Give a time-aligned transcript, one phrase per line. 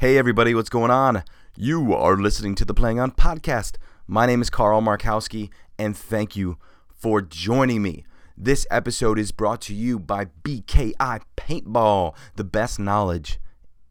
[0.00, 1.24] Hey, everybody, what's going on?
[1.58, 3.76] You are listening to the Playing On podcast.
[4.06, 6.56] My name is Carl Markowski, and thank you
[6.88, 8.06] for joining me.
[8.34, 13.38] This episode is brought to you by BKI Paintball, the best knowledge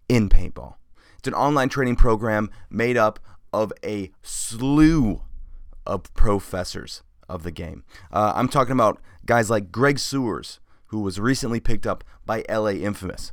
[0.08, 0.78] in paintball.
[1.20, 3.20] It's an online training program made up
[3.54, 5.22] of a slew
[5.86, 7.84] of professors of the game.
[8.12, 12.70] Uh, I'm talking about guys like Greg Sewers, who was recently picked up by LA
[12.70, 13.32] Infamous.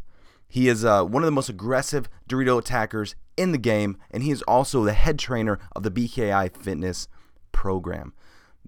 [0.48, 4.30] He is uh, one of the most aggressive Dorito attackers in the game, and he
[4.30, 7.08] is also the head trainer of the BKI Fitness
[7.52, 8.14] program.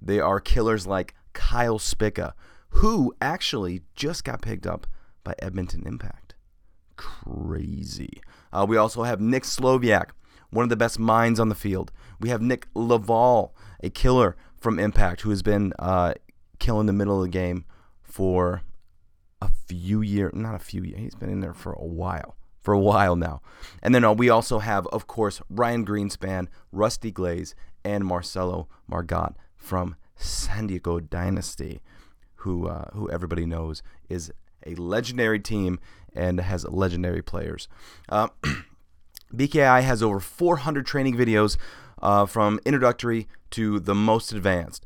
[0.00, 2.34] They are killers like Kyle Spica,
[2.70, 4.86] who actually just got picked up
[5.24, 6.34] by Edmonton Impact.
[6.96, 8.20] Crazy.
[8.52, 10.10] Uh, we also have Nick Slowiak,
[10.50, 11.92] one of the best minds on the field.
[12.20, 16.14] We have Nick Laval, a killer from Impact, who has been uh,
[16.58, 17.64] killing the middle of the game
[18.02, 18.62] for
[19.40, 22.74] a few years, not a few years, he's been in there for a while, for
[22.74, 23.40] a while now.
[23.82, 27.54] And then uh, we also have, of course, Ryan Greenspan, Rusty Glaze,
[27.84, 31.80] and Marcelo Margott from San Diego Dynasty,
[32.36, 34.32] who uh, who everybody knows is
[34.66, 35.78] a legendary team
[36.14, 37.68] and has legendary players.
[38.08, 38.28] Uh,
[39.34, 41.56] BKI has over 400 training videos
[42.02, 44.84] uh, from introductory to the most advanced.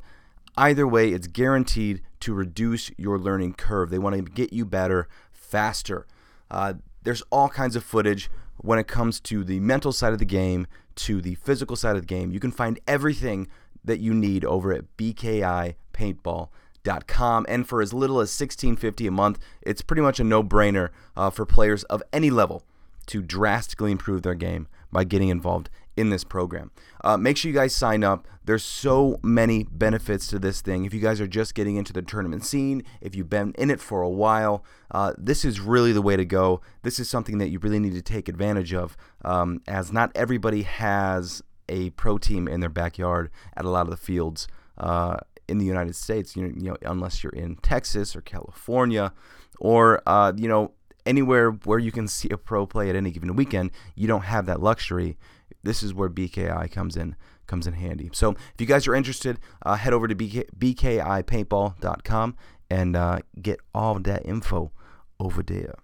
[0.55, 3.89] Either way, it's guaranteed to reduce your learning curve.
[3.89, 6.05] They want to get you better faster.
[6.49, 10.25] Uh, there's all kinds of footage when it comes to the mental side of the
[10.25, 12.31] game, to the physical side of the game.
[12.31, 13.47] You can find everything
[13.83, 17.45] that you need over at bkipaintball.com.
[17.49, 21.29] And for as little as $16.50 a month, it's pretty much a no brainer uh,
[21.29, 22.63] for players of any level
[23.07, 26.71] to drastically improve their game by getting involved in this program.
[27.03, 28.27] Uh, make sure you guys sign up.
[28.45, 30.85] There's so many benefits to this thing.
[30.85, 33.79] If you guys are just getting into the tournament scene, if you've been in it
[33.79, 36.61] for a while, uh, this is really the way to go.
[36.81, 40.63] This is something that you really need to take advantage of, um, as not everybody
[40.63, 45.57] has a pro team in their backyard at a lot of the fields uh, in
[45.57, 46.35] the United States.
[46.35, 49.13] You know, you know, unless you're in Texas or California,
[49.59, 50.73] or uh, you know
[51.05, 54.45] anywhere where you can see a pro play at any given weekend, you don't have
[54.45, 55.17] that luxury.
[55.63, 57.15] This is where BKI comes in
[57.47, 58.09] comes in handy.
[58.13, 62.35] So if you guys are interested, uh, head over to BK, bkipaintball.com
[62.69, 64.71] and uh, get all that info
[65.19, 65.75] over there.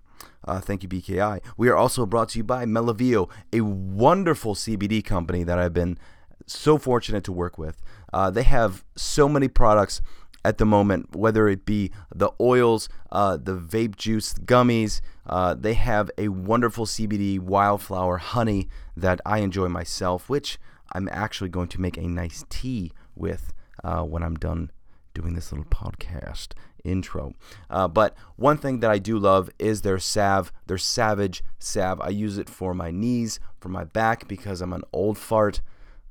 [0.45, 1.41] Uh, thank you, BKI.
[1.57, 5.97] We are also brought to you by Melavio, a wonderful CBD company that I've been
[6.45, 7.81] so fortunate to work with.
[8.11, 10.01] Uh, they have so many products
[10.43, 15.01] at the moment, whether it be the oils, uh, the vape juice, gummies.
[15.25, 20.57] Uh, they have a wonderful CBD wildflower honey that I enjoy myself, which
[20.93, 24.71] I'm actually going to make a nice tea with uh, when I'm done
[25.13, 27.33] doing this little podcast intro.
[27.69, 32.01] Uh, but one thing that I do love is their salve, their Savage salve.
[32.01, 35.61] I use it for my knees, for my back, because I'm an old fart.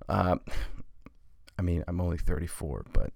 [0.08, 0.36] Uh,
[1.58, 3.12] I mean, I'm only 34, but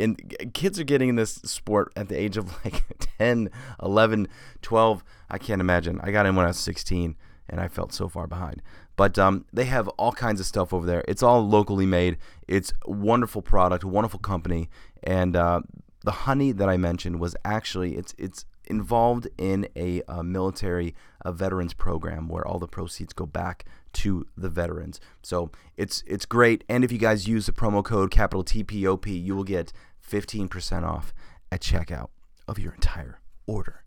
[0.00, 2.82] and kids are getting in this sport at the age of like
[3.18, 3.50] 10
[3.82, 4.28] 11
[4.62, 6.00] 12 i can't imagine.
[6.02, 7.16] I got in when i was 16
[7.48, 8.62] and i felt so far behind.
[8.96, 11.02] But um, they have all kinds of stuff over there.
[11.08, 12.16] It's all locally made.
[12.46, 14.70] It's wonderful product wonderful company.
[15.02, 15.62] And uh,
[16.04, 21.32] the honey that i mentioned was actually it's it's involved in a, a military a
[21.32, 25.00] veterans program where all the proceeds go back to the veterans.
[25.22, 26.64] So it's it's great.
[26.68, 29.72] And if you guys use the promo code capital TPOP, you will get
[30.08, 31.14] 15% off
[31.50, 32.08] at checkout
[32.46, 33.84] of your entire order.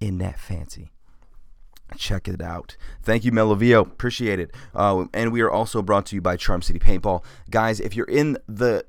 [0.00, 0.90] In that fancy.
[1.96, 2.76] Check it out.
[3.02, 3.80] Thank you, Melovio.
[3.80, 4.50] Appreciate it.
[4.74, 7.80] Uh, and we are also brought to you by Charm City Paintball, guys.
[7.80, 8.84] If you're in the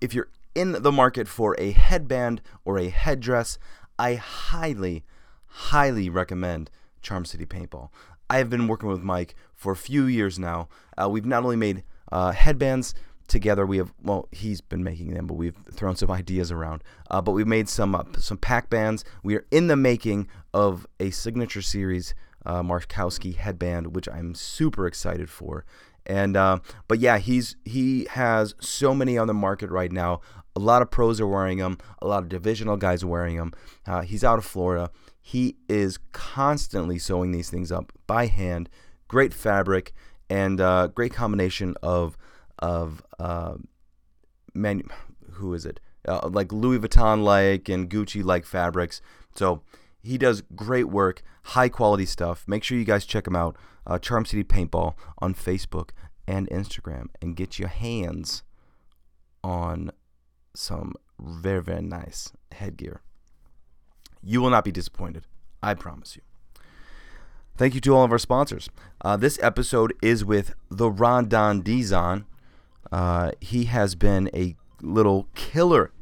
[0.00, 3.58] if you're in the market for a headband or a headdress,
[3.98, 5.04] I highly,
[5.46, 6.70] highly recommend
[7.00, 7.88] Charm City Paintball.
[8.28, 10.68] I have been working with Mike for a few years now.
[10.98, 12.94] Uh, we've not only made uh, headbands
[13.28, 13.64] together.
[13.64, 16.82] We have well, he's been making them, but we've thrown some ideas around.
[17.10, 19.04] Uh, but we've made some uh, some pack bands.
[19.22, 22.14] We are in the making of a signature series
[22.44, 25.64] uh, Markowski headband, which I'm super excited for.
[26.04, 26.58] And uh,
[26.88, 30.20] but yeah, he's he has so many on the market right now.
[30.56, 31.78] A lot of pros are wearing them.
[32.02, 33.52] A lot of divisional guys are wearing them.
[34.04, 34.90] He's out of Florida.
[35.22, 38.68] He is constantly sewing these things up by hand.
[39.12, 39.92] Great fabric
[40.30, 42.16] and uh, great combination of
[42.60, 43.56] of uh,
[44.54, 44.84] man,
[45.32, 45.80] who is it?
[46.08, 49.02] Uh, like Louis Vuitton like and Gucci like fabrics.
[49.34, 49.60] So
[50.02, 52.44] he does great work, high quality stuff.
[52.46, 53.54] Make sure you guys check him out.
[53.86, 55.90] Uh, Charm City Paintball on Facebook
[56.26, 58.44] and Instagram, and get your hands
[59.44, 59.90] on
[60.54, 63.02] some very very nice headgear.
[64.22, 65.26] You will not be disappointed.
[65.62, 66.22] I promise you.
[67.56, 68.70] Thank you to all of our sponsors.
[69.02, 72.24] Uh, this episode is with the Rondon Dizon.
[72.90, 75.92] Uh, he has been a little killer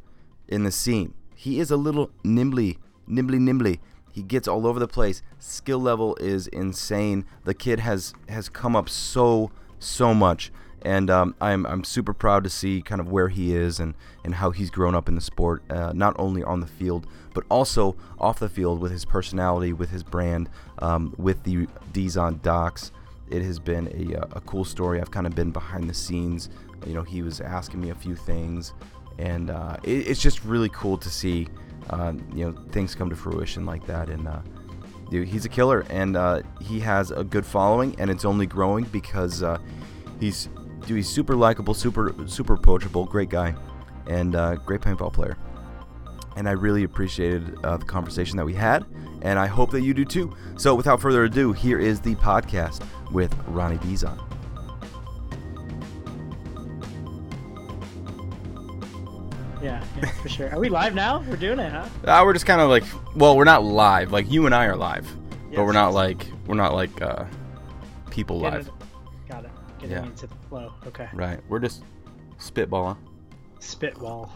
[0.47, 1.13] in the scene.
[1.35, 3.81] He is a little nimbly, nimbly, nimbly.
[4.13, 5.23] He gets all over the place.
[5.39, 7.25] Skill level is insane.
[7.45, 10.53] The kid has has come up so so much,
[10.83, 13.95] and um, I'm I'm super proud to see kind of where he is and
[14.25, 17.45] and how he's grown up in the sport, uh, not only on the field but
[17.51, 20.49] also off the field with his personality, with his brand,
[20.81, 22.93] um, with the Dizon Docs.
[23.29, 25.01] It has been a, uh, a cool story.
[25.01, 26.51] I've kind of been behind the scenes.
[26.85, 28.73] You know, he was asking me a few things,
[29.19, 31.47] and uh, it, it's just really cool to see
[31.91, 34.09] uh, you know things come to fruition like that.
[34.09, 34.41] And uh,
[35.11, 38.85] dude, he's a killer, and uh, he has a good following, and it's only growing
[38.87, 39.59] because uh,
[40.19, 40.49] he's
[40.87, 43.55] dude, he's super likable, super super approachable, great guy,
[44.07, 45.37] and uh, great paintball player.
[46.37, 48.87] And I really appreciated uh, the conversation that we had,
[49.23, 50.35] and I hope that you do too.
[50.57, 54.19] So, without further ado, here is the podcast with Ronnie Dizon.
[59.63, 60.51] Yeah, yeah, for sure.
[60.51, 61.23] Are we live now?
[61.29, 61.89] We're doing it, huh?
[62.05, 62.85] Uh, we're just kind of like,
[63.15, 64.11] well, we're not live.
[64.11, 65.07] Like you and I are live,
[65.55, 65.95] but we're not yes.
[65.95, 67.25] like we're not like uh,
[68.11, 68.80] people Getting live.
[69.81, 70.05] Getting Yeah.
[70.05, 70.73] into the flow.
[70.87, 71.09] Okay.
[71.13, 71.41] Right.
[71.49, 71.85] We're just
[72.39, 72.97] spitballing.
[73.61, 74.31] Spitball.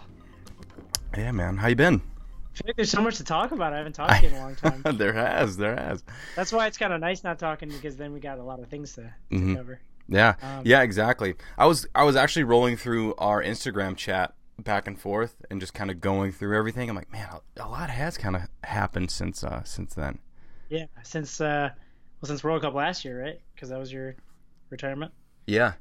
[1.16, 1.56] Yeah, man.
[1.56, 1.94] How you been?
[1.96, 3.72] I feel like there's so much to talk about.
[3.72, 4.82] I haven't talked to you in a long time.
[4.96, 6.04] there has, there has.
[6.36, 8.68] That's why it's kind of nice not talking because then we got a lot of
[8.68, 9.56] things to, to Mhm.
[9.56, 9.80] cover.
[10.06, 11.34] Yeah, Um, yeah, exactly.
[11.56, 15.72] I was I was actually rolling through our Instagram chat back and forth and just
[15.74, 16.90] kind of going through everything.
[16.90, 17.26] I'm like, man,
[17.56, 20.18] a, a lot has kind of happened since uh since then.
[20.68, 21.70] Yeah, since uh,
[22.20, 23.40] well, since World Cup last year, right?
[23.54, 24.14] Because that was your
[24.70, 25.12] retirement.
[25.46, 25.72] Yeah,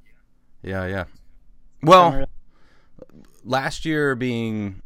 [0.61, 1.05] yeah, yeah.
[1.81, 2.25] Well,
[3.43, 4.81] last year being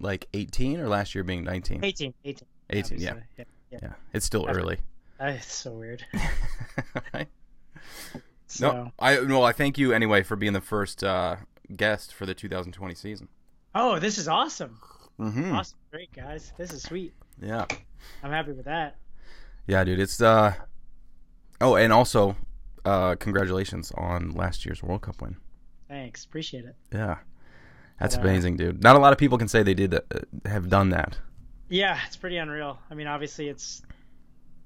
[0.00, 1.84] like 18 or last year being 19.
[1.84, 2.48] 18, 18.
[2.70, 3.14] 18, yeah.
[3.38, 3.78] yeah, yeah.
[3.82, 4.78] Yeah, it's still early.
[5.20, 6.04] It's so weird.
[7.14, 7.28] right?
[8.46, 11.36] So, No, I well, I thank you anyway for being the first uh,
[11.74, 13.28] guest for the 2020 season.
[13.74, 14.78] oh, this is awesome.
[15.18, 15.52] Mm-hmm.
[15.52, 16.52] Awesome, great guys.
[16.58, 17.14] This is sweet.
[17.40, 17.66] Yeah,
[18.22, 18.96] I'm happy with that.
[19.66, 20.00] yeah, dude.
[20.00, 20.54] It's uh.
[21.60, 22.36] Oh, and also,
[22.84, 25.36] uh, congratulations on last year's World Cup win.
[25.88, 26.76] Thanks, appreciate it.
[26.92, 27.18] Yeah,
[28.00, 28.82] that's But, uh, amazing, dude.
[28.82, 30.00] Not a lot of people can say they did uh,
[30.46, 31.18] have done that.
[31.68, 32.78] Yeah, it's pretty unreal.
[32.90, 33.82] I mean, obviously it's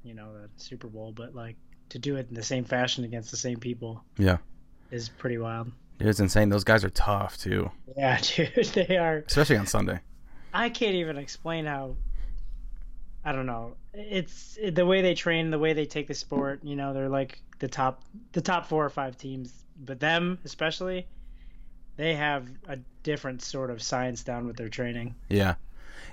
[0.02, 1.56] you know the Super Bowl, but like
[1.90, 4.38] to do it in the same fashion against the same people Yeah,
[4.90, 5.70] is pretty wild.
[6.00, 6.48] it's insane.
[6.50, 9.24] Those guys are tough too, Yeah, dude, they are.
[9.26, 10.00] especially on Sunday.
[10.52, 11.96] I can't even explain how.
[13.24, 13.74] I don't know.
[13.92, 16.60] It's the way they train, the way they take the sport.
[16.62, 19.52] You know, they're like the top, the top four or five teams.
[19.84, 21.06] But them especially,
[21.96, 25.14] they have a different sort of science down with their training.
[25.28, 25.54] Yeah,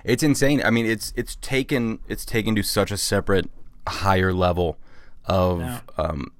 [0.04, 0.62] it's insane.
[0.64, 3.48] I mean, it's it's taken it's taken to such a separate,
[3.86, 4.78] higher level
[5.24, 5.80] of, Yeah.
[5.96, 6.32] um,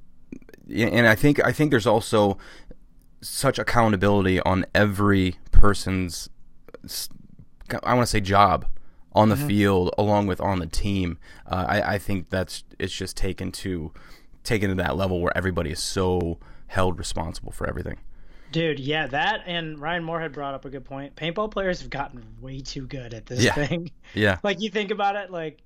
[0.72, 2.38] and I think I think there's also
[3.20, 6.28] such accountability on every person's,
[7.82, 8.66] I want to say job
[9.16, 11.18] on the field along with on the team.
[11.46, 13.92] Uh, I I think that's it's just taken to
[14.44, 17.96] taken to that level where everybody is so held responsible for everything.
[18.52, 21.16] Dude, yeah, that and Ryan Moore had brought up a good point.
[21.16, 23.54] Paintball players have gotten way too good at this Yeah.
[23.54, 23.90] thing.
[24.14, 24.38] Yeah.
[24.44, 25.58] like you think about it, like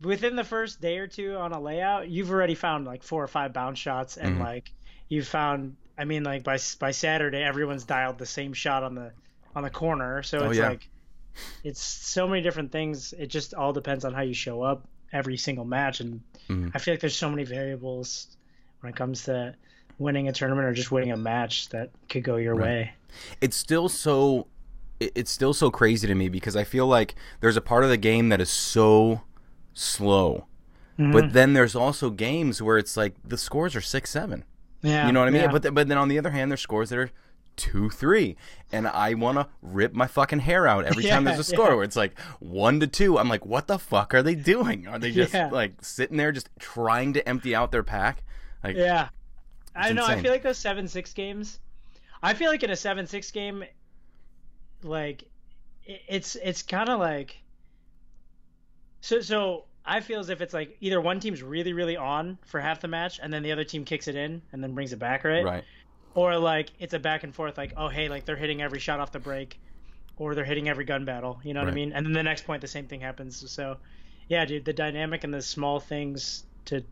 [0.00, 3.28] within the first day or two on a layout, you've already found like four or
[3.28, 4.40] five bounce shots, and Mhm.
[4.40, 4.72] like
[5.08, 5.76] you've found.
[5.98, 9.12] I mean, like by by Saturday, everyone's dialed the same shot on the
[9.54, 10.22] on the corner.
[10.22, 10.70] So Oh, it's yeah.
[10.70, 10.88] like
[11.64, 13.12] it's so many different things.
[13.18, 16.70] It just all depends on how you show up every single match, and Mhm.
[16.74, 18.28] I feel like there's so many variables
[18.80, 19.54] when it comes to
[19.98, 22.64] winning a tournament or just winning a match that could go your Right.
[22.66, 22.92] way.
[23.42, 24.46] it's still so
[25.00, 27.96] it's still so crazy to me because I feel like there's a part of the
[27.98, 29.20] game that is so
[29.74, 30.46] slow.
[30.98, 31.12] Mm-hmm.
[31.12, 34.44] But then there's also games where it's like the scores are 6-7.
[34.82, 35.42] Yeah, You know what I mean?
[35.42, 35.50] yeah.
[35.52, 37.10] But th- but then on the other hand there's scores that are
[37.56, 38.36] 2-3
[38.72, 41.74] and I want to rip my fucking hair out every time there's a score yeah.
[41.74, 43.18] where it's like 1 to 2.
[43.18, 44.86] I'm like what the fuck are they doing?
[44.86, 45.48] Are they just Yeah.
[45.50, 48.22] like sitting there just trying to empty out their pack?
[48.64, 49.08] Like Yeah.
[49.74, 50.04] I know.
[50.04, 51.58] I feel like those seven six games.
[52.22, 53.64] I feel like in a seven six game,
[54.82, 55.24] like
[55.84, 57.38] it's it's kind of like.
[59.00, 62.60] So so I feel as if it's like either one team's really really on for
[62.60, 64.98] half the match and then the other team kicks it in and then brings it
[64.98, 65.64] back right, right.
[66.14, 69.00] Or like it's a back and forth like oh hey like they're hitting every shot
[69.00, 69.58] off the break,
[70.16, 72.44] or they're hitting every gun battle you know what I mean and then the next
[72.44, 73.76] point the same thing happens so,
[74.28, 76.82] yeah dude the dynamic and the small things to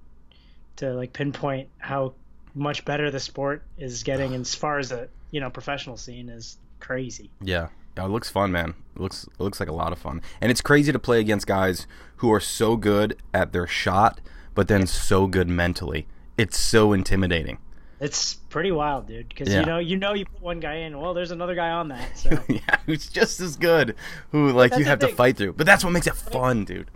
[0.77, 2.15] to like pinpoint how
[2.55, 6.59] much better the sport is getting as far as the you know professional scene is
[6.81, 7.31] crazy.
[7.41, 7.69] Yeah.
[7.97, 8.75] Yeah, it looks fun, man.
[8.95, 10.23] It looks it looks like a lot of fun.
[10.41, 14.21] And it's crazy to play against guys who are so good at their shot,
[14.55, 16.07] but but then so good mentally.
[16.39, 17.59] It's so intimidating.
[18.01, 19.29] It's pretty wild, dude.
[19.29, 19.61] Because Yeah.
[19.61, 20.99] you know, you know, you put one guy in.
[20.99, 22.17] Well, there's another guy on that.
[22.19, 23.95] So yeah, who's just as good,
[24.33, 25.53] who like you have to fight through.
[25.53, 26.91] But that's what makes it fun, dude.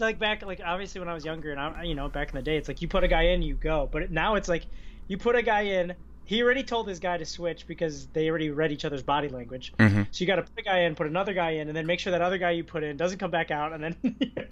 [0.00, 2.42] like back, like obviously when I was younger, and I, you know, back in the
[2.42, 3.88] day, it's like you put a guy in, you go.
[3.90, 4.66] But now it's like
[5.08, 5.94] you put a guy in.
[6.28, 9.72] He already told his guy to switch because they already read each other's body language.
[9.78, 10.06] Mhm.
[10.10, 12.00] So you got to put a guy in, put another guy in, and then make
[12.00, 13.96] sure that other guy you put in doesn't come back out, and then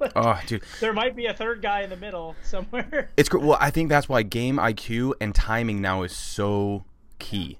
[0.16, 3.10] Oh, dude, there might be a third guy in the middle somewhere.
[3.18, 3.58] it's gr- well.
[3.60, 6.84] I think that's why game IQ and timing now is so
[7.18, 7.58] key.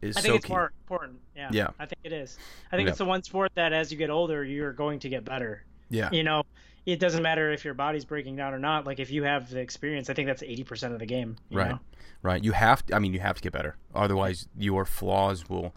[0.00, 0.52] Is I so think it's key.
[0.52, 1.18] more important.
[1.34, 1.48] Yeah.
[1.50, 1.68] Yeah.
[1.80, 2.38] I think it is.
[2.70, 2.90] I think Yeah.
[2.90, 5.64] it's the one sport that as you get older, you're going to get better.
[5.90, 6.10] Yeah.
[6.12, 6.44] You know,
[6.86, 8.86] it doesn't matter if your body's breaking down or not.
[8.86, 11.36] Like if you have the experience, I think that's 80% of the game.
[11.50, 11.70] you Right.
[11.70, 11.80] know?
[12.22, 12.42] Right.
[12.42, 13.76] You have to, I mean, you have to get better.
[13.94, 15.74] Otherwise, your flaws will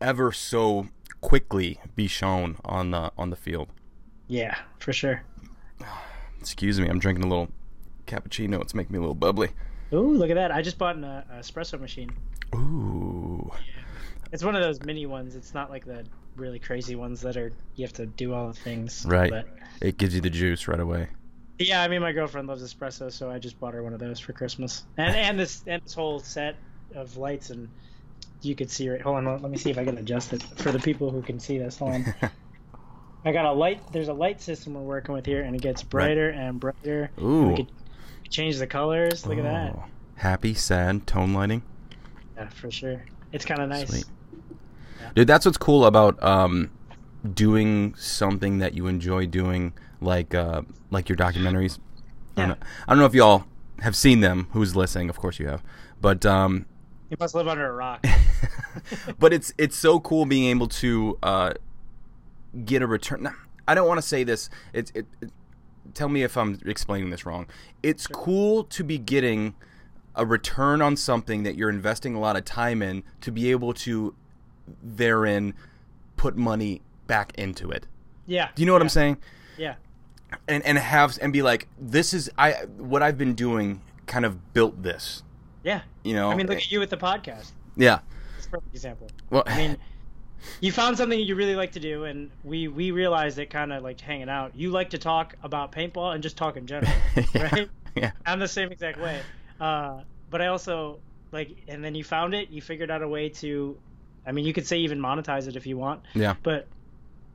[0.00, 0.88] ever so
[1.20, 3.68] quickly be shown on the on the field.
[4.28, 5.22] Yeah, for sure.
[6.40, 7.48] Excuse me, I'm drinking a little
[8.06, 8.60] cappuccino.
[8.62, 9.50] It's making me a little bubbly.
[9.92, 10.52] Ooh, look at that.
[10.52, 12.10] I just bought an uh, espresso machine.
[12.54, 13.50] Ooh.
[14.32, 15.34] It's one of those mini ones.
[15.34, 16.04] It's not like the
[16.40, 19.04] really crazy ones that are you have to do all the things.
[19.06, 19.30] Right.
[19.30, 19.46] But
[19.80, 21.08] It gives you the juice right away.
[21.58, 24.18] yeah, I mean my girlfriend loves espresso, so I just bought her one of those
[24.18, 24.84] for Christmas.
[24.96, 26.56] And and this and this whole set
[26.94, 27.68] of lights and
[28.42, 29.00] you could see right.
[29.00, 31.38] Hold on, let me see if I can adjust it for the people who can
[31.38, 31.78] see this.
[31.78, 32.14] Hold on.
[33.24, 33.92] I got a light.
[33.92, 37.10] There's a light system we're working with here, and it gets brighter and brighter.
[37.20, 37.48] Ooh.
[37.48, 37.70] We could
[38.30, 39.26] change the colors.
[39.26, 39.74] Look at that.
[39.76, 39.84] Oh.
[40.14, 41.62] Happy, sad, tone lighting.
[42.36, 43.02] Yeah, for sure.
[43.32, 43.88] It's kind of nice.
[43.88, 44.04] Sweet.
[45.14, 46.70] Dude, that's what's cool about um,
[47.34, 51.78] doing something that you enjoy doing, like uh, like your documentaries.
[52.36, 52.54] I, don't Yeah.
[52.54, 52.56] know,
[52.88, 53.44] I don't know if y'all
[53.80, 54.48] have seen them.
[54.52, 55.08] Who's listening?
[55.10, 55.62] Of course you have.
[56.00, 56.66] But um,
[57.10, 58.06] You must live under a rock.
[59.18, 61.52] but it's it's so cool being able to uh,
[62.64, 63.22] get a return.
[63.24, 63.32] nah,
[63.66, 64.48] I don't want to say this.
[64.72, 65.30] It's it, it.
[65.92, 67.46] Tell me if I'm explaining this wrong.
[67.82, 69.54] It's cool to be getting
[70.14, 73.72] a return on something that you're investing a lot of time in to be able
[73.74, 74.14] to
[74.82, 75.54] therein
[76.16, 77.86] put money back into it.
[78.26, 78.48] Yeah.
[78.54, 79.16] Do you know what yeah, I'm saying?
[79.56, 79.74] Yeah.
[80.46, 84.52] And and have and be like, this is I what I've been doing kind of
[84.52, 85.22] built this.
[85.62, 85.82] Yeah.
[86.04, 86.30] You know?
[86.30, 87.52] I mean, look at you with the podcast.
[87.76, 88.00] yeah.
[88.38, 89.08] It's a perfect example.
[89.30, 89.76] Well, I mean,
[90.60, 93.82] you found something you really like to do, and we we realized it kind of
[93.82, 94.52] like hanging out.
[94.54, 96.92] You like to talk about paintball and just talk in general,
[97.34, 97.42] yeah.
[97.54, 97.70] right?
[97.94, 98.12] Yeah.
[98.24, 99.20] I'm the same exact way.
[99.60, 100.00] Uh,
[100.30, 101.00] but I also
[101.32, 102.50] like, and then you found it.
[102.50, 103.76] You figured out a way to,
[104.30, 106.36] I mean, you could say even monetize it if you want, Yeah.
[106.44, 106.68] but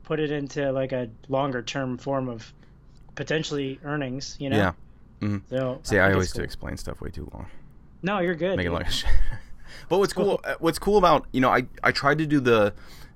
[0.04, 2.52] put it into like a longer term form of
[3.14, 4.36] potentially earnings.
[4.38, 4.56] You know.
[4.56, 4.72] Yeah.
[5.20, 5.42] Mhm.
[5.50, 7.46] So See, I it's always do explain stuff way too long.
[8.02, 8.56] No, you're good.
[8.56, 9.10] Make it like shit.
[9.88, 10.40] But what's cool?
[10.42, 12.72] uh, What's cool about you know I I tried to do the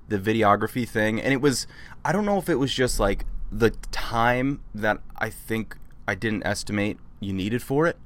[0.09, 1.65] the videography thing, and it was
[2.05, 5.75] I don't know if it was just like the time that I think
[6.07, 7.97] I didn't estimate you needed for it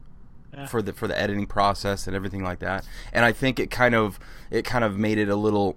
[0.56, 0.66] Yeah.
[0.68, 2.86] for the for the editing process and everything like that.
[3.14, 4.20] And I think it kind of
[4.50, 5.76] it kind of made it a little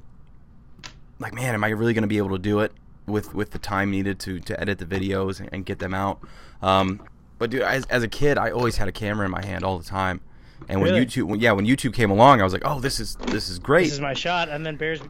[1.18, 2.72] like man, am I really going to be able to do it
[3.06, 6.20] with with the time needed to to edit the videos and, and get them out?
[6.62, 7.02] Um,
[7.38, 9.78] but dude, as, as a kid, I always had a camera in my hand all
[9.78, 10.20] the time.
[10.68, 11.06] And when Really?
[11.06, 13.60] YouTube, when, yeah, when YouTube came along, I was like, "Oh, this is this is
[13.60, 15.00] great." This is my shot, and then bears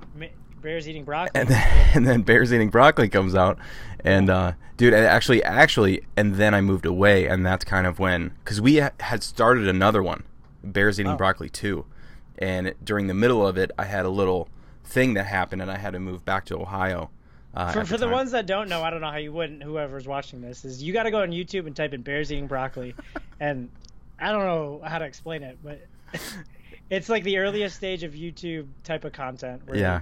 [0.63, 1.41] bears eating broccoli.
[1.41, 3.59] and then, and then Bears Eating Broccoli comes out,
[4.05, 8.33] and uh, dude, actually, actually, and then I moved away, and that's kind of when,
[8.45, 10.25] because we ha- had started another one,
[10.63, 11.17] Bears Eating Oh.
[11.17, 11.85] Broccoli two,
[12.39, 14.49] and during the middle of it, I had a little
[14.85, 17.11] thing that happened, and I had to move back to Ohio.
[17.55, 18.13] Uh, For, at for the time.
[18.13, 19.63] ones that don't know, I don't know how you wouldn't.
[19.63, 22.47] Whoever's watching this is you got to go on YouTube and type in bears eating
[22.47, 22.95] broccoli,
[23.41, 23.69] and
[24.21, 25.81] I don't know how to explain it, but
[26.91, 29.63] it's like the earliest stage of YouTube type of content.
[29.67, 30.01] Where yeah,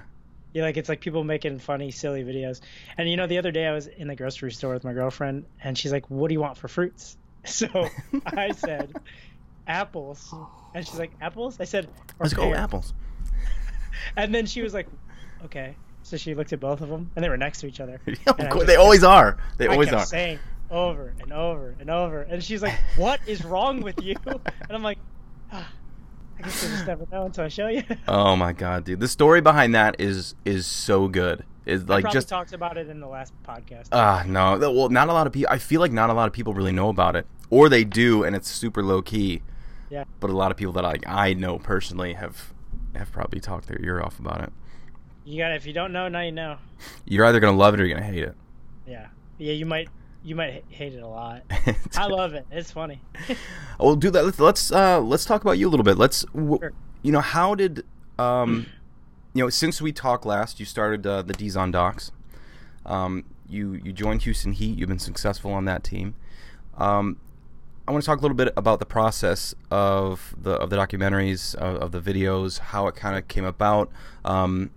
[0.56, 2.60] you like it's like people making funny, silly videos.
[2.96, 5.44] And you know, the other day I was in the grocery store with my girlfriend,
[5.62, 7.68] and she's like, "What do you want for fruits?" So
[8.26, 8.92] I said,
[9.66, 10.34] "Apples,"
[10.74, 12.92] and she's like, "Apples?" I said, let's go pear." apples.
[14.16, 14.88] And then she was like,
[15.44, 18.00] "Okay." So she looked at both of them, and they were next to each other.
[18.06, 19.36] Yeah, And of I course, just they kept- always are.
[19.58, 20.04] They I always are.
[20.06, 20.38] saying
[20.70, 24.82] over and over and over, and she's like, "What is wrong with you?" And I'm
[24.82, 24.98] like,
[26.38, 29.08] "I guess you'll just never know until I show you." Oh my god, dude, the
[29.08, 31.44] story behind that is is so good.
[31.64, 33.88] Is like just talked about it in the last podcast.
[33.90, 34.56] Ah, no.
[34.58, 35.52] Well, not a lot of people.
[35.52, 38.22] I feel like not a lot of people really know about it, or they do,
[38.22, 39.42] and it's super low key.
[39.90, 40.04] Yeah.
[40.20, 42.52] But a lot of people that I I know personally have
[42.94, 44.52] have probably talked their ear off about it.
[45.24, 46.58] you got if you don't know, now you know.
[47.04, 48.36] You're either gonna love it or you're gonna hate it.
[48.86, 49.06] Yeah,
[49.38, 49.88] yeah, you might
[50.26, 51.42] you might hate it a lot.
[51.96, 52.46] I love it.
[52.50, 53.00] It's funny.
[53.78, 54.24] Well, do that.
[54.24, 55.98] Let's let's uh, let's talk about you a little bit.
[55.98, 56.72] Let's w- Sure.
[57.02, 57.84] you know how did
[58.18, 58.66] um
[59.34, 62.10] you know since we talked last, you started uh, the Dizon Docs.
[62.86, 64.78] Um, you you joined Houston Heat.
[64.78, 66.14] You've been successful on that team.
[66.78, 67.18] Um,
[67.86, 71.54] I want to talk a little bit about the process of the of the documentaries
[71.54, 73.90] of, of the videos, how it kind of came about,
[74.24, 74.70] um,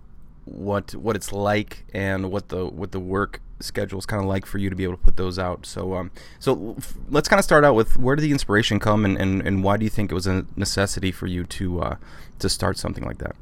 [0.44, 4.46] what what it's like, and what the what the work schedule is kind of like
[4.46, 5.66] for you to be able to put those out.
[5.66, 9.04] So um, so f- let's kind of start out with where did the inspiration come,
[9.04, 11.96] and, and, and why do you think it was a necessity for you to uh,
[12.38, 13.36] to start something like that?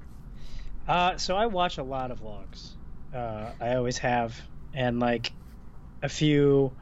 [0.87, 2.70] Uh, so I watch a lot of vlogs.
[3.14, 4.40] Uh, I always have,
[4.75, 5.32] and like
[6.02, 6.72] a few,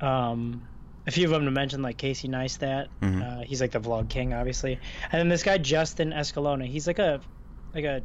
[0.00, 0.66] um,
[1.06, 2.88] a few of them to mention, like Casey Neistat.
[3.02, 3.22] Mhm.
[3.22, 4.78] Uh, he's like the vlog king, obviously.
[5.12, 6.66] And then this guy Justin Escalona.
[6.66, 7.20] He's like a
[7.74, 8.02] like a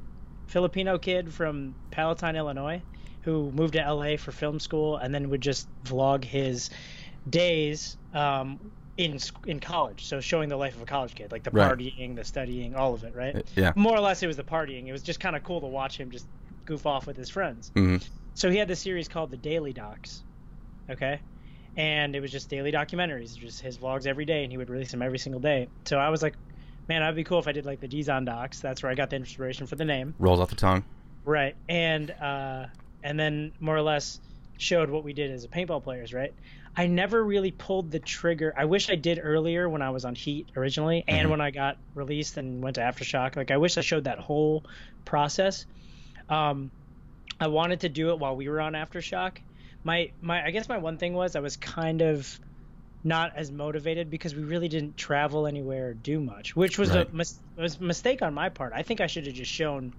[0.47, 2.81] Filipino kid from Palatine, Illinois,
[3.23, 6.69] who moved to LA for film school, and then would just vlog his
[7.29, 10.05] days um, in in college.
[10.05, 11.77] So showing the life of a college kid, like the Right.
[11.77, 13.35] partying, the studying, all of it, right?
[13.55, 13.73] Yeah.
[13.75, 14.87] more or less it was the partying.
[14.87, 16.27] It was just kind of cool to watch him just
[16.65, 17.71] goof off with his friends.
[17.75, 17.97] hmm
[18.33, 20.23] So he had this series called the Daily Docs,
[20.89, 21.21] okay,
[21.75, 24.91] and it was just daily documentaries, just his vlogs every day, and he would release
[24.91, 25.69] them every single day.
[25.85, 26.35] So I was like,
[26.87, 28.59] man, that'd be cool if I did like the Dizon Docs.
[28.59, 30.83] That's where I got the inspiration for the name, Rolls off the tongue.
[31.23, 31.55] right?
[31.69, 32.65] And uh,
[33.03, 34.19] and then more or less
[34.57, 36.33] showed what we did as a paintball players, right?
[36.77, 38.53] I never really pulled the trigger.
[38.55, 41.31] I wish I did earlier when I was on Heat originally, and Mhm.
[41.31, 43.35] when I got released and went to Aftershock.
[43.35, 44.63] Like I wish I showed that whole
[45.03, 45.65] process.
[46.29, 46.71] Um,
[47.39, 49.37] I wanted to do it while we were on Aftershock.
[49.83, 52.39] My my I guess my one thing was I was kind of
[53.03, 57.09] not as motivated because we really didn't travel anywhere or do much, which was Right.
[57.09, 58.73] a mis- was a mistake on my part.
[58.75, 59.91] I think I should have just shown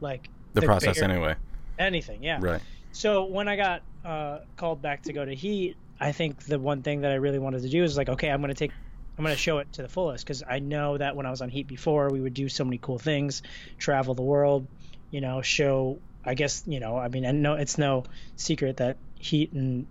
[0.00, 1.34] like The, process bigger- anyway.
[1.78, 2.40] Anything, yeah.
[2.40, 2.62] Right.
[2.92, 6.82] So when I got uh, called back to go to Heat, I think the one
[6.82, 8.72] thing that I really wanted to do is like, okay, I'm going to take,
[9.16, 11.42] I'm going to show it to the fullest because I know that when I was
[11.42, 13.42] on Heat before, we would do so many cool things,
[13.78, 14.68] travel the world,
[15.10, 16.02] you know, show.
[16.24, 18.04] I guess you know, I mean, and no, it's no
[18.36, 19.86] secret that Heat and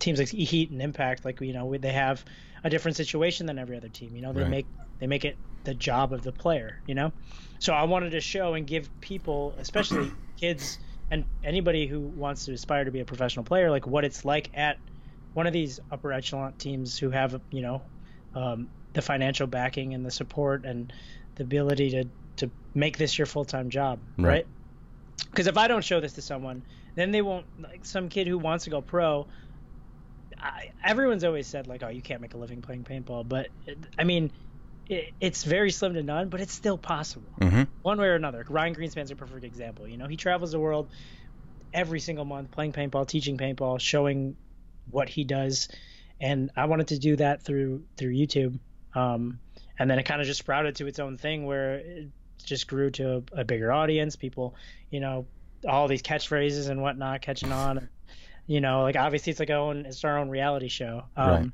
[0.00, 2.24] teams like Heat and Impact, like you know, they have
[2.64, 4.14] a different situation than every other team.
[4.14, 4.50] You know, they Right.
[4.50, 4.66] make
[5.00, 6.82] they make it the job of the player.
[6.86, 7.12] You know,
[7.58, 10.78] so I wanted to show and give people, especially kids
[11.10, 14.50] and anybody who wants to aspire to be a professional player, like what it's like
[14.54, 14.78] at
[15.34, 17.82] one of these upper echelon teams who have, you know,
[18.34, 20.92] um, the financial backing and the support and
[21.36, 22.04] the ability to
[22.36, 24.28] to make this your full time job, Right.
[24.28, 24.46] right?
[25.30, 26.62] Because if I don't show this to someone,
[26.94, 27.46] then they won't.
[27.58, 29.26] Like some kid who wants to go pro.
[30.40, 33.48] I, everyone's always said like, oh, you can't make a living playing paintball, but
[33.98, 34.30] I mean,
[34.88, 38.44] it, it's very slim to none, but it's still possible hmm one way or another.
[38.48, 39.86] Ryan Greenspan's a perfect example.
[39.86, 40.88] You know, he travels the world
[41.72, 44.36] every single month playing paintball, teaching paintball, showing
[44.90, 45.68] what he does,
[46.20, 48.58] and I wanted to do that through through YouTube.
[48.94, 49.40] Um,
[49.78, 52.08] and then it kind of just sprouted to its own thing where it
[52.44, 54.16] just grew to a, a bigger audience.
[54.16, 54.56] People,
[54.90, 55.26] you know,
[55.68, 57.88] all these catchphrases and whatnot catching on.
[58.46, 61.04] You know, like obviously it's like our own it's our own reality show.
[61.16, 61.50] Um, Right.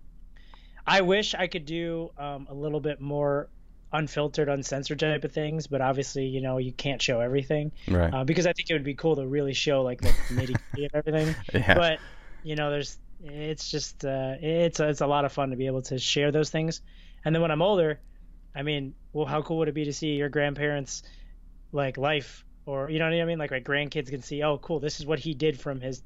[0.86, 3.50] I wish I could do um, a little bit more
[3.92, 8.12] unfiltered, uncensored type of things, but obviously, you know, you can't show everything Right.
[8.12, 10.84] uh, because I think it would be cool to really show like the nitty gritty
[10.86, 11.36] of everything.
[11.54, 11.74] yeah.
[11.74, 12.00] But
[12.42, 15.82] you know, there's it's just uh, it's it's a lot of fun to be able
[15.82, 16.82] to share those things.
[17.24, 18.00] And then when I'm older,
[18.54, 21.02] I mean, well, how cool would it be to see your grandparents
[21.72, 23.38] like life, or you know what I mean?
[23.38, 26.02] Like my grandkids can see, oh, cool, this is what he did from his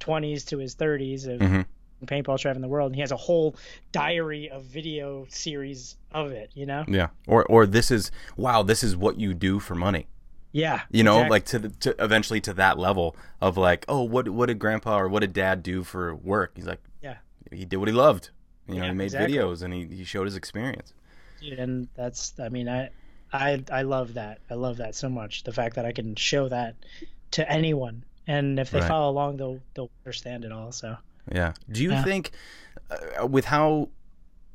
[0.00, 1.66] 20s to his 30s of Mhm.
[2.06, 3.56] Paintball traveling the world, and he has a whole
[3.92, 6.50] diary of video series of it.
[6.54, 6.84] You know?
[6.88, 7.08] Yeah.
[7.26, 10.06] Or or this is wow, this is what you do for money.
[10.52, 10.80] Yeah.
[10.90, 11.30] You know, exactly.
[11.30, 14.98] like to the, to eventually to that level of like, oh, what what did grandpa
[14.98, 16.52] or what did dad do for work?
[16.56, 17.16] He's like, Yeah.
[17.52, 18.30] he did what he loved.
[18.66, 19.36] You know, Yeah, he made exactly.
[19.36, 20.94] videos and he, he showed his experience.
[21.40, 22.90] Dude, and that's I mean I
[23.32, 24.40] I I love that.
[24.50, 25.44] I love that so much.
[25.44, 26.76] The fact that I can show that
[27.32, 28.88] to anyone, and if they Right.
[28.88, 30.72] follow along, they'll they'll understand it all.
[30.72, 30.96] So
[31.32, 31.52] Yeah.
[31.70, 32.04] Do you Yeah.
[32.04, 32.30] think,
[32.90, 33.88] uh, with how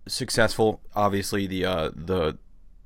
[0.07, 2.37] successful, obviously the uh, the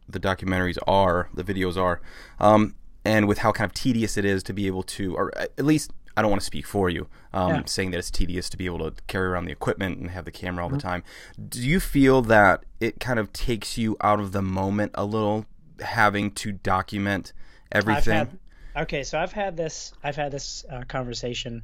[0.09, 2.01] the documentaries are, the videos are,
[2.39, 5.65] um, and with how kind of tedious it is to be able to, or at
[5.65, 7.63] least I don't want to speak for you, um, Yeah.
[7.65, 10.31] saying that it's tedious to be able to carry around the equipment and have the
[10.31, 10.87] camera all the Mm-hmm.
[10.87, 11.03] time.
[11.49, 15.45] Do you feel that it kind of takes you out of the moment a little,
[15.81, 17.33] having to document
[17.71, 18.13] everything?
[18.21, 21.63] I've had okay, so I've had this I've had this uh, conversation,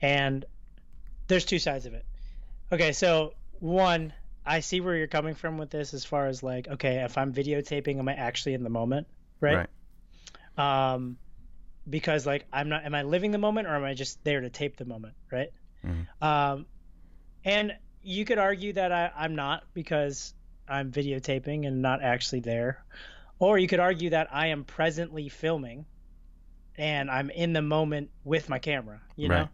[0.00, 0.44] and
[1.28, 2.04] there's two sides of it.
[2.72, 4.12] Okay, so one,
[4.44, 7.32] I see where you're coming from with this as far as like, okay, if I'm
[7.32, 9.06] videotaping, am I actually in the moment,
[9.40, 9.68] right?
[10.56, 11.18] Um,
[11.88, 14.50] because like I'm not, am I living the moment or am I just there to
[14.50, 15.48] tape the moment, right?
[15.84, 16.06] Mhm.
[16.22, 16.66] Um,
[17.44, 20.34] and you could argue that I, I'm not because
[20.68, 22.84] I'm videotaping and not actually there,
[23.38, 25.86] or you could argue that I am presently filming,
[26.76, 29.48] and I'm in the moment with my camera, you Right.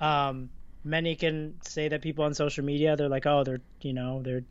[0.00, 0.06] know.
[0.06, 0.50] Um,
[0.84, 4.44] many can say that people on social media they're like, oh, they're you know they're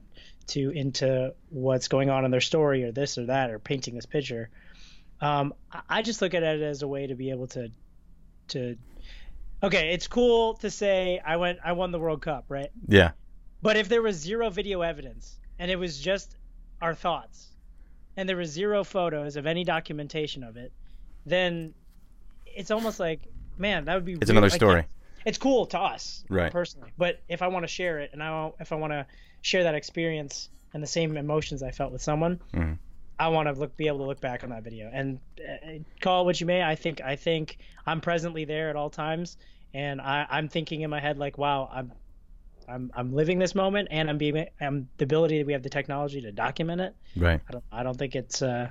[0.47, 4.05] too into what's going on in their story or this or that or painting this
[4.05, 4.49] picture.
[5.21, 5.53] Um,
[5.87, 7.69] I just look at it as a way to be able to
[8.49, 8.77] to
[9.61, 12.69] okay, it's cool to say I went I won the World Cup, right?
[12.87, 13.11] Yeah.
[13.61, 16.35] But if there was zero video evidence and it was just
[16.81, 17.47] our thoughts
[18.17, 20.73] and there was zero photos of any documentation of it,
[21.25, 21.73] then
[22.45, 23.21] it's almost like,
[23.57, 24.85] man, that would be It's another story.
[25.25, 26.51] It's cool to us, Right.
[26.51, 26.91] personally.
[26.97, 29.05] But if I want to share it and I want- if I want to
[29.41, 32.77] share that experience and the same emotions I felt with someone, Mhm.
[33.19, 36.21] I want to look be able to look back on that video and uh, call
[36.23, 36.63] it what you may.
[36.63, 39.37] I think I think I'm presently there at all times,
[39.73, 41.91] and I, I'm thinking in my head like, wow, I'm
[42.67, 45.69] I'm I'm living this moment, and I'm being I'm the ability that we have the
[45.69, 46.95] technology to document it.
[47.15, 47.39] Right.
[47.47, 48.69] I don't I don't think it's uh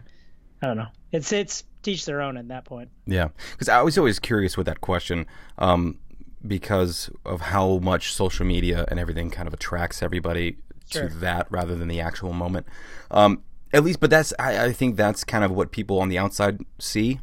[0.60, 0.88] I don't know.
[1.12, 2.90] It's it's teach their own at that point.
[3.06, 5.26] Yeah, because I was always curious with that question,
[5.58, 5.98] um,
[6.46, 10.56] because of how much social media and everything kind of attracts everybody
[10.90, 11.08] Sure.
[11.08, 12.66] to that rather than the actual moment.
[13.10, 16.18] Um, at least, but that's I, I think that's kind of what people on the
[16.18, 17.18] outside see,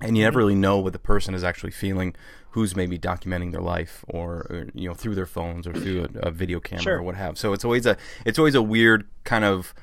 [0.00, 2.14] and you never really know what the person is actually feeling,
[2.50, 6.28] who's maybe documenting their life or, or you know through their phones or through a,
[6.28, 6.98] a video camera Sure.
[6.98, 7.36] or what have.
[7.36, 9.74] So it's always a it's always a weird kind of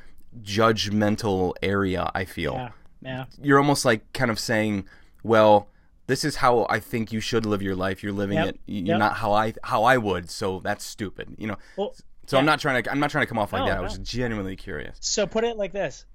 [0.42, 2.12] judgmental area.
[2.14, 2.70] I feel Yeah,
[3.02, 4.86] yeah, you're almost like kind of saying,
[5.24, 5.68] well,
[6.12, 8.04] this is how I think you should live your life.
[8.04, 8.48] You're living Yep.
[8.50, 8.60] it.
[8.66, 9.00] You're Yep.
[9.00, 10.30] not how I how I would.
[10.30, 11.36] So that's stupid.
[11.38, 11.58] You know.
[11.78, 11.96] Well,
[12.28, 13.78] So I'm not trying to I'm not trying to come off like No, that.
[13.78, 14.98] I was genuinely curious.
[15.00, 16.06] So put it like this,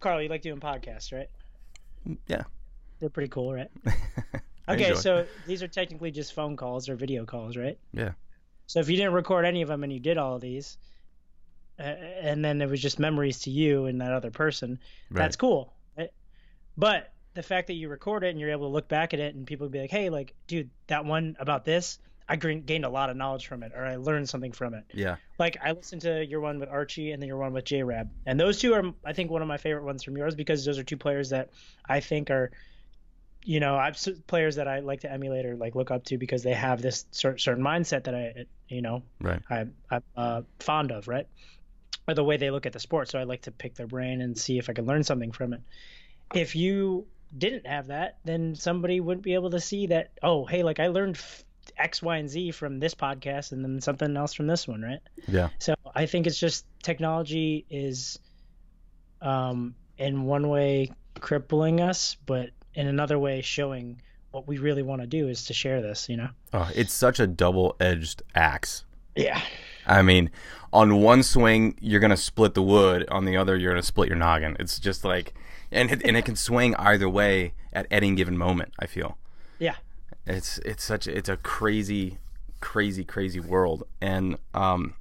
[0.00, 0.22] Carl.
[0.22, 1.28] You like doing podcasts, right?
[2.26, 2.44] Yeah.
[3.00, 3.70] They're pretty cool, right?
[4.70, 7.78] Okay, enjoy so these are technically just phone calls or video calls, right?
[7.94, 8.12] Yeah.
[8.66, 10.76] So if you didn't record any of them and you did all of these,
[11.78, 14.78] uh, and then it was just memories to you and that other person,
[15.10, 15.72] that's cool.
[15.96, 16.10] right?
[16.76, 19.34] But the fact that you record it and you're able to look back at it
[19.36, 23.10] and people be like, hey, like, dude, that one about this, I gained a lot
[23.10, 24.84] of knowledge from it or I learned something from it.
[24.92, 25.16] Yeah.
[25.38, 28.10] Like I listened to your one with Archie and then your one with J Rab,
[28.26, 30.78] and those two are I think one of my favorite ones from yours because those
[30.78, 31.50] are two players that
[31.88, 32.50] I think are,
[33.44, 33.96] you know, I've
[34.26, 37.06] players that I like to emulate or like look up to because they have this
[37.12, 39.40] cer- certain mindset that I, you know, Right.
[39.48, 41.28] I, I'm uh, fond of, right?
[42.08, 43.08] Or the way they look at the sport.
[43.08, 45.52] So I like to pick their brain and see if I can learn something from
[45.52, 45.60] it.
[46.34, 50.12] If you didn't have that, then somebody wouldn't be able to see that.
[50.22, 51.18] Oh, hey, like I learned
[51.76, 55.00] X, Y, and Z from this podcast, and then something else from this one, right?
[55.26, 55.50] Yeah.
[55.58, 58.18] So I think it's just technology is,
[59.20, 65.00] um, in one way crippling us, but in another way showing what we really want
[65.00, 66.08] to do is to share this.
[66.08, 66.28] You know?
[66.52, 68.84] Oh, it's such a double-edged axe.
[69.16, 69.40] Yeah.
[69.86, 70.30] I mean,
[70.72, 74.18] on one swing you're gonna split the wood, on the other you're gonna split your
[74.18, 74.56] noggin.
[74.60, 75.34] It's just like,
[75.70, 78.72] and it, and it can swing either way at any given moment.
[78.78, 79.18] I feel.
[79.58, 79.76] Yeah.
[80.26, 82.18] it's it's such it's a crazy
[82.60, 83.84] crazy crazy world.
[84.00, 84.94] And um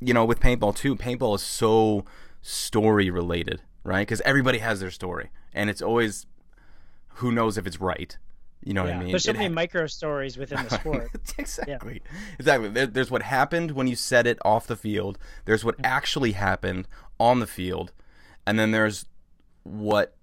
[0.00, 2.04] you know with paintball too paintball is so
[2.42, 4.00] story related right?
[4.00, 5.30] Because everybody has their story.
[5.54, 6.26] And it's always
[7.20, 8.16] who knows if it's right?
[8.64, 9.10] You know what i mean?
[9.10, 11.08] There's so It many ha- micro stories within the sport.
[11.38, 12.02] exactly
[12.38, 12.68] exactly.
[12.68, 15.18] There, there's what happened when you set it off the field.
[15.44, 16.88] There's what actually happened
[17.20, 17.92] on the field.
[18.46, 19.06] And then there's
[19.66, 20.16] what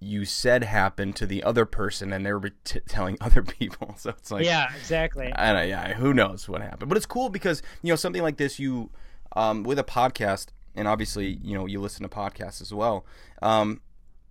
[0.00, 4.10] you said happened to the other person and they were t- telling other people so
[4.10, 5.32] it's like yeah, exactly.
[5.32, 6.88] I don't, yeah, who knows what happened?
[6.88, 8.58] But it's cool because you know something like this.
[8.58, 8.90] You,
[9.36, 13.06] um, with a podcast, and obviously you know you listen to podcasts as well.
[13.40, 13.80] Um,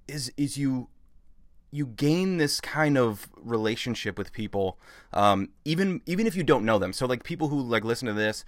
[0.08, 0.90] is is you
[1.72, 4.78] you gain this kind of relationship with people,
[5.14, 6.92] um, even even if you don't know them.
[6.92, 8.44] So like people who like listen to this,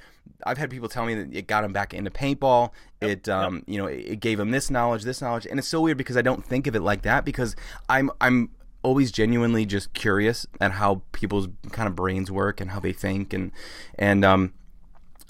[0.46, 2.72] I've had people tell me that it got them back into paintball.
[3.00, 5.80] It um, you know it, it gave them this knowledge, this knowledge, and it's so
[5.80, 7.56] weird because I don't think of it like that because
[7.88, 8.50] I'm I'm
[8.84, 13.32] always genuinely just curious at how people's kind of brains work and how they think.
[13.32, 13.54] And
[13.98, 14.54] and um,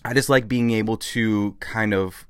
[0.03, 2.25] I just like being able to kind of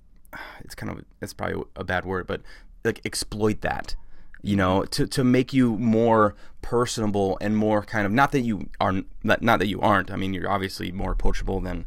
[0.60, 2.41] it's kind of it's probably a bad word, but
[2.84, 3.95] like exploit that
[4.43, 8.69] you know to to make you more personable and more kind of not that you
[8.79, 11.86] aren't not, not that you aren't i mean you're obviously more approachable than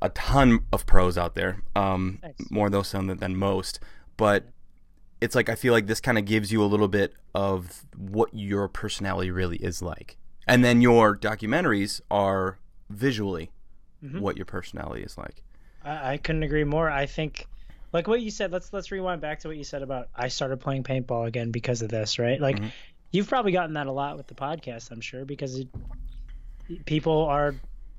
[0.00, 2.50] a ton of pros out there um Thanks.
[2.50, 3.78] more though some than, than most
[4.16, 4.48] but
[5.20, 8.30] it's like i feel like this kind of gives you a little bit of what
[8.32, 10.16] your personality really is like
[10.48, 12.58] and then your documentaries are
[12.90, 13.50] visually
[14.04, 14.18] Mhm.
[14.20, 15.44] what your personality is like
[15.84, 16.90] I, I couldn't agree more.
[16.90, 17.46] I think,
[17.92, 18.52] like what you said.
[18.52, 21.82] Let's let's rewind back to what you said about I started playing paintball again because
[21.82, 22.40] of this, right?
[22.40, 22.70] Like, Mhm.
[23.10, 25.68] you've probably gotten that a lot with the podcast, I'm sure, because it,
[26.86, 27.54] people are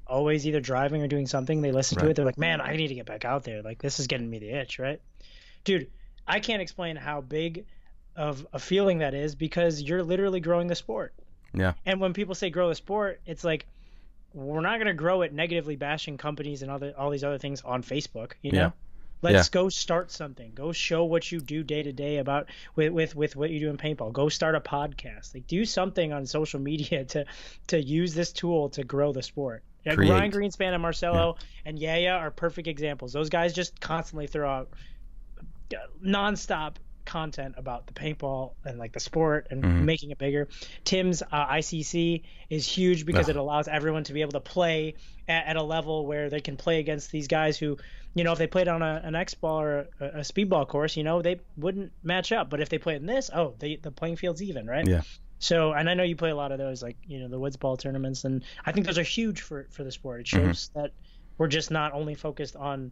[0.08, 1.62] always either driving or doing something.
[1.62, 2.16] They listen to it.
[2.16, 3.62] They're like, man, I need to get back out there.
[3.62, 5.02] Like this is getting me the itch, right?
[5.64, 5.90] Dude,
[6.28, 7.66] I can't explain how big
[8.16, 11.14] of a feeling that is because you're literally growing the sport.
[11.54, 11.74] Yeah.
[11.86, 13.66] And when people say grow the sport, it's like
[14.34, 17.62] we're not going to grow it negatively bashing companies and other all these other things
[17.62, 18.34] on Facebook.
[18.42, 18.72] You Yeah.
[19.24, 20.52] Let's go start something.
[20.54, 23.70] Go show what you do day to day about with, with with what you do
[23.70, 24.12] in paintball.
[24.14, 25.34] Go start a podcast.
[25.34, 27.26] Like do something on social media to
[27.68, 29.64] to use this tool to grow the sport.
[29.86, 30.10] Create.
[30.12, 33.12] Ryan Greenspan and Marcelo and Yaya are perfect examples.
[33.12, 34.70] Those guys just constantly throw out
[35.74, 39.84] uh, nonstop content about the paintball and like the sport and Mhm.
[39.84, 40.48] making it bigger.
[40.86, 43.36] Tim's uh, ICC is huge because Ugh.
[43.36, 44.96] it allows everyone to be able to play
[45.28, 47.78] at, at a level where they can play against these guys who,
[48.16, 50.96] you know, if they played on a, an X ball or a, a speedball course,
[50.96, 52.50] you know, they wouldn't match up.
[52.50, 54.88] But if they play in this, oh, they, the playing field's even, right?
[54.88, 55.02] Yeah.
[55.40, 57.58] So, and I know you play a lot of those, like you know, the woods
[57.58, 60.22] ball tournaments, and I think those are huge for for the sport.
[60.22, 60.48] It Mm-hmm.
[60.48, 60.92] shows that
[61.38, 62.92] we're just not only focused on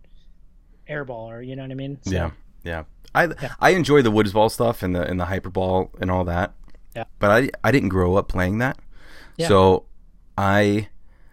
[0.90, 1.98] airball, or you know what I mean?
[2.04, 2.32] So, Yeah,
[2.64, 2.84] yeah.
[3.16, 3.30] I
[3.60, 6.54] I enjoy the woods ball stuff and the and the hyperball and all that.
[6.96, 7.06] Yeah.
[7.20, 8.78] But I I didn't grow up playing that,
[9.38, 9.48] Yeah.
[9.48, 9.86] so
[10.38, 10.90] I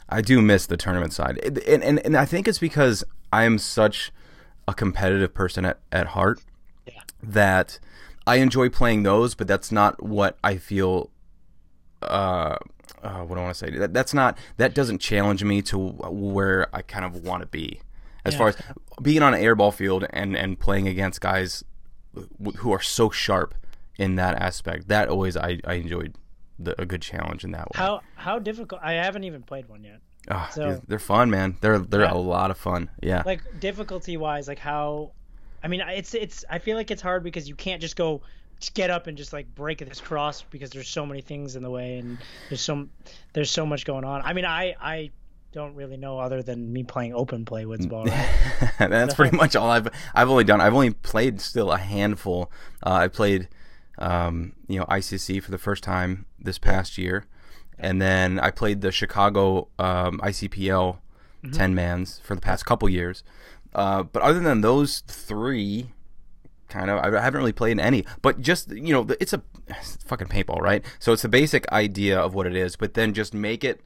[0.09, 3.59] I do miss the tournament side, and and and I think it's because I am
[3.59, 4.13] such
[4.67, 6.41] a competitive person at at heart
[6.87, 7.01] Yeah.
[7.23, 7.79] that
[8.27, 11.11] I enjoy playing those, but that's not what I feel.
[12.03, 12.57] Uh,
[13.03, 13.71] uh, what do I want to say?
[13.79, 17.81] That, that's not that doesn't challenge me to where I kind of want to be.
[18.25, 18.39] As Yeah.
[18.39, 18.57] far as
[19.03, 21.65] being on an airball field and and playing against guys
[22.57, 23.55] who are so sharp
[23.99, 26.15] in that aspect, that always I, I enjoyed
[26.59, 27.75] the, a good challenge in that way.
[27.75, 28.81] How how difficult?
[28.83, 30.01] I haven't even played one yet.
[30.31, 31.57] Ah, so- dude, they're fun, man.
[31.61, 32.13] They're they're Yeah.
[32.13, 32.91] a lot of fun.
[33.03, 33.23] Yeah.
[33.25, 35.13] Like difficulty wise, like how?
[35.63, 36.45] I mean, it's it's.
[36.51, 38.23] I feel like it's hard because you can't just go
[38.61, 41.63] just get up and just like break this cross because there's so many things in
[41.63, 42.89] the way and there's so
[43.33, 44.21] there's so much going on.
[44.23, 45.11] I mean, I I
[45.53, 48.05] don't really know other than me playing open play woods ball.
[48.05, 48.29] Right?
[48.79, 50.61] That's pretty much all I've I've only done.
[50.61, 52.53] I've only played still a handful.
[52.85, 53.49] Uh, I played,
[53.99, 57.25] um, you know, ICC for the first time this past year,
[57.79, 60.99] and then I played the Chicago um, ICPL
[61.53, 63.23] ten mans for the past couple years.
[63.75, 65.91] Uh, but other than those three,
[66.69, 68.05] kind of, I haven't really played any.
[68.23, 70.85] But just you know, it's a it's fucking paintball, right?
[70.99, 73.83] So it's the basic idea of what it is, but then just make it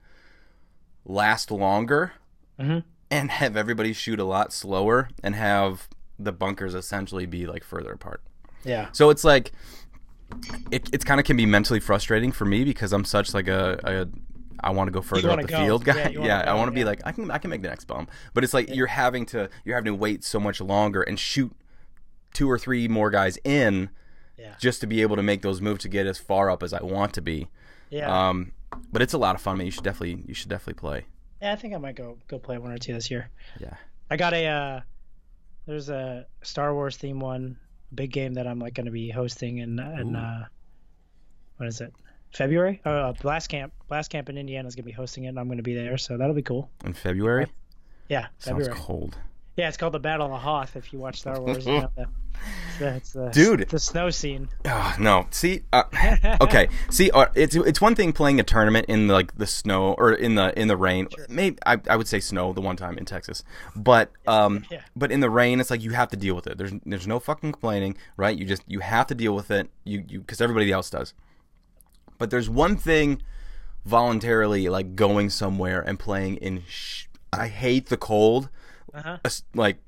[1.04, 2.12] last longer
[2.58, 2.84] Mhm.
[3.10, 7.92] and have everybody shoot a lot slower and have the bunkers essentially be like further
[7.92, 8.22] apart.
[8.64, 8.88] Yeah.
[8.92, 9.50] So it's like
[10.70, 13.78] it it's kind of can be mentally frustrating for me because I'm such like a,
[13.84, 14.08] a
[14.64, 15.58] I want to go further up the go.
[15.64, 15.96] field guy.
[15.96, 17.84] Yeah, Yeah, wanna I want to be like I can I can make the next
[17.86, 18.08] bomb.
[18.34, 21.52] But it's like you're having to you're having to wait so much longer and shoot
[22.32, 23.90] two or three more guys in
[24.38, 24.54] Yeah.
[24.58, 26.82] just to be able to make those moves to get as far up as I
[26.82, 27.48] want to be.
[27.90, 28.28] Yeah.
[28.28, 28.52] Um
[28.90, 29.58] but it's a lot of fun.
[29.58, 29.66] Man.
[29.66, 31.06] You should definitely you should definitely play.
[31.40, 31.52] yeah.
[31.52, 33.30] I think I might go go play one or two this year.
[33.60, 33.74] Yeah.
[34.10, 34.80] I got a uh,
[35.66, 37.56] there's a Star Wars theme one,
[37.94, 40.46] big game that I'm like going to be hosting in in uh,
[41.56, 41.92] what is it?
[42.34, 42.80] February?
[42.86, 43.72] Oh, uh, Blast Camp.
[43.88, 45.74] Blast Camp in Indiana is going to be hosting it, and I'm going to be
[45.74, 46.70] there, so that'll be cool.
[46.84, 47.46] In February?
[48.08, 48.74] Yeah, Sounds February.
[48.74, 49.18] cold.
[49.56, 50.76] Yeah, it's called the Battle of the Hoth.
[50.76, 51.90] If you watch Star Wars, you know
[52.78, 53.68] the, Dude.
[53.68, 54.48] the snow scene.
[54.64, 55.26] Oh, no.
[55.30, 55.84] See, uh,
[56.40, 56.68] okay.
[56.90, 60.34] See, uh, it's it's one thing playing a tournament in like the snow or in
[60.36, 61.06] the in the rain.
[61.28, 63.44] Maybe I, I would say snow the one time in Texas,
[63.76, 64.80] but um, Yeah.
[64.96, 66.56] but in the rain, it's like you have to deal with it.
[66.58, 68.36] There's there's no fucking complaining, right?
[68.36, 69.68] You just you have to deal with it.
[69.84, 71.12] You you because everybody else does.
[72.18, 73.20] But there's one thing
[73.84, 76.62] voluntarily like going somewhere and playing in.
[76.68, 78.48] Sh- I hate the cold.
[78.94, 79.18] Uh-huh.
[79.54, 79.78] like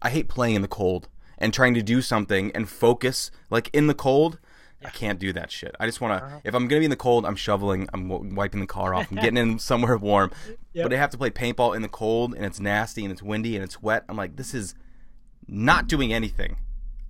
[0.00, 1.08] I hate playing in the cold
[1.38, 4.38] and trying to do something and focus like in the cold.
[4.84, 5.76] I can't do that shit.
[5.78, 6.24] I just want to.
[6.26, 6.38] Uh-huh.
[6.42, 7.88] If I'm gonna be in the cold, I'm shoveling.
[7.94, 9.12] I'm w- wiping the car off.
[9.12, 10.32] I'm getting in somewhere warm.
[10.72, 10.84] Yep.
[10.84, 13.54] But I have to play paintball in the cold and it's nasty and it's windy
[13.54, 14.04] and it's wet.
[14.08, 14.74] I'm like, this is
[15.46, 16.56] not doing anything.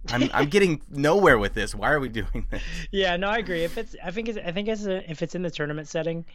[0.08, 1.74] I'm I'm getting nowhere with this.
[1.74, 2.62] Why are we doing this?
[2.90, 3.64] Yeah, no, I agree.
[3.64, 6.26] If it's, I think it's, I think it's a, if it's in the tournament setting,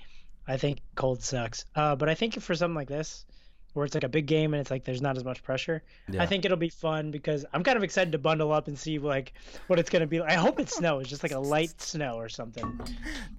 [0.48, 1.66] I think cold sucks.
[1.76, 3.26] Uh, but I think for something like this,
[3.74, 6.24] where it's like a big game and it's like there's not as much pressure, Yeah.
[6.24, 8.98] I think it'll be fun because I'm kind of excited to bundle up and see
[8.98, 9.34] like
[9.68, 10.20] what it's gonna be.
[10.20, 10.32] like.
[10.32, 12.64] I hope it snows, just like a light snow or something.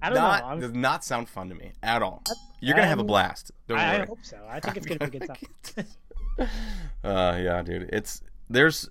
[0.01, 0.49] I don't not, know.
[0.49, 2.23] I'm, Does not sound fun to me at all.
[2.61, 3.51] You're gonna have a I'm- blast.
[3.67, 4.39] Don't I, I hope so.
[4.49, 5.29] I think it's gonna be a good
[5.77, 5.87] time.
[7.03, 7.91] Uh, yeah, dude.
[7.93, 8.89] It's there's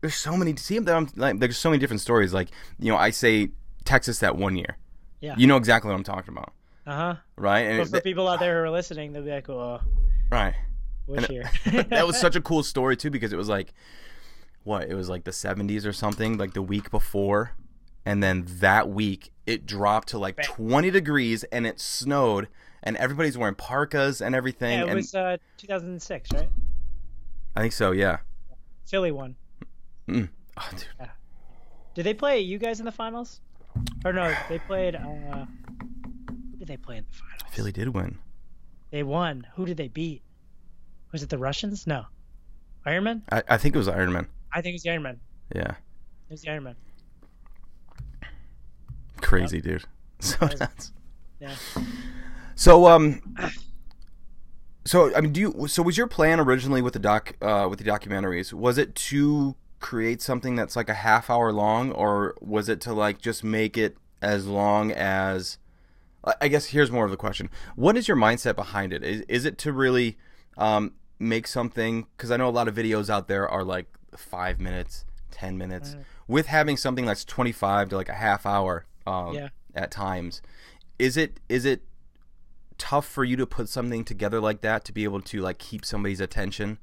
[0.00, 0.56] there's so many.
[0.56, 2.32] See, I'm, like, there's so many different stories.
[2.32, 2.48] Like
[2.78, 3.50] you know, I say
[3.84, 4.78] Texas that one year.
[5.20, 5.34] Yeah.
[5.36, 6.52] You know exactly what I'm talking about,
[6.86, 7.14] Uh huh.
[7.36, 7.60] right?
[7.60, 9.80] And But it- for people out there who are listening, they'll be like, "Oh,
[10.32, 10.54] right.
[11.06, 11.50] which year?"
[11.90, 13.72] that was such a cool story too because it was like
[14.64, 17.52] what it was like the 70s or something like the week before
[18.06, 22.46] and then that week it dropped to like 20 degrees and it snowed
[22.84, 26.48] and everybody's wearing parkas and everything Yeah, it and was uh, 2006, right?
[27.56, 28.18] i think so yeah
[28.86, 29.34] Philly won.
[30.08, 30.28] mm.
[30.58, 31.08] oh, dude.
[31.94, 33.40] Did they play you guys in the finals?
[34.04, 34.94] Or no, they played.
[34.96, 35.46] Uh,
[36.28, 37.42] who did they play in the finals?
[37.54, 38.18] philly did win
[38.92, 39.44] They won.
[39.56, 40.22] Who did they beat?
[41.10, 41.86] Was it the Russians?
[41.86, 42.04] No.
[42.86, 43.22] Iron Man?
[43.32, 44.28] I, I think it was Iron Man.
[44.52, 45.20] I think it was the Iron Man.
[45.54, 45.70] Yeah.
[45.72, 46.76] It was the Iron Man.
[49.20, 49.84] Crazy, dude.
[50.20, 50.92] So That was- nuts.
[51.40, 51.54] Yeah.
[52.54, 53.20] So um,
[54.84, 55.66] so I mean, do you?
[55.66, 58.52] So was your plan originally with the doc, uh, with the documentaries?
[58.52, 62.92] Was it to create something that's like a half hour long, or was it to
[62.92, 65.58] like just make it as long as?
[66.40, 69.02] I- guess here's more of the question: What is your mindset behind it?
[69.02, 70.18] Is is it to really
[70.56, 72.06] um, make something?
[72.16, 75.96] Because I know a lot of videos out there are like five minutes, ten minutes.
[76.28, 79.48] With having something that's twenty five to like a half hour um, Yeah.
[79.74, 80.40] at times,
[80.98, 81.82] is it is it
[82.78, 85.84] tough for you to put something together like that to be able to like keep
[85.84, 86.78] somebody's attention?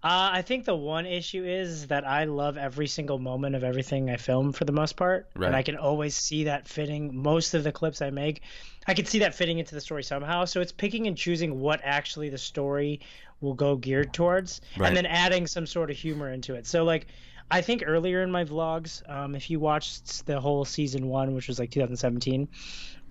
[0.00, 4.10] Uh, I think the one issue is that I love every single moment of everything
[4.10, 5.48] I film for the most part, Right.
[5.48, 7.20] and I can always see that fitting.
[7.20, 8.42] Most of the clips I make,
[8.86, 10.44] I can see that fitting into the story somehow.
[10.44, 13.00] So it's picking and choosing what actually the story
[13.40, 14.86] will go geared towards, Right.
[14.86, 16.68] and then adding some sort of humor into it.
[16.68, 17.08] So like,
[17.50, 21.48] I think earlier in my vlogs, um, if you watched the whole season one, which
[21.48, 22.46] was like 2017,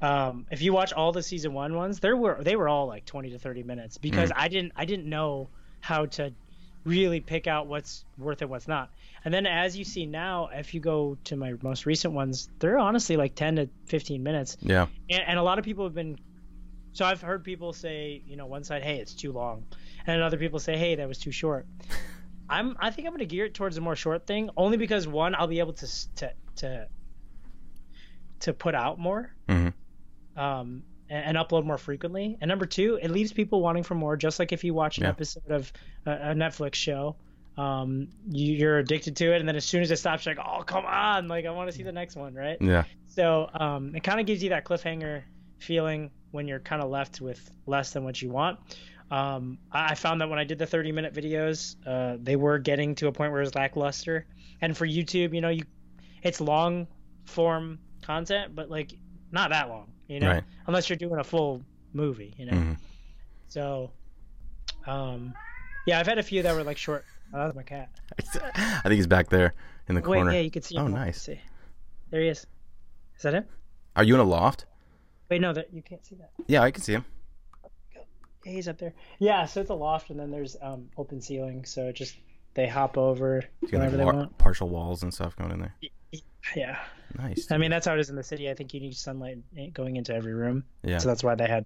[0.02, 3.04] um, if you watch all the season one ones, there were they were all like
[3.06, 5.50] 20 to 30 minutes because I didn't I didn't know
[5.82, 6.34] how to
[6.88, 8.89] really pick out what's worth it, what's not.
[9.26, 12.78] And then as you see now, if you go to my most recent ones, they're
[12.80, 14.58] honestly like 10 to 15 minutes.
[14.62, 14.88] Yeah.
[15.10, 16.17] And, and a lot of people have been.
[16.93, 19.65] So I've heard people say, you know, one side, hey, it's too long,
[20.08, 21.67] and other people say, hey, that was too short.
[22.50, 25.08] I'm, I think I'm going to gear it towards a more short thing, only because
[25.08, 26.88] one, I'll be able to to to,
[28.39, 29.73] to put out more, Mhm.
[30.36, 32.38] um, and, and upload more frequently.
[32.41, 34.15] And number two, it leaves people wanting for more.
[34.17, 35.10] Just like if you watch an Yeah.
[35.10, 35.72] episode of
[36.06, 37.15] a, a Netflix show,
[37.58, 40.46] um, you, you're addicted to it, and then as soon as it stops, you're like,
[40.48, 42.58] oh, come on, like I want to see the next one, right?
[42.62, 42.84] Yeah.
[43.08, 45.24] So um, it kind of gives you that cliffhanger
[45.58, 48.60] feeling when you're kind of left with less than what you want.
[49.10, 52.60] Um, I I found that when I did the 30 minute videos, uh, they were
[52.60, 54.28] getting to a point where it was lackluster.
[54.62, 55.63] And for YouTube, you know, you
[56.22, 56.88] it's long
[57.26, 58.91] form content, but like
[59.32, 60.43] not that long, you know, Right.
[60.67, 61.62] unless you're doing a full
[61.93, 62.54] movie, you know.
[62.54, 62.78] Mhm.
[63.48, 63.91] So,
[64.86, 65.34] um,
[65.86, 67.06] yeah, I've had a few that were like short.
[67.34, 67.89] Oh, that's my cat.
[68.20, 69.54] I think he's back there
[69.89, 70.32] in the Wait, corner.
[70.34, 70.76] yeah, you can see.
[70.76, 71.22] him Oh, nice.
[71.22, 71.39] See.
[72.10, 72.46] There he is.
[73.15, 73.46] Is that him?
[73.96, 74.65] Are you in a loft?
[75.30, 76.32] Wait, no, that you can't see that.
[76.48, 77.04] Yeah, I can see him.
[78.46, 78.93] Yeah, he's up there.
[79.20, 82.15] Yeah, so it's a loft, and then there's um open ceiling, so it just
[82.54, 84.38] they hop over whenever like they wa- want.
[84.38, 85.76] partial walls and stuff going in there.
[86.56, 86.80] Yeah,
[87.17, 87.51] Nice.
[87.51, 88.49] I mean that's how it is in the city.
[88.49, 89.39] I think you need sunlight
[89.73, 90.99] going into every room, yeah.
[90.99, 91.65] so that's why they had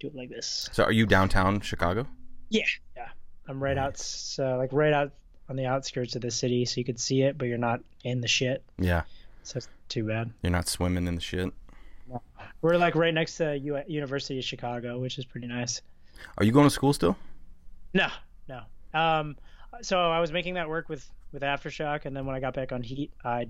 [0.00, 0.68] do it like this.
[0.72, 2.06] So are you downtown Chicago?
[2.48, 2.64] Yeah,
[2.96, 3.08] yeah.
[3.48, 5.12] I'm right out, so like right out
[5.48, 8.20] on the outskirts of the city, so you could see it, but you're not in
[8.20, 8.62] the shit.
[8.78, 9.02] Yeah.
[9.42, 10.32] So it's too bad.
[10.42, 11.52] You're not swimming in the shit.
[12.62, 15.80] We're like right next to U- University of Chicago, which is pretty nice.
[16.38, 17.16] Are you going to school still?
[17.94, 18.08] No,
[18.48, 18.60] no.
[18.92, 19.36] Um,
[19.82, 22.72] so I was making that work with with aftershock, and then when I got back
[22.72, 23.46] on Heat, I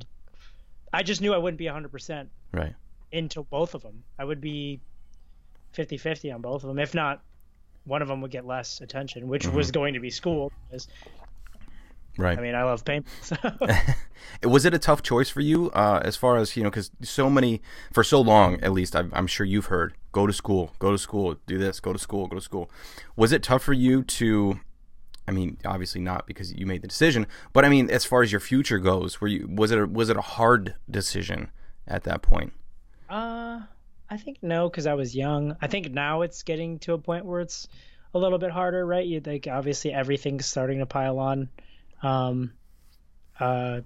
[0.92, 2.74] I just knew I wouldn't be 100 percent Right.
[3.12, 4.02] into both of them.
[4.18, 4.80] I would be
[5.76, 6.78] 50-50 on both of them.
[6.78, 7.22] If not,
[7.84, 10.52] one of them would get less attention, which was going to be school.
[10.68, 10.88] Because,
[12.18, 12.36] Right.
[12.36, 13.06] I mean, I love paint.
[13.22, 13.36] So.
[14.42, 17.30] was it a tough choice for you uh, as far as you know because so
[17.30, 20.90] many for so long at least I'm, I'm sure you've heard go to school go
[20.90, 22.70] to school do this go to school go to school
[23.16, 24.60] was it tough for you to
[25.30, 28.30] i mean obviously not because you made the decision but i mean as far as
[28.32, 31.50] your future goes were you was it a, was it a hard decision
[31.86, 32.52] at that point
[33.08, 33.60] Uh,
[34.12, 35.56] I think no, because I was young.
[35.62, 37.68] I think now it's getting to a point where it's
[38.12, 39.06] a little bit harder, right?
[39.06, 41.48] You like obviously everything's starting to pile on.
[42.02, 42.52] Um,
[43.38, 43.80] uh,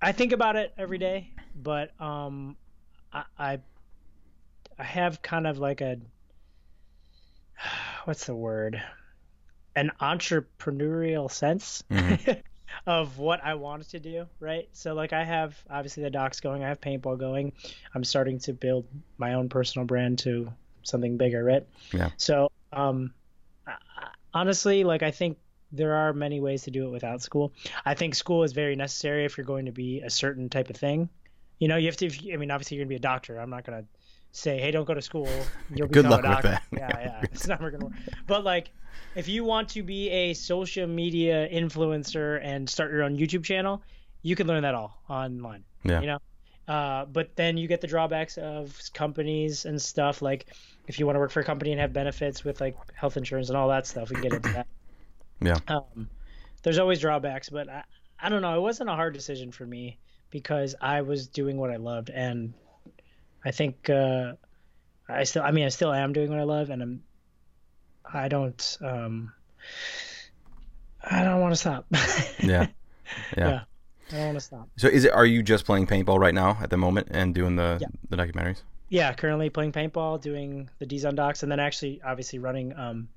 [0.00, 2.56] I think about it every day, but um,
[3.12, 3.58] I, I
[4.78, 5.96] I have kind of like a
[8.04, 8.82] what's the word?
[9.74, 11.82] An entrepreneurial sense
[12.86, 14.68] of what I wanted to do, right?
[14.72, 17.52] So like I have obviously the docs going, I have paintball going.
[17.94, 18.86] I'm starting to build
[19.18, 21.66] my own personal brand to something bigger, right?
[21.92, 22.10] Yeah.
[22.16, 23.12] So um
[24.34, 25.38] honestly, like I think
[25.72, 27.52] there are many ways to do it without school.
[27.84, 30.76] I think school is very necessary if you're going to be a certain type of
[30.76, 31.08] thing.
[31.58, 32.06] You know, you have to.
[32.06, 33.38] If, I mean, obviously, you're gonna be a doctor.
[33.38, 33.84] I'm not gonna
[34.32, 35.28] say, "Hey, don't go to school."
[35.74, 36.62] You'll Good luck a with that.
[36.72, 37.20] Yeah, yeah.
[37.32, 37.94] It's never gonna work.
[38.26, 38.70] But like,
[39.14, 43.82] if you want to be a social media influencer and start your own YouTube channel,
[44.22, 45.64] you can learn that all online.
[45.84, 46.00] Yeah.
[46.00, 46.18] You know.
[46.68, 50.22] Uh, but then you get the drawbacks of companies and stuff.
[50.22, 50.46] Like,
[50.86, 53.48] if you want to work for a company and have benefits with like health insurance
[53.48, 54.66] and all that stuff, we can get into that.
[55.44, 55.58] Yeah.
[55.66, 56.08] Um,
[56.62, 57.82] there's always drawbacks, but I,
[58.20, 58.56] I don't know.
[58.56, 59.98] It wasn't a hard decision for me
[60.30, 62.54] because I was doing what I loved, and
[63.44, 64.32] I think uh,
[65.08, 67.02] I still, I mean, I still am doing what I love, and I'm,
[68.12, 69.32] I don't, um,
[71.02, 71.86] I don't want to stop.
[71.92, 72.38] yeah.
[72.42, 72.68] yeah,
[73.36, 73.60] Yeah.
[74.10, 74.68] I don't want to stop.
[74.76, 75.12] So is it?
[75.12, 77.88] Are you just playing paintball right now at the moment and doing the Yeah.
[78.10, 78.60] the documentaries?
[78.88, 83.08] Yeah, currently playing paintball, doing the Dizon Docs, and then actually, obviously, running um,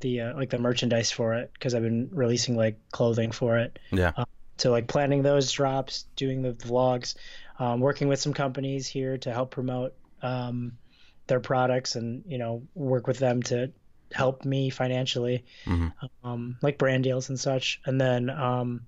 [0.00, 3.78] the uh, like the merchandise for it because I've been releasing like clothing for it.
[3.90, 4.12] Yeah.
[4.58, 7.14] So like planning those drops, doing the vlogs,
[7.58, 10.78] um, working with some companies here to help promote um,
[11.26, 13.72] their products, and you know work with them to
[14.12, 15.92] help me financially, Mhm.
[16.22, 17.80] um, like brand deals and such.
[17.84, 18.82] And then um,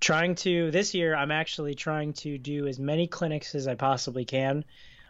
[0.00, 4.24] trying to this year, I'm actually trying to do as many clinics as I possibly
[4.24, 4.64] can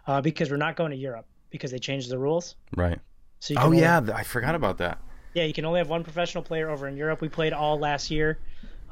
[0.07, 2.57] uh, because we're not going to Europe because they changed the rules.
[2.77, 2.99] Right.
[3.39, 4.99] So you Oh only- yeah, I forgot about that.
[5.35, 7.21] yeah, you can only have one professional player over in Europe.
[7.21, 8.39] We played all last year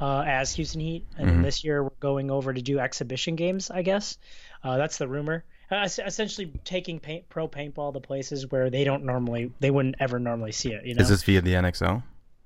[0.03, 1.42] uh, as Houston Heat, and Mhm.
[1.44, 3.70] this year we're going over to do exhibition games.
[3.70, 4.18] I guess
[4.64, 5.44] uh, that's the rumor.
[5.70, 10.18] Uh, essentially, taking paint, pro paintball to places where they don't normally, they wouldn't ever
[10.18, 10.84] normally see it.
[10.84, 12.03] You know, Is this via the NXL?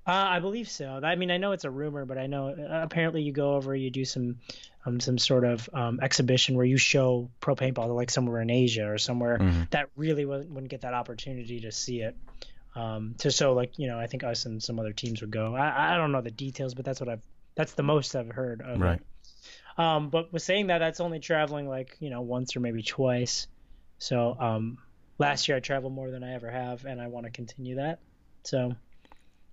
[0.07, 1.01] uh, I believe so.
[1.03, 3.75] I mean, I know it's a rumor, but I know uh, apparently you go over,
[3.75, 4.37] you do some,
[4.85, 8.51] um, some sort of um, exhibition where you show pro paintball to like somewhere in
[8.51, 9.71] Asia or somewhere Mhm.
[9.71, 12.15] that really wouldn't, wouldn't get that opportunity to see it.
[12.77, 15.57] Um, to so like you know, I think us and some other teams would go.
[15.57, 17.23] I, I don't know the details, but that's what I've
[17.57, 19.01] that's the most I've heard of Right.
[19.01, 19.07] it.
[19.79, 23.47] Um, but with saying that, that's only traveling like you know once or maybe twice.
[23.99, 24.79] So um,
[25.19, 27.99] last year I traveled more than I ever have, and I want to continue that.
[28.45, 28.75] So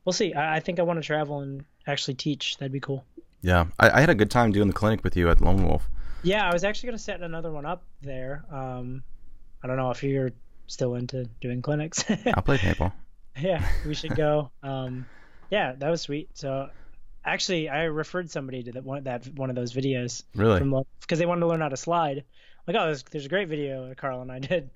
[0.05, 0.33] we'll see.
[0.33, 2.57] I, I think I want to travel and actually teach.
[2.57, 3.03] That'd be cool.
[3.41, 5.89] Yeah, I, I had a good time doing the clinic with you at Lone Wolf.
[6.23, 8.45] Yeah, I was actually gonna set another one up there.
[8.49, 9.03] Um,
[9.61, 10.31] I don't know if you're
[10.67, 12.05] still into doing clinics.
[12.09, 12.93] I played paintball.
[13.37, 14.51] yeah, we should go.
[14.61, 15.05] Um,
[15.49, 16.29] yeah, that was sweet.
[16.35, 16.69] So
[17.25, 20.59] actually, I referred somebody to that one that one of those videos Really?
[21.01, 22.23] because they wanted to learn how to slide.
[22.67, 24.69] Like, oh, there's, there's a great video Carl and I did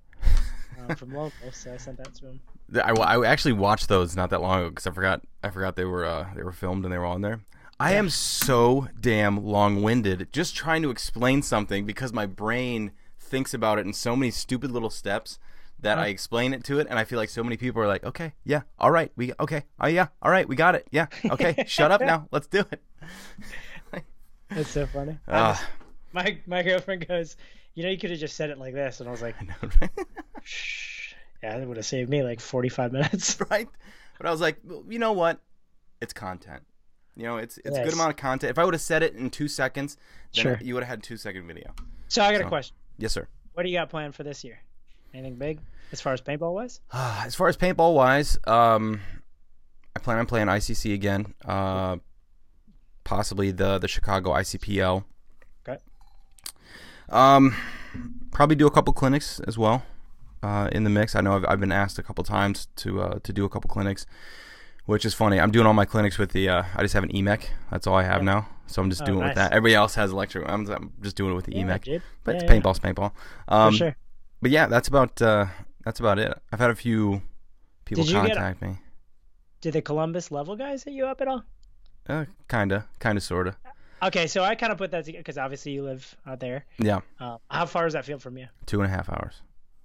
[0.80, 2.40] um, from local, so I sent that to him.
[2.84, 5.86] I, I actually watched those not that long ago because I forgot I forgot they
[5.86, 7.42] were uh, they were filmed and they were on there.
[7.80, 13.78] I am so damn long-winded just trying to explain something because my brain thinks about
[13.78, 15.38] it in so many stupid little steps
[15.82, 18.04] that I explain it to it and I feel like so many people are like,
[18.04, 21.64] "Okay, yeah, all right, we okay, oh yeah, all right, we got it, yeah, okay,
[21.68, 22.82] shut up now, let's do it."
[24.50, 25.18] That's so funny.
[25.28, 25.62] Ah,
[26.14, 27.36] my my girlfriend goes,
[27.74, 29.46] you know, you could have just said it like this, and I was like, I
[29.46, 29.92] know, right?
[30.44, 31.14] shh.
[31.44, 33.38] Yeah, that would have saved me like 45 minutes.
[33.52, 33.68] right?
[34.18, 35.40] But I was like, well, you know what?
[36.02, 36.64] It's content.
[37.16, 38.50] You know, it's it's a good amount of content.
[38.52, 39.98] If I would have said it in two seconds,
[40.34, 40.60] then Sure.
[40.62, 41.74] you would have had two second video.
[42.08, 42.76] So I got a question.
[42.98, 43.28] Yes, sir.
[43.54, 44.60] What do you got planned for this year?
[45.14, 45.60] Anything big
[45.92, 46.80] as far as paintball wise?
[46.94, 49.00] as far as paintball wise, um,
[49.96, 51.34] I plan on playing ICC again.
[51.46, 51.98] Uh,
[53.04, 55.04] possibly the the Chicago ICPL.
[55.68, 55.80] Okay.
[57.10, 57.56] Um,
[58.32, 59.84] probably do a couple clinics as well.
[60.44, 63.20] Uh, in the mix, I know I've, I've been asked a couple times to uh,
[63.24, 64.06] to do a couple clinics,
[64.86, 65.40] which is funny.
[65.40, 66.48] I'm doing all my clinics with the.
[66.50, 67.46] Uh, I just have an Emek.
[67.72, 69.52] That's all I have now, so I'm just Oh, doing it with that.
[69.52, 70.48] Everybody else has electric.
[70.48, 71.84] I'm, I'm just doing it with the Emek.
[71.86, 72.04] dude.
[72.24, 72.60] But Yeah, it's yeah.
[72.62, 73.12] paintball's paintball.
[73.48, 73.96] For Um, sure.
[74.42, 75.46] But yeah, that's about uh,
[75.84, 76.38] that's about it.
[76.52, 77.22] I've had a few
[77.86, 78.78] people Did you get- contact me.
[79.62, 81.44] Did the Columbus level guys hit you up at all?
[82.08, 83.56] Uh, kinda, kinda, sorta.
[84.04, 86.64] Okay, so I kind of put that together because obviously you live out there.
[86.78, 88.48] Yeah, Um, how far does that feel from you?
[88.68, 89.42] two and a half hours.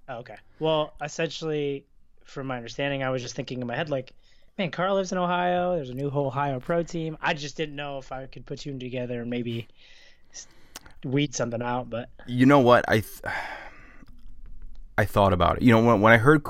[0.07, 0.35] Oh, okay.
[0.59, 1.85] Well, essentially,
[2.23, 4.13] from my understanding, I was just thinking in my head, like,
[4.59, 5.75] man, Carl lives in Ohio.
[5.75, 7.17] There's a new Ohio pro team.
[7.21, 9.67] I just didn't know if I could put two together and maybe
[11.03, 11.89] weed something out.
[11.89, 12.85] But You know what?
[12.87, 13.21] I th-
[14.97, 15.63] I thought about it.
[15.63, 16.45] You know, when when I heard,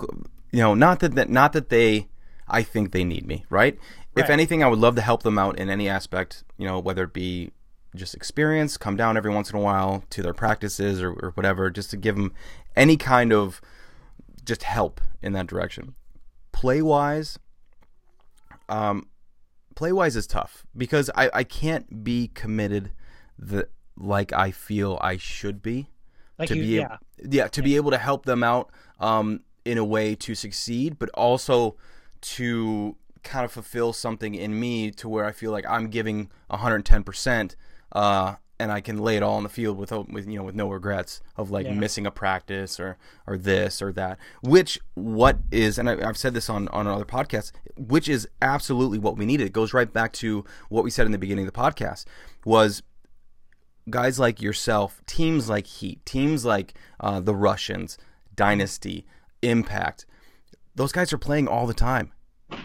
[0.52, 2.08] you know, not that, that not that they,
[2.48, 3.78] I think they need me, right?
[4.16, 6.44] If anything, I would love to help them out in any aspect.
[6.58, 7.52] You know, whether it be
[7.96, 11.70] just experience, come down every once in a while to their practices or, or whatever,
[11.72, 12.32] just to give them
[12.76, 13.60] any kind of
[14.44, 15.96] just help in that direction.
[16.52, 17.40] Play wise,
[18.70, 19.08] um,
[19.76, 22.92] play wise is tough because I, I can't be committed
[23.38, 23.68] the
[23.98, 25.90] like I feel I should be
[26.44, 28.70] like to you, be yeah, yeah to be able to help them out
[29.00, 31.76] um, in a way to succeed, but also
[32.22, 37.04] to kind of fulfill something in me to where I feel like I'm giving 110
[37.04, 37.56] percent,
[37.92, 40.56] uh, and I can lay it all on the field with with you know with
[40.56, 41.74] no regrets of like Yeah.
[41.74, 44.18] missing a practice or or this or that.
[44.42, 49.00] Which what is, and I, I've said this on on other podcasts, which is absolutely
[49.00, 49.48] what we needed.
[49.48, 52.06] It goes right back to what we said in the beginning of the podcast
[52.46, 52.84] was
[53.90, 57.98] guys like yourself, teams like Heat, teams like uh, the Russians,
[58.36, 59.06] Dynasty,
[59.42, 60.06] Impact,
[60.76, 62.12] those guys are playing all the time.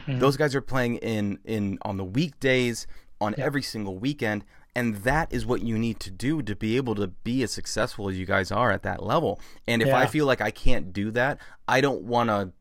[0.06, 2.86] Those guys are playing in in on the weekdays,
[3.20, 4.44] on every single weekend,
[4.76, 8.08] and that is what you need to do to be able to be as successful
[8.10, 9.40] as you guys are at that level.
[9.66, 12.52] And if I feel like I can't do that, I don't want to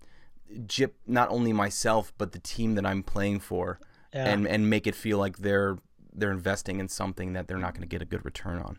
[0.65, 3.79] jip not only myself but the team that I'm playing for,
[4.13, 4.25] Yeah.
[4.29, 5.77] and and make it feel like they're
[6.17, 8.77] they're investing in something that they're not going to get a good return on.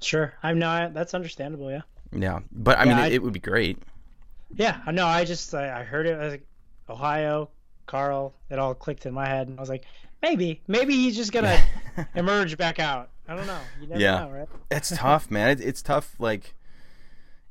[0.00, 0.32] Sure.
[0.42, 0.94] I'm not.
[0.94, 1.70] That's understandable.
[1.70, 1.82] Yeah.
[2.12, 3.78] Yeah, but I mean, Yeah, it, I- it would be great.
[4.54, 4.80] Yeah.
[4.90, 6.14] No, I just I, I heard it.
[6.18, 6.46] I was like,
[6.88, 7.50] Ohio,
[7.86, 8.34] Carl.
[8.50, 9.84] It all clicked in my head, and I was like,
[10.22, 11.60] maybe, maybe he's just gonna
[12.14, 13.10] emerge back out.
[13.28, 13.58] I don't know.
[13.80, 14.20] You never Yeah.
[14.24, 14.48] know, right?
[14.70, 15.50] It's tough, man.
[15.50, 16.14] It, it's tough.
[16.18, 16.54] Like,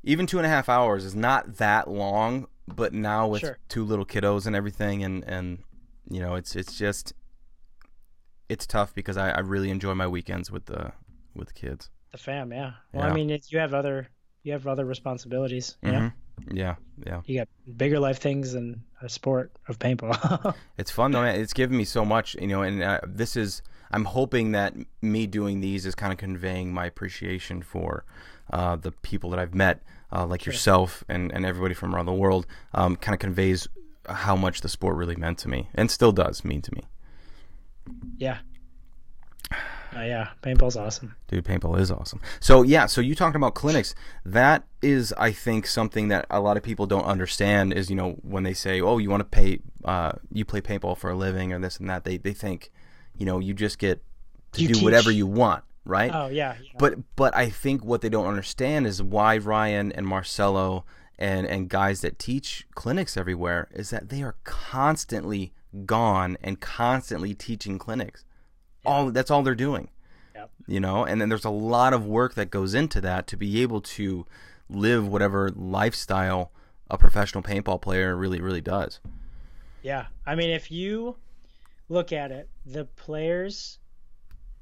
[0.02, 3.58] even two and a half hours is not that long, but now with Sure.
[3.68, 5.58] two little kiddos and everything, and and
[6.10, 7.12] you know, it's it's just
[8.48, 10.92] it's tough because I, I really enjoy my weekends with the
[11.34, 11.90] with the kids.
[12.12, 12.52] The fam.
[12.52, 12.72] Yeah.
[12.92, 13.12] Well, Yeah.
[13.12, 14.08] I mean, you have other
[14.42, 15.76] you have other responsibilities.
[15.82, 16.12] You know, Mhm.
[16.56, 17.20] Yeah, yeah.
[17.26, 20.54] you got bigger life things than a sport of paintball.
[20.78, 21.22] It's fun though.
[21.22, 21.40] Man.
[21.40, 22.62] It's given me so much, you know.
[22.62, 26.86] And uh, this is I'm hoping that me doing these is kind of conveying my
[26.86, 28.04] appreciation for
[28.52, 29.82] uh, the people that I've met,
[30.12, 32.46] uh, like yourself and, and everybody from around the world.
[32.72, 33.66] Um, kind of conveys
[34.08, 36.84] how much the sport really meant to me, and still does mean to me.
[38.16, 38.38] Yeah.
[39.96, 40.28] Uh, yeah.
[40.42, 41.16] Paintball's awesome.
[41.28, 42.20] Dude, paintball is awesome.
[42.40, 43.94] So yeah, so you talked about clinics.
[44.24, 47.72] That is, I think, something that a lot of people don't understand.
[47.72, 50.98] Is you know when they say, "Oh, you want to pay, uh, you play paintball
[50.98, 52.70] for a living or this and that," they they think,
[53.16, 54.02] you know, you just get
[54.52, 56.10] to You do whatever you want, right?
[56.12, 56.56] Oh yeah.
[56.62, 56.70] yeah.
[56.78, 60.84] But but I think what they don't understand is why Ryan and Marcelo
[61.18, 65.52] and and guys that teach clinics everywhere is that they are constantly
[65.84, 68.24] gone and constantly teaching clinics.
[68.84, 69.88] All that's all they're doing.
[70.34, 70.50] Yep.
[70.66, 73.62] You know, and then there's a lot of work that goes into that to be
[73.62, 74.26] able to
[74.68, 76.52] live whatever lifestyle
[76.90, 79.00] a professional paintball player really really does.
[79.82, 81.16] Yeah, I mean, if you
[81.88, 83.78] look at it, the players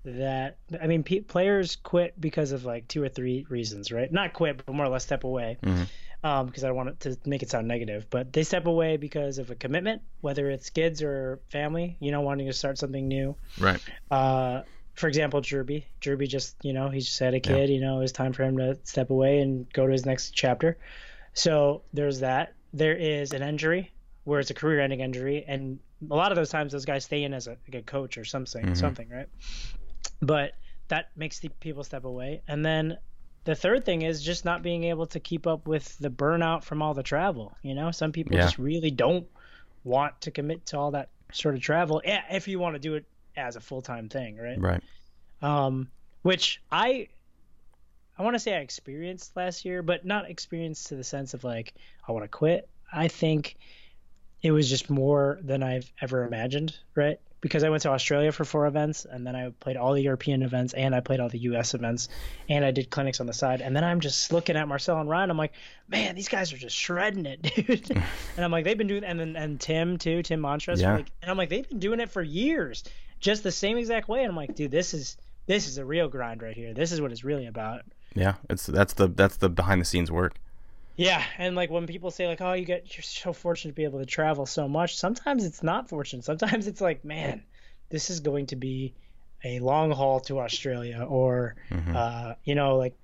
[0.05, 4.11] that I mean, pe players quit because of like two or three reasons, right?
[4.11, 5.59] Not quit, but more or less step away.
[5.63, 5.83] Mm-hmm.
[6.25, 8.97] Um, because I don't want it to make it sound negative, but they step away
[8.97, 13.07] because of a commitment, whether it's kids or family, you know, wanting to start something
[13.07, 13.37] new.
[13.61, 13.81] Right.
[14.11, 14.63] Uh,
[14.95, 15.85] for example, Jerby.
[16.01, 17.71] Jerby just, you know, he just had a kid.
[17.71, 20.31] You know, it was time for him to step away and go to his next
[20.31, 20.79] chapter.
[21.35, 22.55] So there's that.
[22.73, 23.93] There is an injury
[24.25, 25.79] where it's a career-ending injury, and
[26.11, 28.25] a lot of those times those guys stay in as a, like a coach or
[28.25, 29.29] something, something, right?
[30.21, 30.53] But
[30.89, 32.97] that makes the people step away, and then
[33.47, 36.83] the third thing is just not being able to keep up with the burnout from
[36.83, 37.57] all the travel.
[37.63, 38.43] You know, some people Yeah.
[38.43, 39.27] just really don't
[39.85, 42.03] want to commit to all that sort of travel.
[42.05, 43.05] Yeah, if you want to do it
[43.37, 44.61] as a full-time thing, right?
[44.61, 44.83] Right.
[45.43, 45.89] um,
[46.23, 47.09] which I
[48.19, 51.45] I want to say I experienced last year, but not experienced to the sense of
[51.45, 51.75] like
[52.09, 52.69] I want to quit.
[52.93, 53.57] I think
[54.43, 57.21] it was just more than I've ever imagined, right?
[57.41, 60.43] Because I went to Australia for four events, and then I played all the European
[60.43, 61.75] events, and I played all the U.S.
[61.75, 62.09] events,
[62.49, 63.61] and I did clinics on the side.
[63.61, 65.31] And then I'm just looking at Marcel and Ryan.
[65.31, 65.53] I'm like,
[65.89, 67.91] man, these guys are just shredding it, dude.
[68.37, 70.81] and I'm like, they've been doing, and then and Tim too, Tim Montrose.
[70.81, 70.97] Yeah.
[70.97, 72.85] Like, and I'm like, they've been doing it for years,
[73.21, 74.23] just the same exact way.
[74.23, 75.17] And I'm like, dude, this is
[75.47, 76.75] this is a real grind right here.
[76.75, 77.83] This is what it's really about.
[78.15, 78.35] Yeah.
[78.51, 80.35] It's that's the that's the behind the scenes work.
[80.97, 83.85] Yeah, and like when people say like, "Oh, you get you're so fortunate to be
[83.85, 86.25] able to travel so much," sometimes it's not fortunate.
[86.25, 87.45] Sometimes it's like, man,
[87.91, 88.95] this is going to be
[89.45, 91.57] a long haul to Australia, or
[91.95, 92.95] uh, you know, like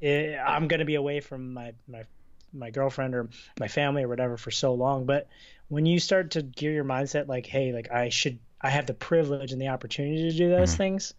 [0.00, 2.04] eh, I'm going to be away from my my
[2.52, 5.06] my girlfriend or my family or whatever for so long.
[5.06, 5.28] But
[5.68, 8.94] when you start to gear your mindset like, hey, like I should, I have the
[8.94, 11.14] privilege and the opportunity to do those things.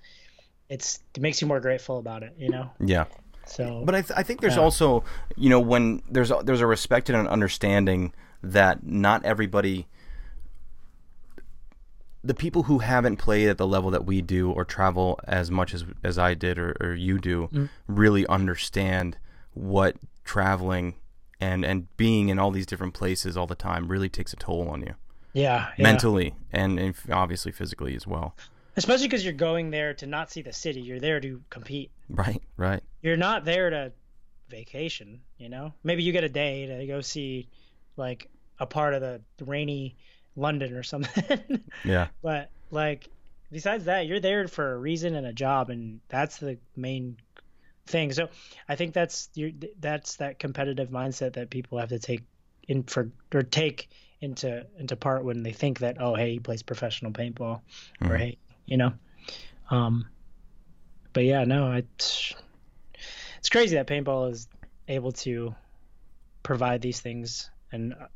[0.69, 2.71] It's it makes you more grateful about it, you know.
[2.79, 3.05] Yeah.
[3.47, 4.61] So, But I, th- I think there's Yeah.
[4.63, 5.03] also,
[5.35, 9.87] you know, when there's a, there's a respect and an understanding that not everybody,
[12.23, 15.73] the people who haven't played at the level that we do or travel as much
[15.73, 17.69] as as I did or, or you do, Mm.
[17.87, 19.17] really understand
[19.53, 20.95] what traveling
[21.39, 24.67] and and being in all these different places all the time really takes a toll
[24.69, 24.95] on you
[25.33, 25.83] yeah, yeah.
[25.83, 28.35] mentally and, and obviously physically as well.
[28.77, 32.41] Especially because you're going there to not see the city you're there to compete Right.
[32.57, 32.83] Right.
[33.01, 33.91] you're not there to
[34.49, 37.47] vacation you know maybe you get a day to go see
[37.97, 39.95] like a part of the rainy
[40.35, 42.07] london or something Yeah.
[42.21, 43.09] but like
[43.51, 47.17] besides that you're there for a reason and a job and that's the main
[47.87, 48.29] thing so
[48.69, 52.23] i think that's your that's that competitive mindset that people have to take
[52.67, 53.89] in for or take
[54.21, 57.61] into into part when they think that oh hey he plays professional paintball
[58.01, 58.15] or mm-hmm.
[58.15, 58.93] hey you know
[59.69, 60.07] um
[61.13, 62.33] but yeah no it's
[63.39, 64.47] it's crazy that paintball is
[64.87, 65.53] able to
[66.43, 68.07] provide these things and uh,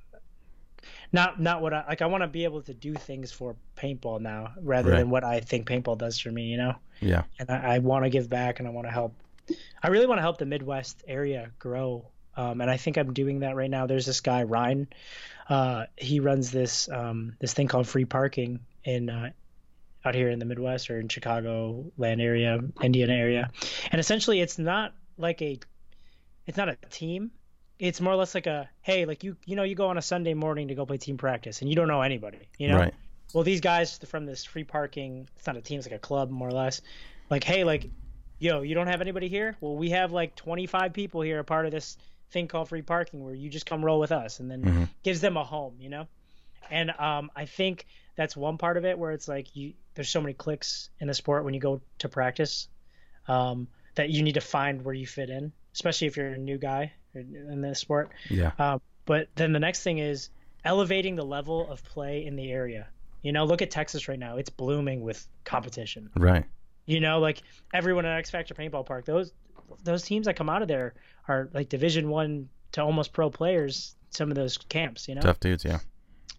[1.12, 2.02] not not what I like.
[2.02, 4.97] I want to be able to do things for paintball now rather Right.
[5.00, 6.43] than what I think paintball does for me.
[6.43, 7.24] You know, Yeah.
[7.39, 9.16] and I, I want to give back and I want to help.
[9.82, 13.39] I really want to help the Midwest area grow, um, and I think I'm doing
[13.39, 13.88] that right now.
[13.88, 14.88] There's this guy Ryan.
[15.47, 19.32] Uh, he runs this um, this thing called free parking in uh,
[20.06, 23.52] out here in the Midwest or in Chicago land area, Indiana area,
[23.91, 25.60] and essentially it's not like a
[26.45, 27.32] it's not a team.
[27.78, 30.02] It's more or less like a hey, like you you know you go on a
[30.02, 32.78] Sunday morning to go play team practice and you don't know anybody, you know.
[32.78, 32.93] Right.
[33.34, 36.32] Well, these guys from this free parking, it's not a team, it's like a club
[36.32, 36.82] more or less.
[37.30, 37.91] Like, hey, like,
[38.39, 39.56] yo, you don't have anybody here?
[39.62, 41.95] Well, we have like 25 people here, a part of this
[42.32, 44.89] thing called free parking, where you just come roll with us, and then Mhm.
[45.04, 46.08] gives them a home, you know.
[46.72, 47.86] And um, I think
[48.20, 51.13] that's one part of it where it's like you there's so many clicks in the
[51.13, 52.67] sport when you go to practice
[53.30, 56.57] um, that you need to find where you fit in, especially if you're a new
[56.57, 58.09] guy in the sport.
[58.30, 58.51] Yeah.
[58.59, 60.32] Um, but then the next thing is
[60.65, 62.88] elevating the level of play in the area.
[63.22, 66.09] You know, look at Texas right now; it's blooming with competition.
[66.17, 66.43] Right.
[66.88, 67.41] You know, like
[67.74, 69.32] everyone at X Factor Paintball Park, those
[69.86, 70.93] those teams that come out of there
[71.30, 73.95] are like Division One to almost pro players.
[74.09, 75.22] Some of those camps, you know.
[75.22, 75.63] Tough dudes.
[75.63, 75.80] Yeah.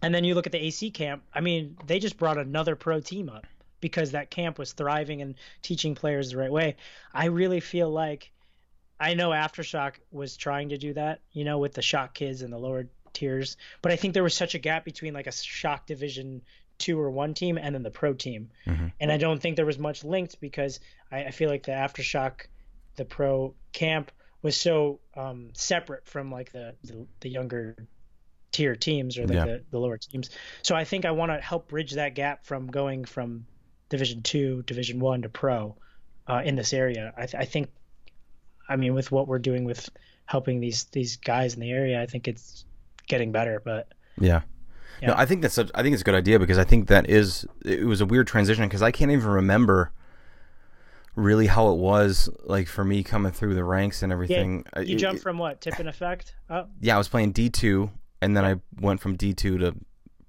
[0.03, 1.23] And then you look at the AC camp.
[1.35, 3.47] I mean, they just brought another pro team up
[3.81, 6.77] because that camp was thriving and teaching players the right way.
[7.13, 8.31] I really feel like
[8.99, 12.53] I know Aftershock was trying to do that, you know, with the shock kids and
[12.53, 15.87] the lower tiers, but I think there was such a gap between like a shock
[15.87, 16.43] division
[16.79, 18.51] two or one team and then the pro team.
[18.67, 18.93] Mhm.
[19.01, 20.81] And I don't think there was much linked because
[21.11, 22.47] I, I feel like the Aftershock,
[22.97, 27.77] the pro camp was so um, separate from like the, the, the younger
[28.61, 29.45] tier teams or like Yeah.
[29.47, 30.29] the, the lower teams.
[30.61, 33.47] So I think I want to help bridge that gap from going from
[33.89, 35.77] Division two, Division one to pro
[36.29, 37.15] uh, in this area.
[37.17, 37.71] I, th- I think,
[38.69, 39.89] I mean, with what we're doing with
[40.27, 42.67] helping these these guys in the area, I think it's
[43.09, 43.63] getting better.
[43.65, 43.89] But
[44.21, 44.43] Yeah.
[45.01, 45.09] Yeah.
[45.09, 47.09] No, I think that's such, I think it's a good idea because I think that
[47.09, 49.93] is it was a weird transition because I can't even remember
[51.17, 54.65] really how it was like for me coming through the ranks and everything.
[54.77, 56.67] Uh, you it- jump it- from what tip and effect Oh.
[56.81, 57.91] yeah, I was playing D two
[58.21, 59.75] and then I went from D two to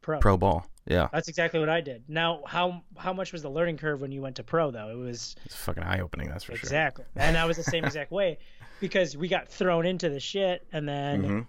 [0.01, 0.19] pro.
[0.19, 0.65] pro ball.
[0.87, 2.03] Yeah, That's exactly what I did.
[2.07, 4.89] Now, how how much was the learning curve when you went to pro though?
[4.89, 6.27] It was it's fucking eye opening.
[6.29, 6.59] That's for sure.
[6.59, 8.39] exactly, and I was the same exact way
[8.79, 11.29] because we got thrown into the shit, and then sure.
[11.31, 11.39] hmm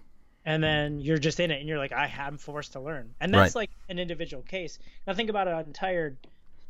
[0.45, 3.33] and then you're just in it and you're like i am forced to learn and
[3.33, 3.61] that's Right.
[3.61, 4.77] like an individual case
[5.07, 6.17] now think about an entire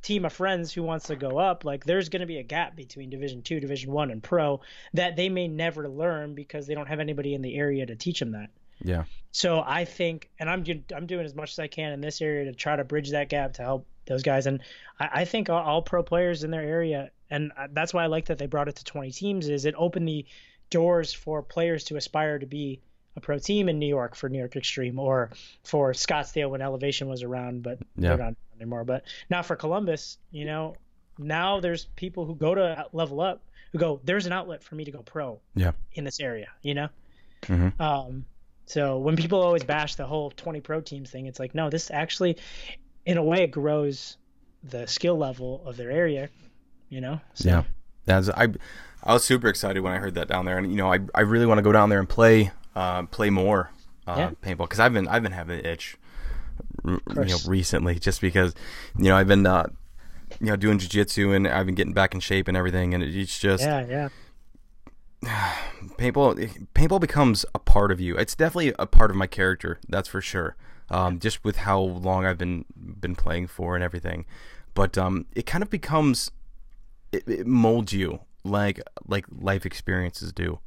[0.04, 2.76] team of friends who wants to go up like there's going to be a gap
[2.76, 4.62] between division 2 division 1 and pro
[4.94, 8.20] that they may never learn because they don't have anybody in the area to teach
[8.20, 8.52] them that
[8.82, 9.04] Yeah.
[9.32, 10.64] so i think and i'm
[10.96, 13.30] i'm doing as much as i can in this area to try to bridge that
[13.30, 14.62] gap to help those guys and
[15.00, 18.26] i, I think all, all pro players in their area and that's why i like
[18.26, 20.26] that they brought it to 20 teams is it opened the
[20.70, 22.80] doors for players to aspire to be
[23.16, 25.30] a pro team in New York for New York Extreme or
[25.64, 28.10] for Scottsdale when Elevation was around, but Yeah.
[28.16, 28.84] they're not anymore.
[28.86, 30.76] But now for Columbus, you know,
[31.20, 34.86] now there's people who go to level up who go, there's an outlet for me
[34.86, 35.74] to go pro Yeah.
[35.94, 36.90] in this area, you know?
[37.44, 37.80] Mhm.
[37.80, 38.26] Um,
[38.66, 41.92] so when people always bash the whole 20 pro teams thing, it's like, no, this
[41.92, 42.38] actually,
[43.06, 44.18] in a way, it grows
[44.64, 46.30] the skill level of their area,
[46.90, 47.20] you know?
[47.34, 47.64] So, Yeah.
[48.06, 48.50] That's I
[49.02, 51.22] I was super excited when I heard that down there and you know I I
[51.22, 53.72] really want to go down there and play uh play more
[54.06, 54.32] uh Yeah.
[54.42, 55.96] paintball cuz I've been I've been having an itch
[56.86, 58.54] you know recently just because
[58.98, 59.68] you know I've been uh
[60.42, 63.40] you know doing jiu-jitsu and I've been getting back in shape and everything and it's
[63.40, 64.10] just Yeah, yeah.
[65.98, 68.16] paintball paintball becomes a part of you.
[68.18, 70.56] It's definitely a part of my character, that's for sure.
[70.90, 74.26] Um, just with how long I've been been playing for and everything,
[74.74, 76.30] but um, it kind of becomes
[77.12, 80.60] it, it molds you like like life experiences do,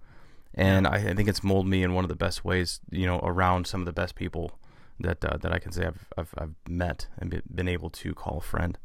[0.54, 2.80] and I, I think it's molded me in one of the best ways.
[2.90, 4.58] You know, around some of the best people
[5.00, 8.14] that uh, that I can say I've, I've I've met and be- been able to
[8.14, 8.78] call a friend.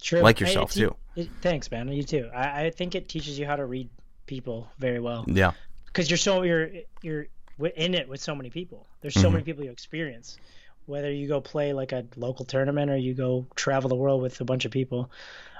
[0.00, 0.20] True.
[0.20, 0.96] Like yourself, it te- too.
[1.16, 1.88] it- thanks, man.
[1.88, 2.28] You too.
[2.34, 3.88] I, I think it teaches you how to read
[4.26, 5.52] people very well Yeah,
[5.86, 6.70] because you're so you're
[7.02, 7.26] you're
[7.76, 8.86] in it with so many people.
[9.00, 9.32] There's so Mhm.
[9.32, 10.38] many people you experience.
[10.84, 14.40] Whether you go play like a local tournament or you go travel the world with
[14.40, 15.10] a bunch of people.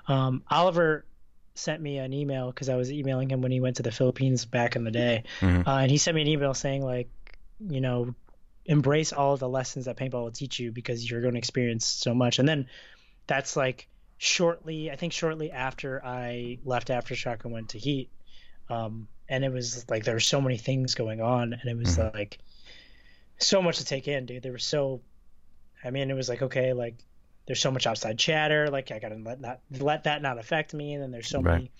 [0.07, 1.07] Um, Oliver
[1.55, 4.45] sent me an email because I was emailing him when he went to the Philippines
[4.45, 5.67] back in the day, Mhm.
[5.67, 7.09] uh, and he sent me an email saying like,
[7.59, 8.15] you know,
[8.67, 11.87] embrace all of the lessons that paintball will teach you because you're going to experience
[11.87, 12.39] so much.
[12.39, 12.69] And then
[13.27, 13.89] that's like
[14.19, 18.11] shortly, I think shortly after I left Aftershock and went to Heat.
[18.69, 21.99] Um, and it was like there were so many things going on, and it was
[21.99, 22.39] like
[23.39, 24.43] so much to take in, dude.
[24.43, 25.01] There was so,
[25.85, 26.97] I mean, it was like okay, like
[27.47, 30.95] there's so much outside chatter, like I gotta let not let that not affect me,
[30.95, 31.55] and then there's so Right.
[31.55, 31.71] many,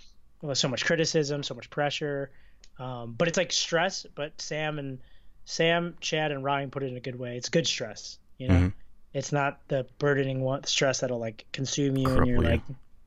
[0.43, 2.31] well, so much criticism, so much pressure,
[2.79, 4.07] um, but it's like stress.
[4.15, 5.01] But Sam and
[5.45, 7.37] Sam, Chad, and Ryan put it in a good way.
[7.37, 8.19] It's good stress.
[8.39, 8.73] You know, Mhm.
[9.13, 12.45] it's not the burdening one stress that'll like consume you, and you're you.
[12.45, 12.63] like,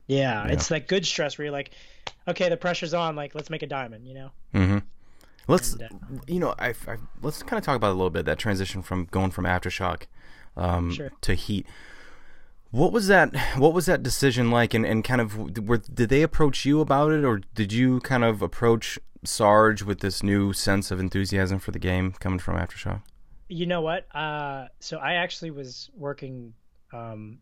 [0.06, 0.52] yeah, Yeah.
[0.52, 1.72] it's like good stress where you're like,
[2.28, 4.06] okay, the pressure's on, like let's make a diamond.
[4.06, 4.30] You know.
[4.54, 4.78] Mm-hmm.
[5.48, 8.24] Let's, And, uh, you know, I, I let's kind of talk about a little bit
[8.26, 10.02] that transition from going from aftershock
[10.56, 11.10] um, Sure.
[11.22, 11.66] to heat.
[12.70, 13.34] What was that?
[13.56, 14.74] What was that decision like?
[14.74, 18.22] And, and kind of, were, did they approach you about it, or did you kind
[18.22, 23.02] of approach Sarge with this new sense of enthusiasm for the game coming from aftershock?
[23.48, 24.06] You know what?
[24.14, 26.54] Uh, so I actually was working.
[26.92, 27.38] Um,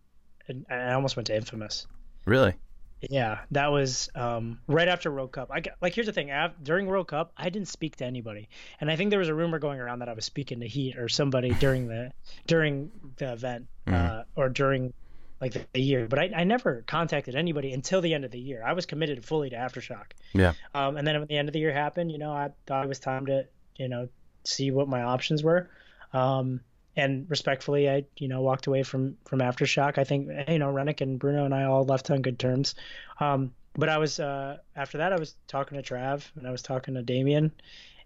[0.46, 1.86] and I almost went to Infamous.
[2.24, 2.54] Really?
[3.00, 5.50] Yeah, that was um, right after World Cup.
[5.52, 8.48] I got, like here's the thing: av- during World Cup, I didn't speak to anybody,
[8.80, 10.98] and I think there was a rumor going around that I was speaking to Heat
[10.98, 12.12] or somebody during the
[12.46, 14.92] during the event uh, or during
[15.40, 16.06] like the, the year.
[16.08, 18.64] But I, I never contacted anybody until the end of the year.
[18.66, 20.06] I was committed fully to AfterShock.
[20.32, 20.54] Yeah.
[20.74, 22.88] Um, and then when the end of the year happened, you know, I thought it
[22.88, 23.46] was time to
[23.76, 24.08] you know
[24.44, 25.70] see what my options were.
[26.12, 26.60] Um,
[26.98, 29.96] and respectfully, I you know walked away from from AfterShock.
[29.98, 32.74] I think you know Rennick and Bruno and I all left on good terms.
[33.20, 36.60] Um, but I was uh, after that I was talking to Trav and I was
[36.60, 37.52] talking to Damien,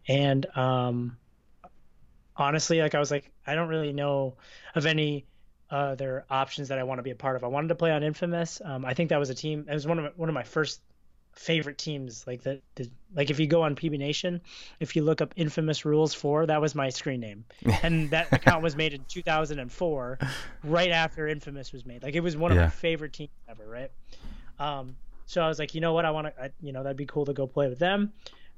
[0.07, 1.17] and um,
[2.37, 4.35] honestly, like I was like I don't really know
[4.75, 5.25] of any
[5.71, 7.45] other options that I want to be a part of.
[7.45, 8.61] I wanted to play on Infamous.
[8.63, 9.65] Um, I think that was a team.
[9.71, 10.83] It was one of my, one of my first
[11.35, 12.25] favorite teams.
[12.27, 14.41] Like the, the like if you go on PB Nation,
[14.81, 17.45] if you look up Infamous Rules Four, that was my screen name,
[17.83, 20.19] and that account was made in 2004,
[20.65, 22.03] right after Infamous was made.
[22.03, 22.65] Like it was one of Yeah.
[22.65, 23.91] my favorite teams ever, right?
[24.59, 27.07] Um, so I was like, you know what, I want to, you know, that'd be
[27.07, 28.13] cool to go play with them.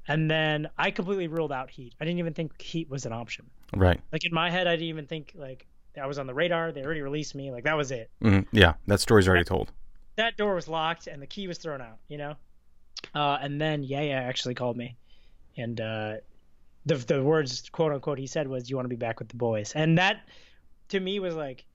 [0.07, 1.95] And then I completely ruled out Heat.
[1.99, 3.45] I didn't even think Heat was an option.
[3.75, 3.99] Right.
[4.11, 5.65] Like in my head, I didn't even think like
[5.99, 6.71] I was on the radar.
[6.71, 7.49] They already released me.
[7.51, 8.11] Like that was it.
[8.21, 8.73] hmm Yeah.
[8.87, 9.71] That story's already told.
[10.17, 11.97] That door was locked and the key was thrown out.
[12.07, 12.35] You know.
[13.13, 14.95] Uh, and then Yaya actually called me,
[15.57, 16.13] and uh,
[16.85, 19.37] the the words quote unquote he said was, "You want to be back with the
[19.37, 20.27] boys?" And that
[20.89, 21.65] to me was like,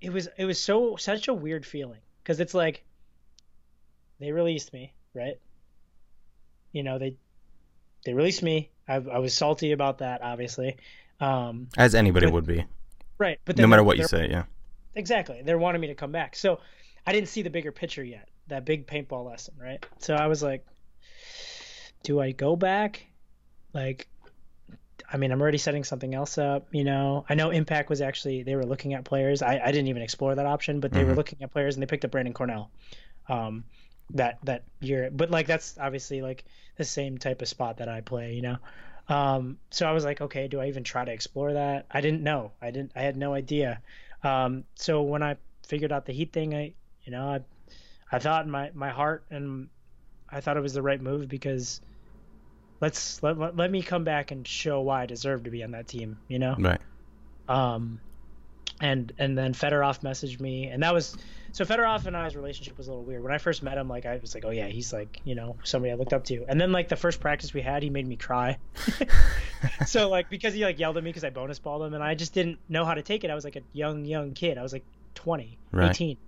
[0.00, 2.84] it was it was so such a weird feeling because it's like
[4.20, 5.38] they released me, right?
[6.72, 7.16] You know they
[8.04, 8.70] they released me.
[8.88, 10.76] I, I was salty about that, obviously.
[11.20, 12.64] Um, As anybody But- would be,
[13.18, 14.28] right, but no matter what you say.
[14.30, 14.44] Yeah.
[14.94, 15.42] Exactly.
[15.44, 16.36] They're wanting me to come back.
[16.36, 16.60] So
[17.06, 18.28] I didn't see the bigger picture yet.
[18.48, 19.84] That big paintball lesson, right?
[19.98, 20.64] So I was like,
[22.02, 23.04] do I go back?
[23.72, 24.06] Like,
[25.12, 27.24] I mean, I'm already setting something else up, you know.
[27.28, 29.42] I know Impact was actually they were looking at players.
[29.42, 31.16] I, I didn't even explore that option, but they were Mhm.
[31.16, 32.70] looking at players and they picked up Brandon Cornell.
[33.28, 33.64] Um
[34.10, 35.10] that that year.
[35.12, 36.44] But like that's obviously like
[36.76, 38.58] the same type of spot that I play, you know.
[39.08, 41.86] Um so I was like, okay, do I even try to explore that?
[41.90, 42.52] I didn't know.
[42.62, 43.80] I didn't I had no idea.
[44.22, 45.36] Um so when I
[45.66, 46.74] figured out the heat thing, I
[47.04, 47.40] you know, I
[48.10, 49.68] I thought in my my heart and
[50.28, 51.80] I thought it was the right move because
[52.80, 55.72] let's let, let, let me come back and show why I deserve to be on
[55.72, 56.56] that team, you know?
[56.58, 56.80] Right.
[57.48, 58.00] Um,
[58.80, 61.16] and and then Fedorov messaged me, and that was
[61.52, 63.22] so Fedorov and I's relationship was a little weird.
[63.22, 65.56] When I first met him, like I was like, oh yeah, he's like you know
[65.64, 66.44] somebody I looked up to.
[66.46, 68.58] And then like the first practice we had, he made me cry.
[69.86, 72.14] so like because he like yelled at me because I bonus balled him, and I
[72.14, 73.30] just didn't know how to take it.
[73.30, 74.58] I was like a young young kid.
[74.58, 74.84] I was like
[75.14, 75.90] 20, Right.
[75.90, 76.18] 18,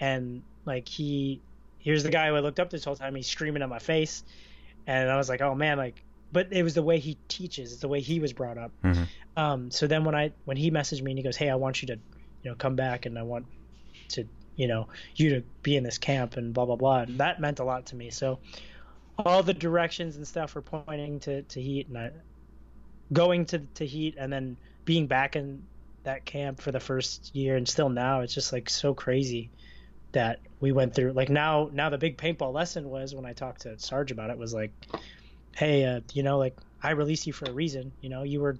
[0.00, 1.40] and like he
[1.78, 3.14] here's the guy who I looked up this whole time.
[3.14, 4.22] He's screaming at my face,
[4.86, 6.02] and I was like, oh man, like.
[6.34, 7.72] But it was the way he teaches.
[7.72, 8.72] It's the way he was brought up.
[8.82, 9.06] Mhm.
[9.36, 11.82] Um, so then when I when he messaged me and he goes, "Hey, I want
[11.82, 11.98] you to,
[12.42, 13.44] you know, come back and I want
[14.10, 14.24] to,
[14.56, 17.58] you know, you to be in this camp and blah blah blah." And that meant
[17.58, 18.08] a lot to me.
[18.08, 18.38] So
[19.18, 22.10] all the directions and stuff were pointing to to Heat and I
[23.12, 24.56] going to to Heat and then
[24.86, 25.62] being back in
[26.04, 29.50] that camp for the first year and still now it's just like so crazy
[30.12, 33.62] that we went through like now now the big paintball lesson was when I talked
[33.62, 34.72] to Sarge about it was like
[35.56, 38.56] hey uh, you know like I released you for a reason you know you were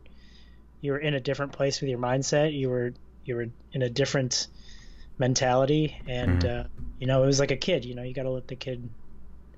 [0.81, 2.93] you were in a different place with your mindset you were
[3.25, 4.49] you were in a different
[5.19, 6.65] mentality and uh,
[6.99, 8.89] you know it was like a kid you know you got to let the kid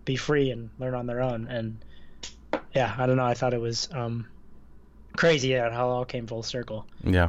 [0.04, 1.82] be free and learn on their own and
[2.74, 4.26] yeah I don't know I thought it was um
[5.16, 7.28] crazy that how it all came full circle Yeah.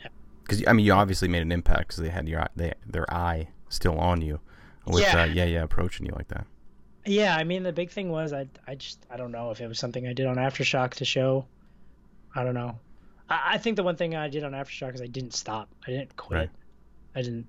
[0.00, 0.08] Yeah.
[0.42, 3.12] Because I mean, you obviously made an impact because they had your eye- they, their
[3.14, 4.40] eye still on you,
[4.86, 5.22] with Yeah.
[5.22, 6.46] uh, yeah yeah approaching you like that.
[7.04, 9.66] Yeah, I mean the big thing was I I just I don't know if it
[9.66, 11.46] was something I did on AfterShock to show.
[12.34, 12.78] I don't know.
[13.28, 15.68] I, I think the one thing I did on AfterShock is I didn't stop.
[15.86, 16.38] I didn't quit.
[16.38, 16.50] Right.
[17.14, 17.46] I didn't.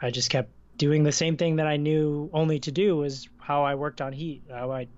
[0.00, 3.64] I just kept doing the same thing that I knew only to do was how
[3.64, 4.88] I worked on Heat, how I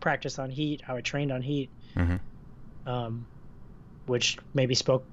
[0.00, 2.88] practiced on Heat, how I trained on Heat, mm-hmm.
[2.88, 3.26] um,
[4.06, 5.04] which maybe spoke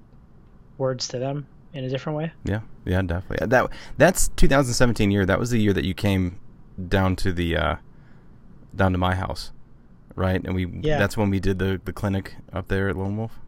[0.78, 2.32] words to them in a different way.
[2.44, 3.48] Yeah, yeah, definitely.
[3.48, 5.26] That that's 2017 year.
[5.26, 6.40] That was the year that you came
[6.88, 7.76] down to the uh,
[8.76, 9.52] down to my house,
[10.16, 10.44] right?
[10.44, 10.98] And we Yeah.
[10.98, 13.40] that's when we did the the clinic up there at Lone Wolf.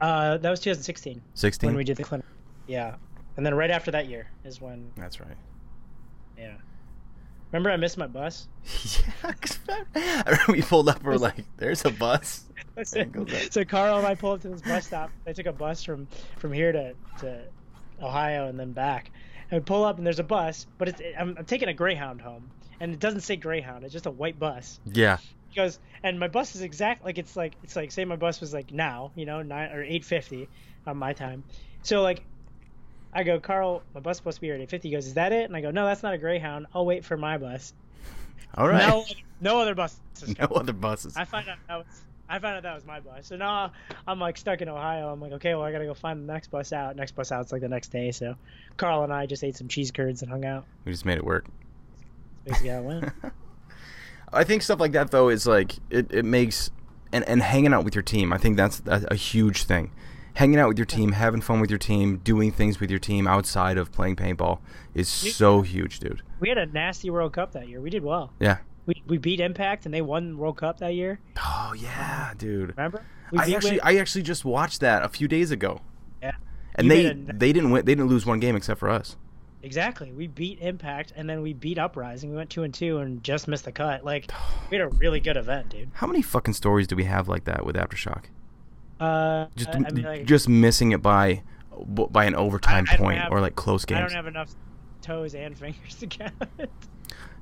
[0.00, 1.68] Uh, that was 2016 16.
[1.68, 2.26] when we did the clinic.
[2.66, 2.96] Yeah,
[3.36, 5.36] and then right after that year is when That's right.
[6.38, 6.54] yeah.
[7.54, 8.48] Remember, I missed my bus.
[9.22, 9.30] yeah,
[9.94, 11.04] I remember we pulled up.
[11.04, 12.46] We're like, "There's a bus."
[12.82, 15.12] so, Carl and I pulled up to this bus stop.
[15.24, 17.44] I took a bus from from here to to
[18.02, 19.12] Ohio and then back.
[19.52, 22.20] And we pull up and there's a bus, but it's I'm, I'm taking a Greyhound
[22.20, 22.50] home,
[22.80, 23.84] and it doesn't say Greyhound.
[23.84, 24.80] It's just a white bus.
[24.84, 25.18] Yeah.
[25.50, 28.40] He goes, and my bus is exact like it's like it's like say my bus
[28.40, 30.48] was like now, you know, nine or eight fifty
[30.88, 31.44] on my time.
[31.82, 32.24] So like
[33.14, 34.88] I go, Carl, my bus supposed to be here at eight fifty.
[34.88, 35.44] He goes, Is that it?
[35.44, 36.66] And I go, No, that's not a Greyhound.
[36.74, 37.72] I'll wait for my bus.
[38.56, 38.88] All right.
[38.88, 39.04] No,
[39.40, 40.00] no other buses.
[40.38, 41.16] No other buses.
[41.16, 41.86] I find out that was
[42.28, 43.26] I found out that was my bus.
[43.26, 43.70] So now uh,
[44.06, 45.12] I'm like stuck in Ohio.
[45.12, 46.96] I'm like, okay, well I gotta go find the next bus out.
[46.96, 48.12] Next bus out's like the next day.
[48.12, 48.36] So
[48.76, 50.64] Carl and I just ate some cheese curds and hung out.
[50.84, 51.46] We just made it work.
[52.44, 53.12] That's basically how it went.
[54.32, 56.70] I think stuff like that though is like it, it makes
[57.12, 58.32] and, and hanging out with your team.
[58.32, 59.90] I think that's a, a huge thing.
[60.34, 63.26] Hanging out with your team, having fun with your team, doing things with your team
[63.28, 64.58] outside of playing paintball
[64.92, 66.22] is so huge, dude.
[66.40, 67.80] we had a nasty World Cup that year.
[67.80, 68.32] We did well.
[68.40, 68.58] Yeah.
[68.86, 71.20] We, we beat Impact and they won World Cup that year.
[71.38, 72.70] Oh yeah, dude.
[72.76, 73.02] Remember?
[73.30, 75.80] We I actually Win- I actually just watched that a few days ago.
[76.20, 76.32] Yeah.
[76.74, 79.16] And You they a- they didn't win, they didn't lose one game except for us.
[79.62, 80.12] exactly.
[80.12, 82.30] We beat Impact and then we beat Uprising.
[82.30, 84.04] We went two and two and just missed the cut.
[84.04, 84.30] Like
[84.70, 85.90] we had a really good event, dude.
[85.94, 88.24] How many fucking stories do we have like that with Aftershock?
[89.00, 91.42] Uh, Just I, I mean, like, just missing it by
[91.86, 93.98] by an overtime I don't point have- or like close games.
[93.98, 94.50] I don't have enough
[95.02, 96.32] toes and fingers to count.
[96.58, 96.70] it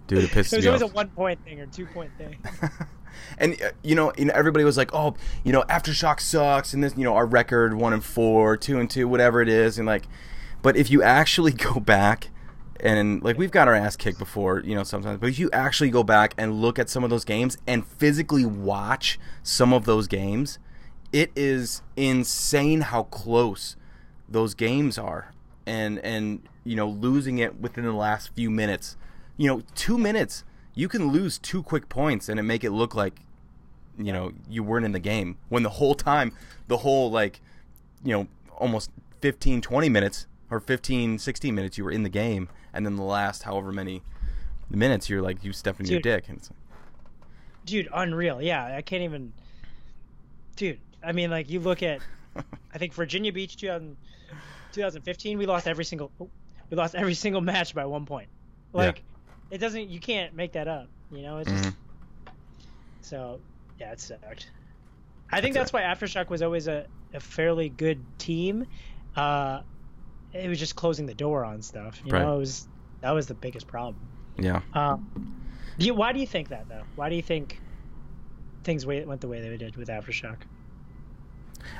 [0.06, 0.90] Dude, it pisses was me always off.
[0.90, 2.36] a one point thing or two point thing.
[3.38, 6.82] and uh, you know, you know, everybody was like, "Oh, you know, aftershock sucks," and
[6.82, 9.86] this, you know, our record one and four, two and two, whatever it is, and
[9.86, 10.04] like,
[10.62, 12.30] but if you actually go back
[12.80, 15.90] and like we've got our ass kicked before, you know, sometimes, but if you actually
[15.90, 20.08] go back and look at some of those games and physically watch some of those
[20.08, 20.58] games,
[21.12, 23.76] it is insane how close
[24.28, 25.32] those games are,
[25.66, 28.96] and and you know, losing it within the last few minutes,
[29.36, 30.44] you know, two minutes.
[30.74, 33.20] You can lose two quick points and it make it look like
[33.98, 35.36] you know you weren't in the game.
[35.48, 36.32] When the whole time
[36.68, 37.40] the whole like
[38.02, 38.90] you know almost
[39.20, 42.48] 15 20 minutes or 15 16 minutes you were in the game.
[42.72, 44.02] And then the last however many
[44.70, 46.58] minutes you're like you stepped in your dick and it's like,
[47.66, 48.40] dude unreal.
[48.40, 49.32] Yeah i can't even
[50.56, 52.00] dude i mean like you look at
[52.72, 53.96] i think virginia beach 2000,
[54.72, 56.30] 2015 we lost every single oh,
[56.70, 58.28] we lost every single match by one point.
[58.72, 59.04] Like
[59.50, 61.38] it doesn't you can't make that up you know?
[61.38, 61.76] It's just Mhm.
[63.02, 63.40] so
[63.78, 64.50] yeah it sucked.
[65.30, 68.64] I think That's that's, why aftershock was always a, a fairly good team.
[69.14, 69.60] Uh
[70.32, 72.22] it was just closing the door on stuff you Right.
[72.22, 72.36] know?
[72.36, 72.66] It was
[73.02, 74.08] that was the biggest problem.
[74.36, 74.62] Yeah.
[74.72, 75.10] Um,
[75.78, 76.84] do you, why do you think that though?
[76.94, 77.60] Why do you think
[78.64, 80.42] things went the way they did with Aftershock?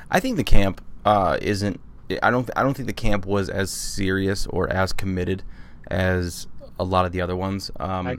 [0.09, 1.79] I think the camp uh, isn't.
[2.21, 2.49] I don't.
[2.55, 5.43] I don't think the camp was as serious or as committed
[5.89, 6.47] as
[6.79, 7.71] a lot of the other ones.
[7.79, 8.17] Um, I-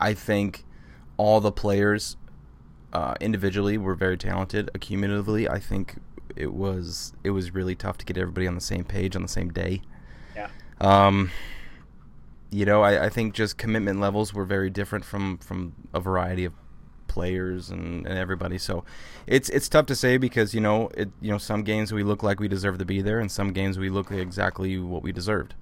[0.00, 0.64] I, think
[1.16, 2.16] all the players
[2.92, 4.70] uh, individually were very talented.
[4.74, 5.96] Accumulatively, I think
[6.36, 9.28] it was it was really tough to get everybody on the same page on the
[9.28, 9.82] same day.
[10.36, 10.48] Yeah.
[10.80, 11.30] Um,
[12.50, 16.44] you know, I, I think just commitment levels were very different from from a variety
[16.44, 16.52] of
[17.08, 18.58] players and, and everybody.
[18.58, 18.84] So
[19.26, 22.22] it's it's tough to say because you know it you know some games we look
[22.22, 25.54] like we deserve to be there, and some games we look exactly what we deserved.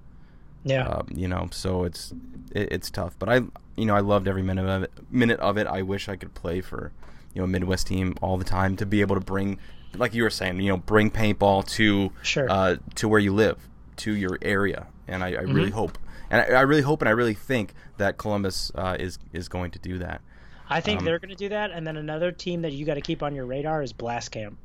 [0.63, 0.87] Yeah.
[0.87, 2.13] Um, you know, so it's
[2.51, 3.15] it, it's tough.
[3.17, 3.35] But I
[3.75, 4.91] you know I loved every minute of it.
[5.09, 5.65] Minute of it.
[5.67, 6.91] I wish I could play for
[7.33, 9.57] you know a Midwest team all the time to be able to bring
[9.95, 12.47] like you were saying you know bring paintball to Sure.
[12.49, 13.67] uh, to where you live
[13.97, 14.87] to your area.
[15.07, 15.97] And I, I really hope
[16.29, 19.71] and I, I really hope and I really think that Columbus uh, is is going
[19.71, 20.21] to do that.
[20.69, 21.71] I think um, they're going to do that.
[21.71, 24.57] And then another team that you got to keep on your radar is Blast Camp.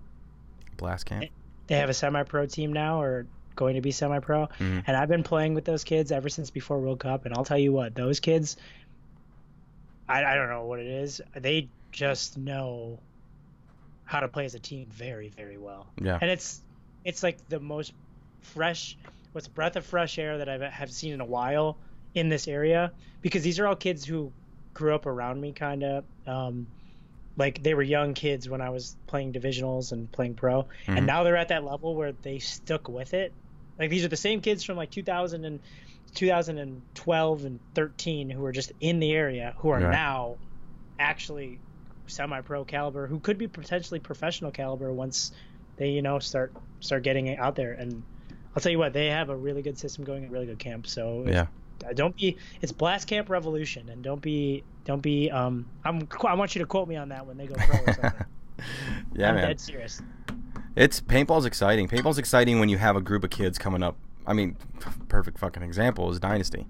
[0.76, 1.26] Blast camp.
[1.68, 4.48] They have a semi-pro team now, or going to be semi-pro.
[4.58, 4.84] Mhm.
[4.86, 7.24] And I've been playing with those kids ever since before World Cup.
[7.24, 8.56] And I'll tell you what, those kids,
[10.08, 11.20] I, I don't know what it is.
[11.34, 12.98] They just know
[14.04, 15.86] how to play as a team very, very well.
[16.00, 16.18] Yeah.
[16.20, 16.60] and it's
[17.04, 17.92] it's like the most
[18.40, 18.96] fresh
[19.32, 21.78] what's breath of fresh air that I've have seen in a while
[22.14, 22.92] in this area
[23.22, 24.32] because these are all kids who
[24.74, 26.66] grew up around me kind of um
[27.36, 30.62] like they were young kids when I was playing divisionals and playing pro.
[30.86, 30.98] Mhm.
[30.98, 33.34] and now they're at that level where they stuck with it.
[33.78, 35.60] Like these are the same kids from like 2000 and
[36.14, 40.38] 2012 and 13 who are just in the area who are now
[40.98, 41.60] actually
[42.06, 45.32] semi-pro caliber who could be potentially professional caliber once
[45.76, 47.72] they you know start start getting it out there.
[47.72, 48.04] And
[48.54, 50.86] I'll tell you what they have a really good system going a really good camp.
[50.86, 51.46] So Yeah.
[51.88, 56.34] Uh, don't be it's blast camp revolution and don't be don't be um I'm I
[56.34, 58.24] want you to quote me on that when they go pro or something
[59.14, 59.48] yeah, I'm man.
[59.48, 60.00] dead serious
[60.76, 61.88] It's paintball's exciting.
[61.88, 64.56] Paintball's exciting when you have a group of kids coming up I mean,
[65.08, 66.66] perfect fucking example is Dynasty.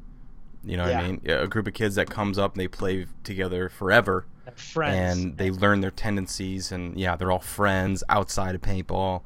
[0.64, 1.20] You know what I mean?
[1.28, 5.18] A group of kids that comes up and they play together forever, Friends.
[5.18, 9.22] and they learn their tendencies, and yeah, they're all friends outside of paintball.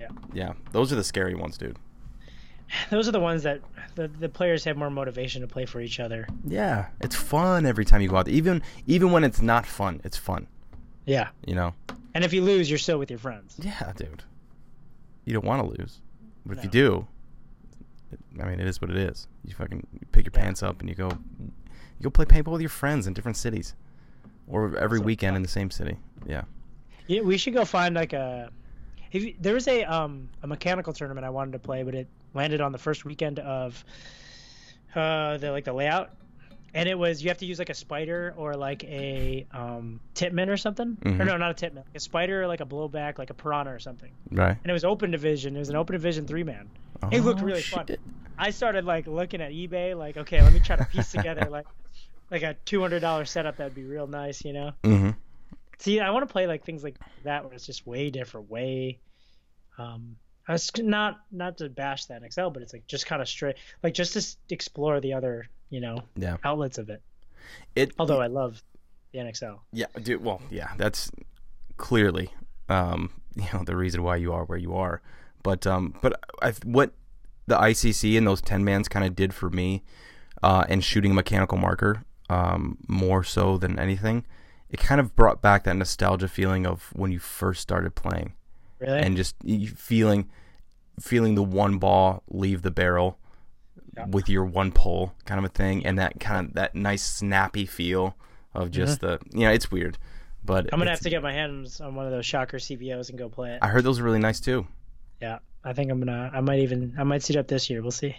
[0.00, 0.08] Yeah.
[0.32, 1.76] Yeah, those are the scary ones, dude.
[2.90, 3.60] Those are the ones that
[3.96, 6.28] the, the players have more motivation to play for each other.
[6.46, 8.34] Yeah, it's fun every time you go out there.
[8.34, 10.46] Even even when it's not fun, it's fun.
[11.04, 11.28] Yeah.
[11.46, 11.74] You know?
[12.14, 13.56] And if you lose, you're still with your friends.
[13.60, 14.22] Yeah, dude.
[15.24, 16.00] You don't want to lose,
[16.46, 17.06] but if you do,
[18.12, 19.26] it, I mean, it is what it is.
[19.44, 20.42] You fucking pick your Yeah.
[20.42, 21.08] pants up and you go,
[21.40, 23.74] you go play paintball with your friends in different cities,
[24.46, 25.36] or every So weekend fun.
[25.36, 25.96] in the same city.
[26.26, 26.42] Yeah.
[27.08, 28.50] Yeah, we should go find like a.
[29.12, 32.08] If you, there was a um a mechanical tournament I wanted to play, but it
[32.36, 33.84] landed on the first weekend of
[34.94, 36.10] uh the like the layout,
[36.74, 40.48] and it was you have to use like a Spyder or like a um Tippmann
[40.48, 40.96] or something.
[41.04, 41.26] Or Mhm.
[41.26, 43.78] no, not a Tippmann, like a Spyder or like a blowback, like a piranha or
[43.78, 44.12] something.
[44.30, 44.56] Right.
[44.62, 45.56] And it was open division.
[45.56, 46.68] It was an open division three man.
[47.12, 47.86] It looked Oh, really fun.
[48.38, 51.66] I started like looking at eBay, like okay, let me try to piece together like
[52.30, 54.72] like a two hundred dollar setup that'd be real nice, you know.
[54.82, 55.10] Mm-hmm.
[55.78, 58.98] See, I want to play like things like that where it's just way different, way.
[59.78, 60.16] Um,
[60.52, 63.94] was not not to bash that XL, but it's like just kind of straight, like
[63.94, 66.36] just to s- explore the other, you know, Yeah.
[66.44, 67.02] outlets of it.
[67.74, 67.92] It.
[67.98, 68.62] Although I love
[69.12, 69.60] the NXL.
[69.72, 70.22] Yeah, dude.
[70.22, 71.10] Well, yeah, that's
[71.76, 72.30] clearly,
[72.68, 75.02] um, you know, the reason why you are where you are.
[75.42, 76.92] But, um, but I, what
[77.46, 79.84] the ICC and those ten mans kind of did for me,
[80.42, 84.24] uh, and shooting a mechanical marker, um, more so than anything,
[84.68, 88.34] it kind of brought back that nostalgia feeling of when you first started playing,
[88.78, 89.00] Really?
[89.00, 89.34] and just
[89.76, 90.28] feeling,
[91.00, 93.18] feeling the one ball leave the barrel.
[93.96, 94.04] Yeah.
[94.10, 97.64] With your one pull, kind of a thing, and that kind of that nice snappy
[97.64, 98.14] feel
[98.52, 99.96] of just the, you know, it's weird,
[100.44, 100.74] but Mm-hmm.
[100.74, 103.30] I'm gonna have to get my hands on one of those Shocker CVOs and go
[103.30, 103.60] play it.
[103.62, 104.66] I heard those are really nice too.
[105.22, 106.30] Yeah, I think I'm gonna.
[106.30, 106.94] I might even.
[106.98, 107.80] I might suit up this year.
[107.80, 108.14] We'll see.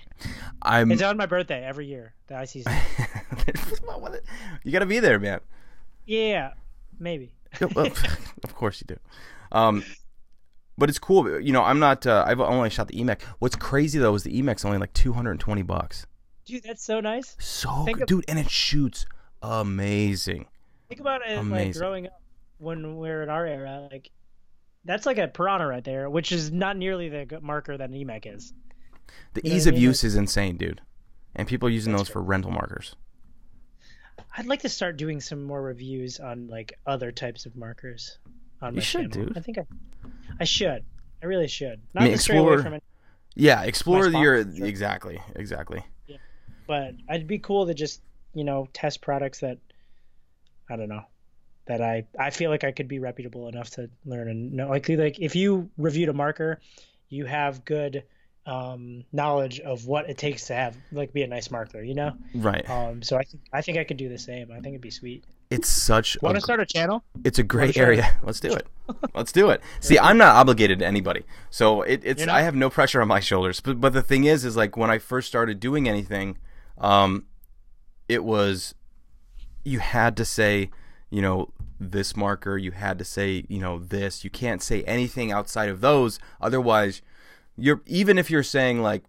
[0.64, 0.91] I'm.
[0.91, 2.16] It's on my birthday every year.
[2.26, 2.66] The ICC.
[4.64, 5.41] you got to be there, man.
[6.08, 6.53] yeah,
[6.99, 7.34] maybe.
[7.62, 8.99] Of course you do.
[9.51, 9.84] Um,
[10.78, 11.39] but it's cool.
[11.41, 12.05] You know, I'm not.
[12.05, 13.21] Uh, I've only shot the Emek.
[13.39, 16.05] What's crazy though is the Emek's only like 220 bucks.
[16.45, 17.36] Dude, that's so nice.
[17.39, 19.05] So Think good, of- dude, and it shoots
[19.41, 20.45] amazing.
[20.89, 22.21] Think about it like growing up
[22.59, 24.09] when we're in our era, like
[24.86, 28.34] that's like a piranha right there, which is not nearly the marker that an Emek
[28.34, 28.53] is.
[29.34, 29.84] The You know ease what I of mean?
[29.84, 30.82] use is insane, dude.
[31.36, 32.95] And people are using That's those for rental markers.
[34.38, 38.17] I'd like to start doing some more reviews on like other types of markers
[38.62, 39.28] on You my should, channel.
[39.30, 39.38] dude.
[39.38, 39.66] I think I,
[40.39, 40.84] I should.
[41.22, 41.82] I really should.
[41.93, 42.84] Not mean, to away explore- from it,
[43.36, 44.66] Yeah, explore spot, your sure.
[44.66, 45.84] exactly, exactly.
[46.68, 48.01] but it'd be cool to just
[48.34, 49.58] you know test products that
[50.70, 51.03] I don't know
[51.66, 54.70] that I I feel like I could be reputable enough to learn and know.
[54.70, 56.60] Like like if you reviewed a marker,
[57.10, 58.03] you have good
[58.45, 62.14] um, knowledge of what it takes to have like be a nice marker, you know.
[62.34, 62.68] Right.
[62.70, 64.51] Um, so I think I think I could do the same.
[64.51, 65.26] I think it'd be sweet.
[65.49, 66.17] It's such.
[66.21, 67.03] Want a to start a channel?
[67.23, 68.17] It's a great area.
[68.23, 68.67] Let's do it.
[69.15, 69.61] Let's do it.
[69.79, 73.19] See, I'm not obligated to anybody, so it, it's I have no pressure on my
[73.19, 73.61] shoulders.
[73.61, 76.37] But but the thing is, is like when I first started doing anything,
[76.77, 77.25] um,
[78.09, 78.75] it was
[79.63, 80.69] you had to say,
[81.09, 82.57] you know, this marker.
[82.57, 84.23] You had to say, you know, this.
[84.23, 86.19] You can't say anything outside of those.
[86.41, 87.01] Otherwise,
[87.55, 89.03] you're even if you're saying like,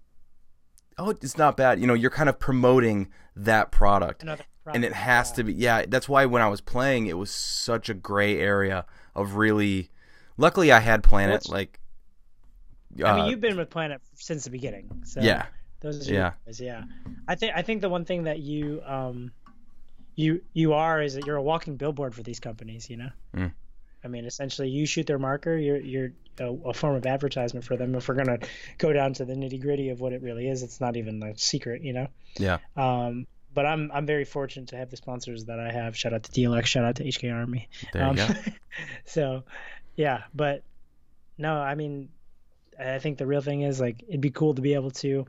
[0.99, 1.81] oh, it's not bad.
[1.81, 4.45] You know, you're kind of promoting that product Another
[4.75, 7.89] and it has to be yeah that's why when i was playing it was such
[7.89, 9.91] a gray area of really
[10.37, 11.81] luckily i had planet What's- like
[13.05, 15.03] I mean, uh, you've been with Planet since the beginning.
[15.05, 15.47] So yeah
[15.81, 16.33] Those are Yeah.
[16.47, 16.83] Guys, yeah.
[17.29, 19.31] I think I think the one thing that you um
[20.17, 23.11] you you are is that you're a walking billboard for these companies, you know?
[23.37, 23.53] Mm.
[24.03, 27.77] I mean, essentially you shoot their marker, you're you're a, a form of advertisement for
[27.77, 27.95] them.
[27.95, 28.49] If we're going to
[28.79, 31.83] go down to the nitty-gritty of what it really is, it's not even a secret,
[31.83, 32.09] you know?
[32.39, 35.97] yeah Um but I'm I'm very fortunate to have the sponsors that I have.
[35.97, 37.69] Shout out to DLX, shout out to HK Army.
[37.93, 38.29] there you Um, go
[39.05, 39.45] so,
[39.97, 40.63] yeah, but
[41.39, 42.09] no, I mean,
[42.79, 45.27] I think the real thing is like it'd be cool to be able to.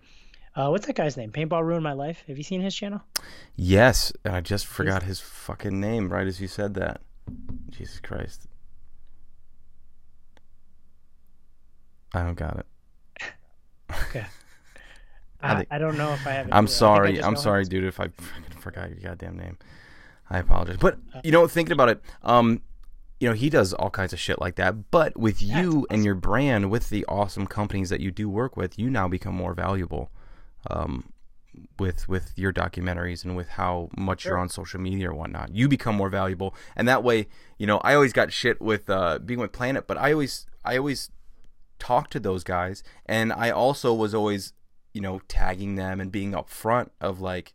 [0.56, 1.32] Uh, what's that guy's name?
[1.32, 2.24] Paintball ruined my life.
[2.28, 3.02] Have you seen his channel?
[3.56, 7.02] yes and i just forgot his fucking name right as you said that
[7.70, 8.48] jesus christ
[12.14, 12.66] i don't got it
[14.10, 14.26] Okay.
[15.42, 16.48] I I, think- I don't know if I have.
[16.52, 16.58] I'm either.
[16.58, 17.24] I think I sorry.
[17.24, 17.70] I'm sorry, him.
[17.70, 18.10] dude, if I
[18.60, 19.58] forgot your goddamn name.
[20.30, 20.78] I apologize.
[20.78, 22.62] But you know, thinking about it, um,
[23.20, 24.92] you know, he does all kinds of shit like that.
[24.92, 28.78] But with you and your brand, with the awesome companies that you do work with,
[28.78, 30.12] you now become more valuable.
[30.70, 31.12] Um,
[31.78, 35.68] with with your documentaries and with how much you're on social media or whatnot, you
[35.68, 36.56] become more valuable.
[36.76, 37.28] And that way,
[37.58, 40.78] you know, I always got shit with uh, being with Planet, but I always I
[40.78, 41.10] always
[41.80, 44.54] talked to those guys, and I also was always,
[45.00, 47.54] you know, tagging them and being upfront of like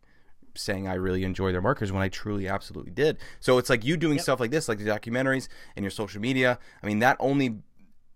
[0.55, 3.17] saying I really enjoy their markers when I truly absolutely did.
[3.39, 4.23] So it's like you doing Yep.
[4.23, 6.57] stuff like this, like the documentaries and your social media.
[6.81, 7.57] I mean, that only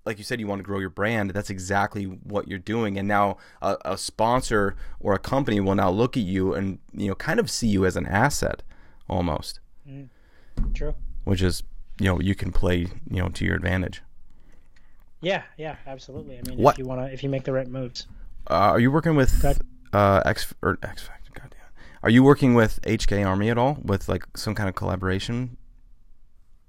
[0.03, 1.30] like you said, you want to grow your brand.
[1.30, 2.97] That's exactly what you're doing.
[2.97, 7.09] And now a, a sponsor or a company will now look at you and you
[7.09, 8.63] know kind of see you as an asset
[9.07, 10.07] almost, mm.
[10.73, 10.95] True.
[11.25, 11.61] which is
[11.99, 12.77] you know you can play
[13.11, 14.01] you know to your advantage.
[15.21, 16.39] Yeah, yeah, absolutely.
[16.39, 18.07] I mean, What- if you want to, if you make the right moves.
[18.47, 19.43] Uh, are you working with
[19.93, 21.31] uh, X or X Factor?
[21.33, 21.59] Goddamn.
[22.03, 25.57] Are you working with HK Army at all with like some kind of collaboration?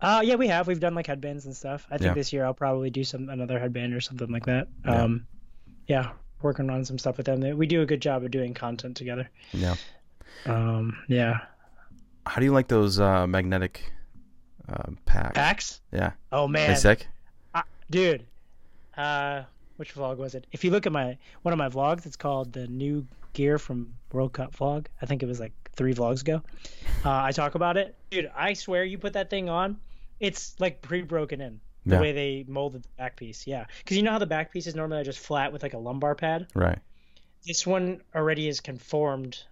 [0.01, 0.67] Uh, yeah, we have.
[0.67, 1.87] We've done like headbands and stuff.
[1.91, 2.15] I think Yeah.
[2.15, 4.69] this year I'll probably do some another headband or something like that.
[4.85, 5.03] Yeah.
[5.03, 5.27] Um,
[5.89, 6.13] yeah,
[6.43, 7.41] working on some stuff with them.
[7.59, 9.29] We do a good job of doing content together.
[9.53, 9.75] Yeah.
[10.47, 11.41] Um, yeah.
[12.27, 13.93] How do you like those uh, magnetic
[14.69, 15.35] uh, packs?
[15.35, 15.81] Packs?
[15.93, 16.13] Yeah.
[16.33, 17.07] Oh They man, sick?
[17.55, 18.25] I- dude.
[18.97, 19.43] Uh,
[19.81, 20.47] which vlog was it?
[20.53, 23.95] If you look at my one of my vlogs, it's called the new gear from
[24.13, 24.87] World Cup vlog.
[25.01, 26.43] I think it was like three vlogs ago.
[27.03, 28.31] Uh, I talk about it, dude.
[28.37, 29.79] I swear, you put that thing on,
[30.21, 32.01] it's like pre-broken in the Yeah.
[32.03, 33.47] way they molded the back piece.
[33.47, 35.79] Yeah, because you know how the back piece is normally just flat with like a
[35.79, 36.47] lumbar pad.
[36.55, 36.79] Right.
[37.47, 39.43] This one already is conformed,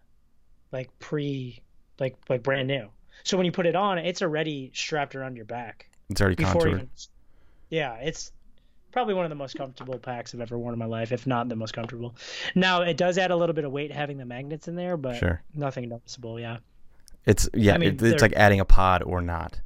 [0.73, 1.63] like pre,
[1.99, 2.91] like like brand new.
[3.25, 6.61] So when you put it on, it's already strapped around your back It's already before
[6.61, 6.75] contoured.
[6.75, 6.91] even.
[7.71, 8.31] Yeah, it's
[8.93, 11.49] probably one of the most comfortable packs I've ever worn in my life, if not
[11.49, 12.15] the most comfortable.
[12.55, 15.17] Now it does add a little bit of weight having the magnets in there, but
[15.17, 15.43] Sure.
[15.55, 16.39] nothing noticeable.
[16.41, 16.59] Yeah,
[17.27, 17.75] It's yeah.
[17.75, 19.61] I mean, it- it's like adding a pod or not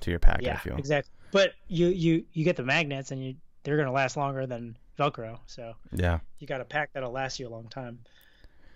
[0.00, 0.40] to your pack.
[0.42, 0.76] I yeah, feel.
[0.76, 1.12] exactly.
[1.32, 5.38] But you you you get the magnets, and you they're gonna last longer than Velcro,
[5.46, 6.20] so Yeah.
[6.38, 7.98] you got a pack that'll last you a long time.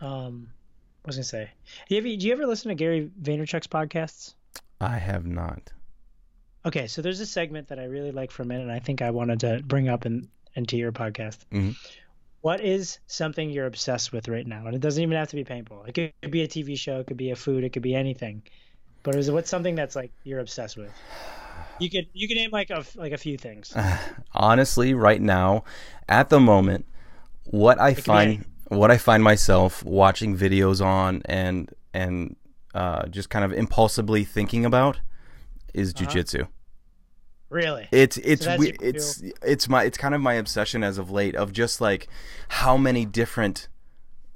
[0.01, 0.49] Um,
[1.03, 1.51] what was gonna say?
[1.89, 4.35] Do you ever, do you ever listen to Gary Vaynerchuk's podcasts?
[4.81, 5.73] I have not.
[6.67, 9.11] Okay, so there's a segment that I really like from it, and I think I
[9.11, 11.39] wanted to bring up in, into your podcast.
[11.53, 11.77] Mhm.
[12.41, 14.67] What is something you're obsessed with right now?
[14.67, 15.89] And it doesn't even have to be paintball.
[15.89, 17.83] It could, it could be a TV show, it could be a food, it could
[17.83, 18.43] be anything.
[19.03, 20.93] But is what's something that's like you're obsessed with?
[21.79, 23.75] You could you can name like a like a few things.
[24.35, 25.65] Honestly, right now,
[26.09, 26.87] at the moment,
[27.45, 32.37] what I find what I find myself watching videos on and and
[32.75, 35.01] uh, just kind of impulsively thinking about
[35.75, 36.07] is Uh-huh.
[36.07, 36.49] jujitsu.
[37.51, 37.87] Really?
[37.93, 41.35] It's it's that's we, it's it's my it's kind of my obsession as of late
[41.37, 42.09] of just like
[42.49, 43.69] how many different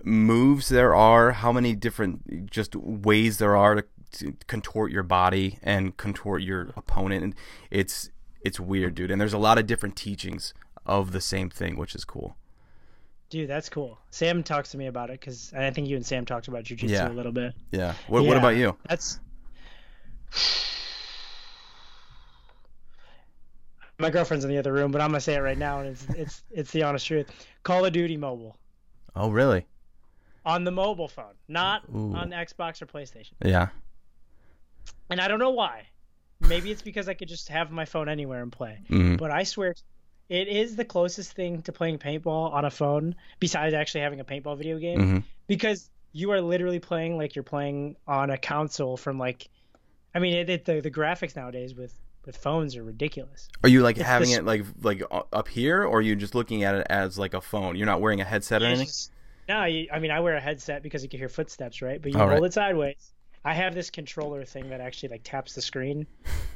[0.04, 5.58] moves there are, how many different just ways there are to, to contort your body
[5.62, 7.34] and contort your opponent, and
[7.70, 8.10] it's
[8.42, 9.10] it's weird, dude.
[9.10, 10.54] And there's a lot of different teachings
[10.86, 12.36] of the same thing, which is cool.
[13.30, 13.98] Dude, that's cool.
[14.10, 16.88] Sam talks to me about it because I think you and Sam talked about jujitsu
[16.90, 17.08] Yeah.
[17.08, 17.52] a little bit.
[17.72, 17.94] Yeah.
[18.06, 18.76] What What about you?
[18.88, 19.18] That's
[23.98, 26.06] my girlfriend's in the other room, but I'm gonna say it right now, and it's
[26.14, 27.28] it's it's the honest truth.
[27.62, 28.56] Call of Duty Mobile
[29.16, 29.66] Oh, really?
[30.46, 32.14] on the mobile phone, not Ooh.
[32.14, 33.32] on Xbox or PlayStation.
[33.44, 33.68] Yeah.
[35.10, 35.88] And I don't know why.
[36.40, 38.78] Maybe it's because I could just have my phone anywhere and play.
[38.88, 39.74] hmm But I swear,
[40.30, 44.24] it is the closest thing to playing paintball on a phone besides actually having a
[44.24, 45.00] paintball video game.
[45.00, 45.18] hmm
[45.48, 49.48] because you are literally playing like you're playing on a console from like
[50.14, 51.92] i mean it, it, the, the graphics nowadays with
[52.28, 55.02] with phones are ridiculous Are you like It's having this- it like like
[55.32, 57.74] up here, or are you just looking at it as like a phone?
[57.74, 58.86] You're not wearing a headset or anything.
[58.86, 59.10] just-
[59.48, 62.12] no you, i mean i wear a headset because you can hear footsteps right but
[62.12, 62.42] you Oh, hold right.
[62.44, 63.12] it sideways
[63.46, 66.06] i have this controller thing that actually like taps the screen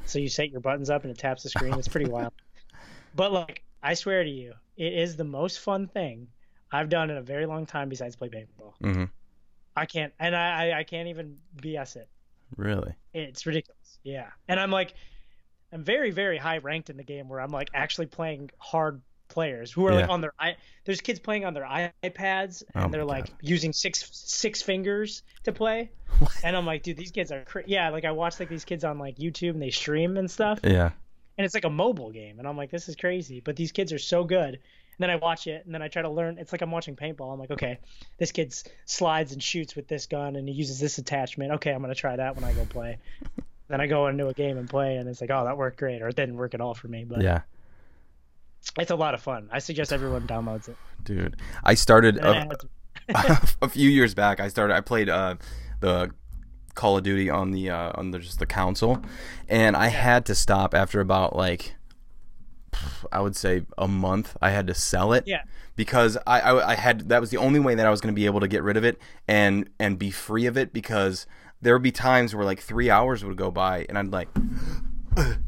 [0.04, 2.34] so you set your buttons up and it taps the screen it's pretty wild
[3.14, 6.28] but like i swear to you it is the most fun thing
[6.70, 9.04] i've done in a very long time besides play paintball Mm-hmm.
[9.74, 12.08] i can't and i, I can't even bs it
[12.58, 12.94] Really?
[13.14, 13.98] It's ridiculous.
[14.02, 14.26] Yeah.
[14.46, 14.92] And I'm like,
[15.72, 19.72] I'm very, very high ranked in the game where I'm like actually playing hard players
[19.72, 20.56] who are like on their i.
[20.84, 23.36] There's kids playing on their iPads Oh and they're like God.
[23.40, 25.90] using six six fingers to play.
[26.44, 27.88] And I'm like, dude, these kids are cra- yeah.
[27.88, 30.90] Like I watch like these kids on like YouTube and they stream and stuff, Yeah.
[31.38, 33.40] and it's like a mobile game, and I'm like, this is crazy.
[33.40, 34.54] But these kids are so good.
[34.54, 36.36] And then I watch it, and then I try to learn.
[36.38, 37.32] It's like I'm watching paintball.
[37.32, 37.78] I'm like, okay,
[38.18, 38.54] this kid
[38.84, 41.52] slides and shoots with this gun, and he uses this attachment.
[41.52, 42.98] Okay, I'm gonna try that when I go play.
[43.72, 46.02] then I go into a game and play, and it's like, oh, that worked great,
[46.02, 47.04] or it didn't work at all for me.
[47.04, 47.40] But Yeah.
[48.78, 49.48] it's a lot of fun.
[49.52, 50.76] I suggest everyone downloads it.
[51.04, 52.60] Dude, I started And I a, had
[53.40, 54.40] to- a few years back.
[54.40, 54.74] I started.
[54.74, 55.36] I played uh,
[55.80, 56.10] the
[56.74, 59.02] Call of Duty on the uh, on the just the console,
[59.48, 61.74] and I had to stop after about like
[63.10, 64.36] I would say a month.
[64.40, 65.24] I had to sell it.
[65.26, 65.42] Yeah.
[65.76, 68.16] Because I, I I had that was the only way that I was going to
[68.18, 71.26] be able to get rid of it and and be free of it because
[71.62, 74.28] there would be times where like three hours would go by and I'd like
[75.16, 75.38] and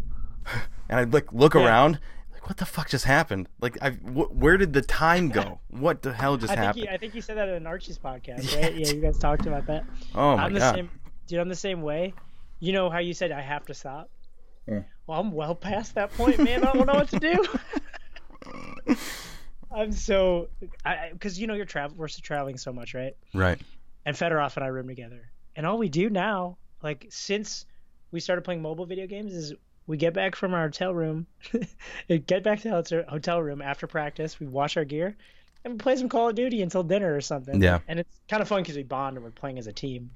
[0.89, 1.67] I'd like look Yeah.
[1.67, 1.99] around
[2.33, 3.49] like what the fuck just happened?
[3.61, 5.61] Like, I wh- where did the time go?
[5.69, 6.89] what the hell just I think happened?
[6.91, 8.75] I think you said that in Archie's podcast, right?
[8.75, 9.85] Yeah, you guys talked about that.
[10.15, 10.75] oh my I'm the god.
[10.75, 10.91] same,
[11.27, 11.41] dude.
[11.41, 12.15] I'm the same way.
[12.61, 14.09] You know how you said I have to stop?
[14.69, 14.81] Yeah.
[15.07, 16.65] Well, I'm well past that point, man.
[16.65, 18.97] I don't know what to do.
[19.75, 20.49] I'm so,
[20.85, 23.17] I because you know you're travel, we're traveling so much, right?
[23.35, 23.61] Right.
[24.07, 25.23] And Fedorov and I room together,
[25.57, 27.67] and all we do now, like since
[28.11, 29.55] we started playing mobile video games, is
[29.87, 31.27] we get back from our hotel room,
[32.09, 35.17] get back to the hotel room after practice, we wash our gear,
[35.65, 37.63] and we play some Call of Duty until dinner or something.
[37.63, 37.81] Yeah.
[37.89, 40.11] And it's kind of fun because we bond and we're playing as a team,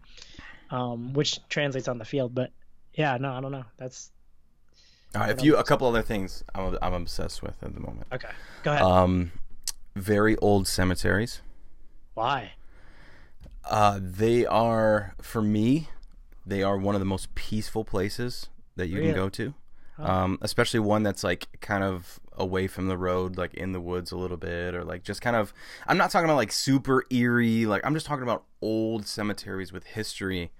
[0.71, 2.35] um, which translates on the field.
[2.35, 2.51] But
[2.95, 3.65] yeah, no, I don't know.
[3.77, 4.11] That's
[5.15, 8.07] All right, a few, a couple other things I'm, I'm obsessed with at the moment.
[8.13, 8.31] okay.
[8.63, 8.83] Go ahead.
[8.83, 9.33] Um,
[9.95, 11.43] very old cemeteries.
[12.15, 12.53] Why?
[13.69, 15.89] Uh, they are for me,
[16.47, 19.09] they are one of the most peaceful places that you Really?
[19.09, 19.55] can go to.
[19.99, 20.05] Oh.
[20.07, 24.13] Um, especially one that's like kind of away from the road, like in the woods
[24.13, 25.53] a little bit, or like just kind of.
[25.87, 27.67] I'm not talking about like super eerie.
[27.67, 30.51] Like I'm just talking about old cemeteries with history,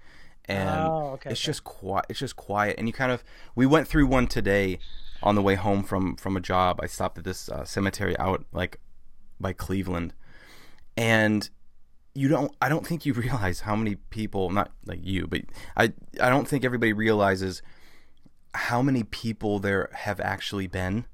[0.45, 1.45] and Oh, okay, it's okay.
[1.45, 2.05] just quiet.
[2.09, 3.23] It's just quiet, and you kind of.
[3.55, 4.77] We went through one today
[5.23, 6.79] on the way home from from a job.
[6.83, 8.77] I stopped at this uh, cemetery out like
[9.39, 10.13] by Cleveland,
[10.97, 11.49] and
[12.19, 15.41] you don't I don't think you realize how many people not like you but
[15.77, 15.85] I
[16.21, 17.61] I don't think everybody realizes
[18.53, 21.05] how many people there have actually been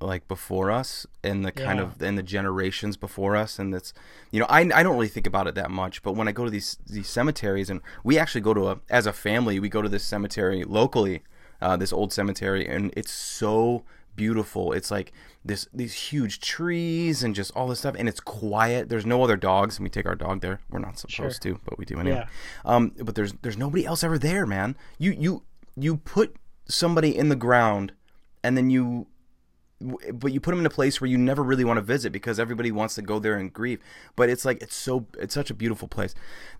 [0.00, 1.84] like before us and the kind Yeah.
[1.86, 3.94] of and the generations before us and that's
[4.30, 6.44] you know I, I don't really think about it that much but when I go
[6.44, 9.80] to these these cemeteries and we actually go to a as a family we go
[9.82, 11.22] to this cemetery locally
[11.62, 13.84] uh, this old cemetery and it's so
[14.16, 14.72] beautiful.
[14.72, 15.12] It's like
[15.44, 18.88] this these huge trees and just all this stuff and it's quiet.
[18.88, 20.60] There's no other dogs and we take our dog there.
[20.70, 22.16] We're not supposed to but we do anyway.
[22.16, 22.26] Yeah.
[22.64, 24.76] um but there's there's nobody else ever there man.
[24.98, 25.42] You you
[25.76, 26.36] you put
[26.66, 27.92] somebody in the ground
[28.42, 29.06] and then you
[30.12, 32.38] but you put them in a place where you never really want to visit because
[32.38, 33.80] everybody wants to go there and grieve
[34.16, 36.14] but it's like it's so it's such a beautiful place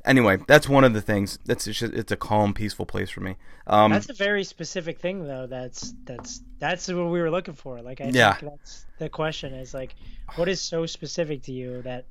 [0.05, 3.21] anyway that's one of the things that's it's, just, it's a calm peaceful place for
[3.21, 3.37] me
[3.67, 5.47] um That's a very specific thing, though.
[5.47, 7.83] That's that's that's what we were looking for.
[7.83, 8.37] Like, I Yeah.
[8.37, 9.95] think that's the question is like,
[10.35, 12.07] what is so specific to you that?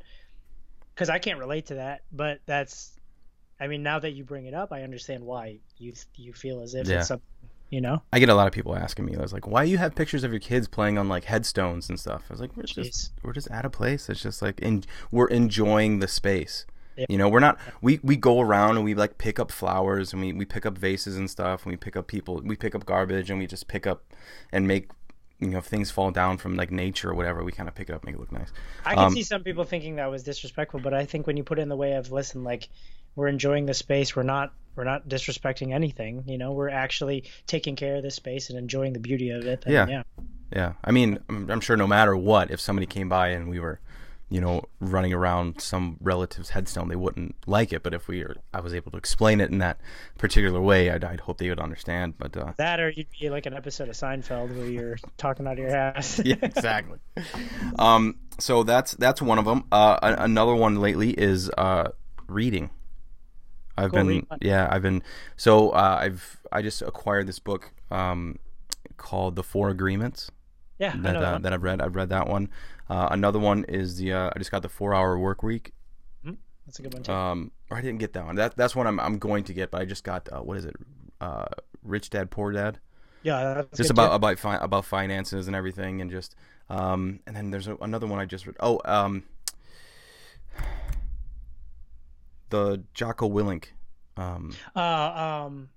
[0.96, 3.00] Because I can't relate to that, but that's,
[3.60, 6.76] I mean, now that you bring it up, I understand why you you feel as
[6.76, 6.94] if Yeah.
[6.94, 7.26] it's something,
[7.74, 8.04] you know.
[8.14, 9.16] I get a lot of people asking me.
[9.16, 12.00] I was like, "Why you have pictures of your kids playing on like headstones and
[12.00, 12.86] stuff?" I was like, "We're Jeez.
[12.86, 14.10] just we're just at a place.
[14.10, 16.68] It's just like in, we're enjoying the space.
[16.96, 17.06] Yeah.
[17.10, 20.22] You know, we're not we we go around and we like pick up flowers and
[20.22, 22.42] we we pick up vases and stuff and we pick up people.
[22.46, 24.04] We pick up garbage and we just pick up
[24.52, 24.92] and make
[25.40, 27.44] you know if things fall down from like nature or whatever.
[27.44, 28.54] We kind of pick it up, make it look nice.
[28.86, 31.44] I can Um, see some people thinking that was disrespectful, but I think when you
[31.44, 32.70] put it in the way of listen, like
[33.16, 36.24] we're enjoying the space, we're not we're not disrespecting anything.
[36.28, 39.62] You know, we're actually taking care of this space and enjoying the beauty of it.
[39.62, 39.88] then Yeah.
[39.88, 40.04] yeah.
[40.56, 43.60] Yeah, I mean, I'm, I'm sure no matter what, if somebody came by and we
[43.60, 43.80] were,
[44.30, 47.82] you know, running around some relative's headstone, they wouldn't like it.
[47.82, 49.80] But if we, were, I was able to explain it in that
[50.20, 52.20] particular way, I'd, I'd hope they would understand.
[52.20, 55.54] But uh, That or you'd be like an episode of Seinfeld where you're talking out
[55.54, 56.22] of your ass.
[56.26, 57.00] yeah, exactly.
[57.80, 59.64] um, so that's that's one of them.
[59.72, 61.90] Uh, another one lately is uh,
[62.28, 62.70] reading.
[63.78, 65.04] I've Cool, been yeah, I've been
[65.36, 68.38] so uh, I've I just acquired this book um,
[68.98, 70.30] called The Four Agreements.
[70.80, 71.82] yeah, I that know uh, that I've read.
[71.82, 72.50] I've read that one.
[72.90, 75.74] Uh, another one is the uh, I just got the Four Hour Work Week.
[76.66, 77.12] That's a good one too.
[77.12, 78.36] Um, or I didn't get that one.
[78.36, 80.66] That that's one I'm I'm going to get, but I just got uh, what is
[80.66, 80.76] it?
[81.20, 81.46] Uh,
[81.84, 82.80] Rich Dad Poor Dad.
[83.22, 84.16] yeah, that's Just about too.
[84.16, 86.36] about fi- about finances and everything, and just
[86.70, 88.56] um, and then there's a, another one I just read.
[88.62, 89.24] Oh, um,
[92.54, 93.66] the Jocko Willink,
[94.16, 95.70] um, uh, um,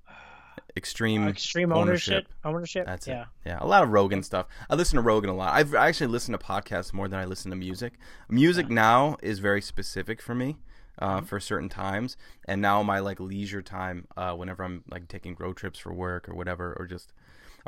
[0.77, 2.29] extreme extreme ownership.
[2.45, 2.85] Ownership.
[2.87, 3.23] That's yeah.
[3.23, 3.27] it.
[3.47, 4.47] Yeah, a lot of Rogan stuff.
[4.69, 5.55] I listen to Rogan a lot.
[5.55, 7.95] I've I actually listened to podcasts more than I listen to music.
[8.29, 10.57] Music now is very specific for me.
[10.99, 11.27] Uh, Mm-hmm.
[11.27, 12.17] For certain times,
[12.49, 16.27] and now my like leisure time, uh, whenever I'm like taking road trips for work
[16.27, 17.13] or whatever, or just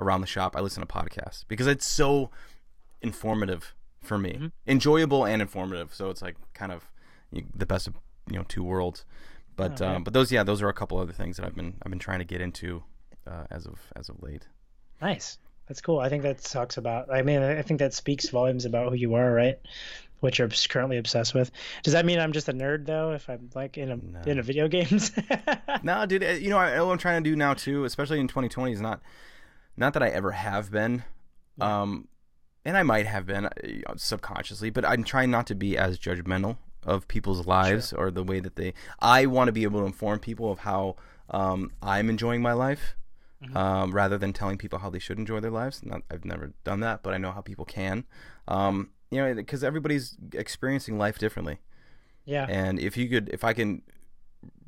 [0.00, 2.30] around the shop, I listen to podcasts because it's so
[3.02, 4.46] informative for me, Mm-hmm.
[4.66, 5.92] enjoyable and informative.
[5.94, 6.90] So it's like kind of
[7.30, 7.94] you, the best of
[8.30, 9.04] you know two worlds.
[9.56, 9.94] But Oh, yeah.
[9.96, 11.98] um, but those yeah, those are a couple other things that I've been I've been
[11.98, 12.82] trying to get into
[13.26, 14.46] uh, as of as of late.
[15.00, 15.38] Nice.
[15.68, 16.00] That's cool.
[16.00, 17.12] I think that talks about.
[17.12, 19.58] I mean, I think that speaks volumes about who you are, right?
[20.20, 21.50] What you're currently obsessed with.
[21.84, 23.12] Does that mean I'm just a nerd though?
[23.12, 24.20] If I'm like in a No.
[24.26, 25.12] in a video games?
[25.82, 26.24] No, dude.
[26.24, 28.80] uh, You know, I, what I'm trying to do now too, especially in 2020, is
[28.80, 29.00] not
[29.76, 31.04] not that I ever have been,
[31.60, 32.08] um,
[32.64, 36.56] and I might have been know, subconsciously, but I'm trying not to be as judgmental
[36.84, 38.72] of people's lives or the way that they.
[39.00, 40.96] I want to be able to inform people of how
[41.30, 42.94] um, I'm enjoying my life.
[43.54, 45.84] um, rather than telling people how they should enjoy their lives.
[45.84, 48.04] Not, I've never done that, but I know how people can.
[48.48, 51.58] Um, you know, because everybody's experiencing life differently.
[52.24, 52.46] Yeah.
[52.48, 53.82] And if you could, if I can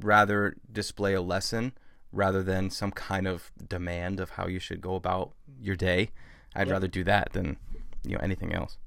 [0.00, 1.72] rather display a lesson
[2.12, 6.10] rather than some kind of demand of how you should go about your day,
[6.54, 6.74] I'd Yeah.
[6.74, 7.56] rather do that than
[8.04, 8.78] you know anything else.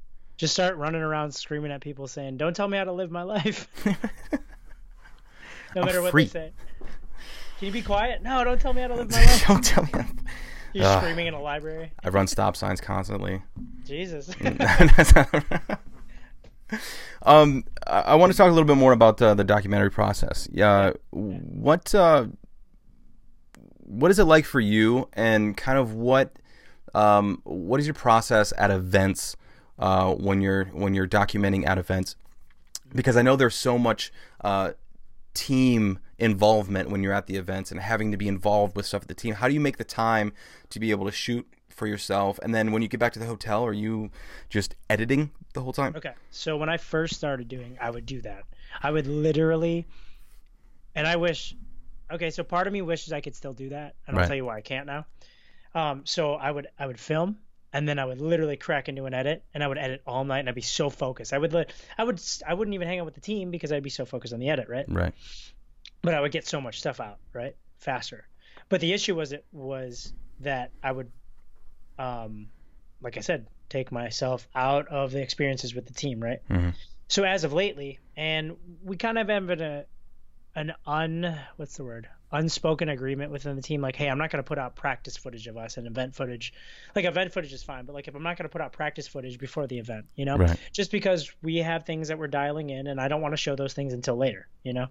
[0.43, 3.23] Just start running around screaming at people saying, "Don't tell me how to live my
[3.23, 3.69] life."
[5.73, 6.51] no matter what they say.
[7.59, 8.21] Can you be quiet?
[8.21, 9.47] No, don't tell me how to live my life.
[9.47, 9.91] Don't tell me.
[10.73, 11.01] You're Ugh.
[11.01, 11.93] screaming in a library.
[12.03, 13.41] I run stop signs constantly.
[13.85, 14.35] Jesus.
[17.21, 20.49] um, I, I want to talk a little bit more about uh, the documentary process.
[20.51, 22.25] Yeah, what uh,
[23.77, 26.37] what is it like for you, and kind of what
[26.93, 29.37] um, what is your process at events
[29.79, 32.15] uh, when you're when you're documenting at events?
[32.93, 34.73] Because I know there's so much uh,
[35.33, 39.07] team involvement when you're at the events and having to be involved with stuff at
[39.07, 39.35] the team.
[39.35, 40.33] How do you make the time
[40.69, 42.39] to be able to shoot for yourself?
[42.43, 44.11] And then when you get back to the hotel, are you
[44.49, 45.95] just editing the whole time?
[45.95, 46.13] Okay.
[46.29, 48.43] So when I first started doing, I would do that.
[48.81, 49.85] I would literally,
[50.95, 51.55] and I wish,
[52.11, 54.45] okay, so part of me wishes I could still do that, and I'll tell you
[54.45, 55.05] why I can't now.
[55.75, 57.37] Um, so I would I would film,
[57.73, 60.39] and then I would literally crack into an edit, and I would edit all night,
[60.39, 61.33] and I'd be so focused.
[61.33, 61.65] I would li-
[61.97, 64.33] I would I wouldn't even hang out with the team because I'd be so focused
[64.33, 64.85] on the edit, right?
[64.87, 65.13] Right.
[66.01, 68.27] but I would get so much stuff out right faster.
[68.69, 71.11] But the issue was it was that I would,
[71.99, 72.47] um,
[73.01, 76.39] like I said, take myself out of the experiences with the team, right?
[76.49, 76.73] Mhm.
[77.07, 79.85] So as of lately, and we kind of have a
[80.55, 84.43] an un what's the word unspoken agreement within the team like hey i'm not going
[84.43, 86.53] to put out practice footage of us and event footage.
[86.95, 89.07] Like event footage is fine but like if i'm not going to put out practice
[89.07, 90.37] footage before the event you know?
[90.37, 90.57] Right.
[90.71, 93.55] just because we have things that we're dialing in and i don't want to show
[93.55, 94.87] those things until later you know?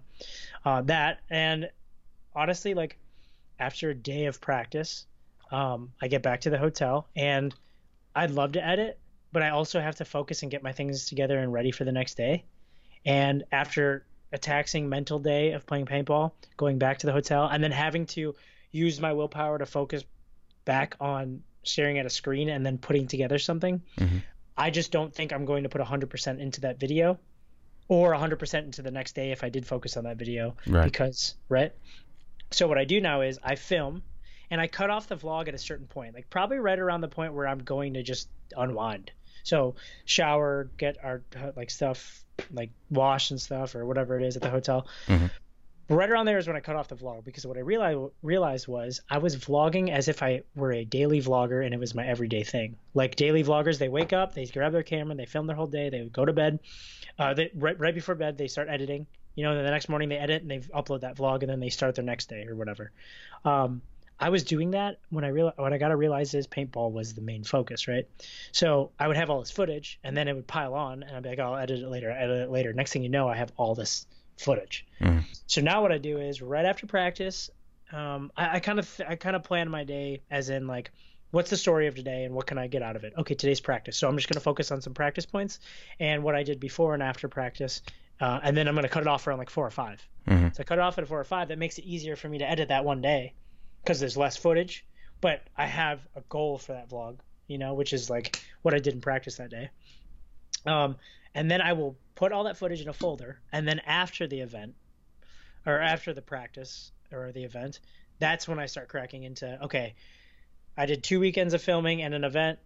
[0.65, 1.69] Uh, that and
[2.33, 2.97] honestly like
[3.59, 5.05] after a day of practice
[5.51, 7.53] um, i get back to the hotel and
[8.15, 8.97] i'd love to edit
[9.33, 11.91] but i also have to focus and get my things together and ready for the
[11.91, 12.45] next day.
[13.05, 17.63] And after a taxing mental day of playing paintball going back to the hotel and
[17.63, 18.33] then having to
[18.71, 20.03] use my willpower to focus
[20.65, 24.21] back on staring at a screen and then putting together something Mhm.
[24.57, 27.19] i just don't think i'm going to put 100% into that video
[27.87, 30.83] or 100% into the next day if i did focus on that video Right.
[30.83, 31.71] because right
[32.51, 34.01] so what i do now is i film
[34.49, 37.07] and i cut off the vlog at a certain point like probably right around the
[37.07, 39.11] point where i'm going to just unwind
[39.43, 39.75] so
[40.05, 41.21] shower get our
[41.55, 44.87] like stuff like wash and stuff or whatever it is at the hotel.
[45.07, 45.29] Mhm.
[45.89, 48.67] right around there is when i cut off the vlog because what i realized realized
[48.69, 52.07] was i was vlogging as if i were a daily vlogger and it was my
[52.07, 52.77] everyday thing.
[52.93, 55.89] Like daily vloggers they wake up they grab their camera they film their whole day
[55.89, 56.59] they go to bed.
[57.19, 59.05] Uh, they, right, right before bed they start editing.
[59.35, 61.59] You know then the next morning they edit and they upload that vlog and then
[61.59, 62.91] they start their next day or whatever.
[63.45, 63.81] Um,
[64.19, 67.13] I was doing that when I real what I got to realize is paintball was
[67.13, 68.07] the main focus, right?
[68.51, 71.23] So I would have all this footage, and then it would pile on, and I'd
[71.23, 72.73] be like, oh, I'll edit it later, edit it later.
[72.73, 74.05] Next thing you know, I have all this
[74.37, 74.85] footage.
[75.01, 75.23] Mhm.
[75.47, 77.49] So now what I do is right after practice,
[77.91, 80.91] um, I, kind of I kind of plan my day as in like,
[81.31, 83.13] what's the story of today, and what can I get out of it?
[83.17, 85.59] Okay, today's practice, so I'm just gonna focus on some practice points
[85.99, 87.81] and what I did before and after practice,
[88.21, 90.55] uh, and then I'm gonna cut it off around like four or 5 Mhm.
[90.55, 91.49] So I cut it off at four or five.
[91.49, 93.33] That makes it easier for me to edit that one day
[93.83, 94.85] because there's less footage,
[95.21, 98.79] but I have a goal for that vlog, you know, which is like what I
[98.79, 99.69] did in practice that day.
[100.65, 100.95] Um,
[101.35, 104.39] and then I will put all that footage in a folder, and then after the
[104.39, 104.75] event,
[105.65, 107.79] or after the practice or the event,
[108.19, 109.95] that's when I start cracking into okay,
[110.77, 112.59] I did two weekends of filming and an event.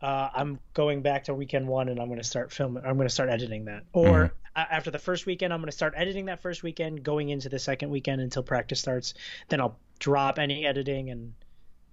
[0.00, 2.84] Uh, I'm going back to weekend one, and I'm going to start filming.
[2.84, 3.84] I'm going to start editing that.
[3.92, 7.28] Or a- after the first weekend, I'm going to start editing that first weekend, going
[7.28, 9.12] into the second weekend until practice starts.
[9.48, 11.32] Then I'll drop any editing, and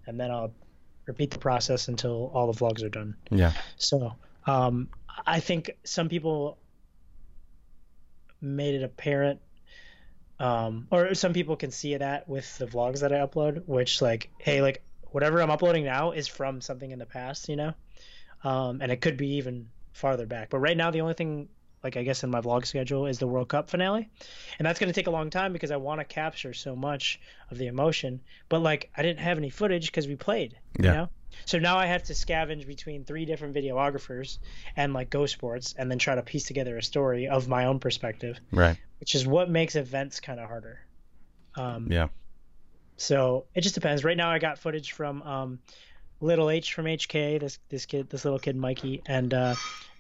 [0.08, 0.52] and then I'll
[1.06, 3.16] repeat the process until all the vlogs are done.
[3.30, 3.54] Yeah.
[3.76, 4.16] So
[4.46, 4.90] um,
[5.26, 6.58] I think some people
[8.42, 9.40] made it apparent,
[10.40, 14.30] um, or some people can see that with the vlogs that I upload, which like,
[14.40, 17.74] hey, like whatever I'm uploading now is from something in the past, you know,
[18.44, 20.50] um, and it could be even farther back.
[20.50, 21.50] But right now, the only thing
[21.84, 24.10] like I guess in my vlog schedule is the World Cup finale,
[24.60, 27.20] and that's going to take a long time because I want to capture so much
[27.52, 28.22] of the emotion.
[28.50, 30.86] But like I didn't have any footage because we played, Yeah.
[30.86, 31.10] you know.
[31.46, 34.40] So now I have to scavenge between three different videographers
[34.76, 37.80] and like Go Sports, and then try to piece together a story of my own
[37.80, 38.78] perspective, Right.
[39.00, 40.80] which is what makes events kind of harder.
[41.56, 42.08] Um, Yeah.
[42.96, 44.04] so it just depends.
[44.04, 45.60] Right now, I got footage from um,
[46.22, 49.54] Little H from HK, this this kid, this little kid Mikey, and uh,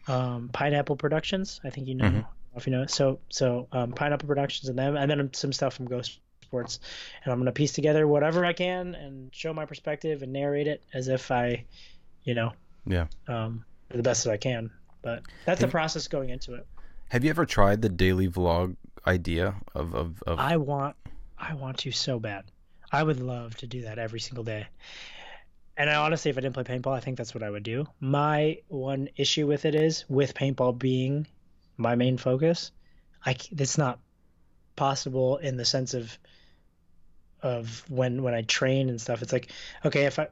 [0.07, 1.59] um, Pineapple Productions.
[1.63, 2.13] I think you know Mhm.
[2.13, 2.85] Know if you know.
[2.87, 6.79] So so um, Pineapple Productions and them, and then some stuff from Go Sports,
[7.23, 10.81] and I'm gonna piece together whatever I can and show my perspective and narrate it
[10.93, 11.65] as if I,
[12.23, 12.53] you know,
[12.85, 13.07] Yeah.
[13.27, 14.71] um, the best that I can.
[15.01, 16.65] But that's the process going into it.
[17.09, 18.75] Have you ever tried the daily vlog
[19.05, 20.95] idea of of, of I want,
[21.37, 22.45] I want to so bad.
[22.91, 24.67] I would love to do that every single day.
[25.77, 27.85] And I honestly, if I didn't play paintball, I think that's what I would do.
[27.99, 31.27] My one issue with it is, with paintball being
[31.77, 32.71] my main focus,
[33.23, 33.99] I it's not
[34.75, 36.17] possible in the sense of
[37.43, 39.21] of when when I train and stuff.
[39.21, 39.51] It's like,
[39.85, 40.29] okay, if I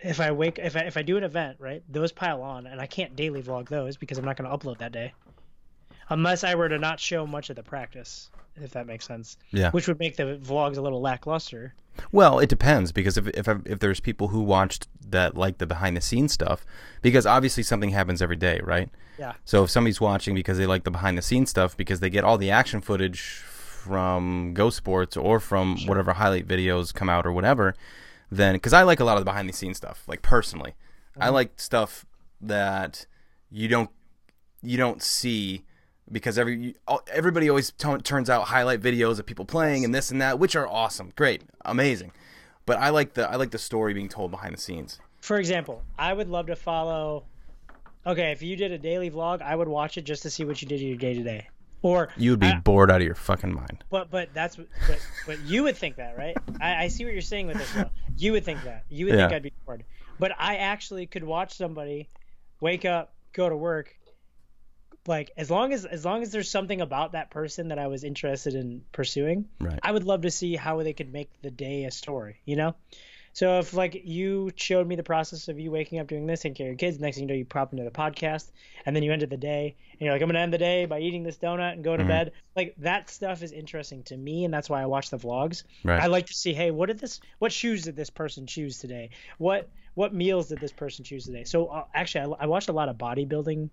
[0.00, 2.80] if I wake if I if I do an event, right, those pile on, and
[2.80, 5.12] I can't daily vlog those because I'm not going to upload that day,
[6.08, 9.36] unless I were to not show much of the practice, if that makes sense.
[9.50, 9.70] Yeah.
[9.70, 11.74] Which would make the vlogs a little lackluster.
[12.12, 15.96] Well, it depends because if if if there's people who watched that like the behind
[15.96, 16.64] the scenes stuff,
[17.02, 18.88] because obviously something happens every day, right?
[19.18, 19.34] Yeah.
[19.44, 22.24] So if somebody's watching because they like the behind the scenes stuff because they get
[22.24, 27.32] all the action footage from Go Sports or from whatever highlight videos come out or
[27.32, 27.74] whatever,
[28.30, 30.74] then because I like a lot of the behind the scenes stuff, like personally,
[31.16, 31.34] I mm-hmm.
[31.34, 32.06] like stuff
[32.40, 33.06] that
[33.50, 33.90] you don't
[34.62, 35.64] you don't see
[36.12, 36.74] because every
[37.12, 40.56] everybody always t- turns out highlight videos of people playing and this and that, which
[40.56, 42.12] are awesome, great, amazing.
[42.66, 44.98] But I like the I like the story being told behind the scenes.
[45.20, 47.24] For example, I would love to follow.
[48.06, 50.62] Okay, if you did a daily vlog, I would watch it just to see what
[50.62, 51.48] you did your day to day.
[51.82, 53.84] Or You would be I- bored out of your fucking mind.
[53.90, 56.36] But but that's what- but but you would think that, right?
[56.60, 57.72] I, I see what you're saying with this.
[57.72, 57.90] Though.
[58.16, 58.84] You would think that.
[58.88, 59.84] You would think I'd be bored.
[60.18, 62.08] But I actually could watch somebody
[62.60, 63.96] wake up, go to work.
[65.10, 68.04] Like as long as as long as there's something about that person that I was
[68.04, 69.78] interested in pursuing, Right.
[69.82, 72.36] I would love to see how they could make the day a story.
[72.44, 72.74] You know.
[73.32, 76.54] So if like you showed me the process of you waking up doing this, and
[76.54, 78.50] care of kids, next thing you know you prop into the podcast,
[78.86, 81.00] and then you ended the day, and you're like, I'm gonna end the day by
[81.00, 82.08] eating this donut and go to Mhm.
[82.08, 82.32] bed.
[82.54, 85.64] Like that stuff is interesting to me, and that's why I watch the vlogs.
[85.84, 86.00] Right.
[86.02, 89.10] I like to see, hey, what did this, what shoes did this person choose today?
[89.38, 91.42] What what meals did this person choose today?
[91.44, 93.70] So uh, actually, I, I watched a lot of bodybuilding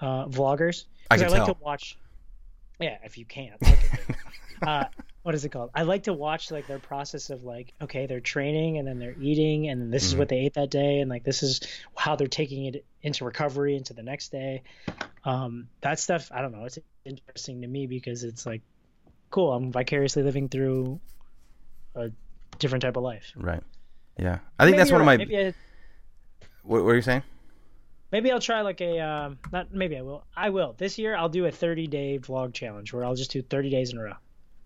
[0.00, 1.54] uh, vloggers I can I, like tell.
[1.54, 1.96] to watch.
[2.80, 3.60] Yeah, if you can't.
[3.60, 4.16] look at it.
[4.66, 4.84] uh,
[5.22, 5.70] what is it called?
[5.74, 9.16] I like to watch like their process of like, okay, they're training and then they're
[9.20, 10.18] eating and then this is Mhm.
[10.18, 11.60] what they ate that day and like this is
[11.96, 14.62] how they're taking it into recovery into the next day.
[15.24, 18.62] Um, that stuff, I don't know, it's interesting to me because it's like,
[19.30, 21.00] cool, I'm vicariously living through
[21.94, 22.10] a
[22.58, 23.32] different type of life.
[23.36, 23.62] Right.
[24.18, 24.38] Yeah.
[24.58, 25.16] I think Maybe that's one of my.
[25.16, 25.54] Maybe, I,
[26.62, 27.22] What, what are you saying?
[28.12, 30.24] Maybe I'll try like a um, not maybe I will.
[30.36, 31.16] I will this year.
[31.16, 34.02] I'll do a 30 day vlog challenge where I'll just do 30 days in a
[34.02, 34.14] row.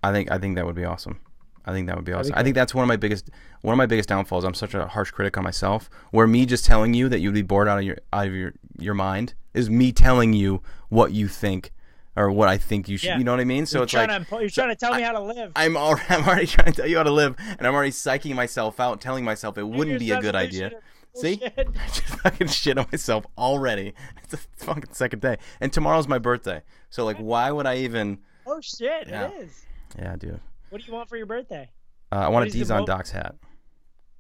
[0.02, 1.20] I think I think that would be awesome.
[1.64, 2.40] I think that would be That'd be awesome.
[2.40, 4.44] I think that's one of my biggest one of my biggest downfalls.
[4.44, 5.88] I'm such a harsh critic on myself.
[6.10, 8.54] Where me just telling you that you'd be bored out of your out of your
[8.78, 11.72] your mind is me telling you what you think
[12.16, 13.08] or what I think you should.
[13.08, 13.18] Yeah.
[13.18, 13.66] You know what I mean?
[13.66, 15.52] So you're it's trying like to, you're trying to tell me how to live.
[15.56, 18.34] I'm already, I'm already trying to tell you how to live, and I'm already psyching
[18.34, 20.72] myself out, telling myself it wouldn't be a good idea.
[21.14, 21.40] See?
[21.56, 23.92] I just fucking shit on myself already.
[24.22, 26.62] It's the fucking second day, and tomorrow's my birthday.
[26.90, 28.18] So like, why would I even?
[28.46, 29.08] Oh shit!
[29.08, 29.28] Yeah.
[29.28, 29.64] It is.
[29.98, 30.40] Yeah, dude.
[30.70, 31.70] What do you want for your birthday?
[32.10, 33.36] Uh, I want a is Dizon Docs hat.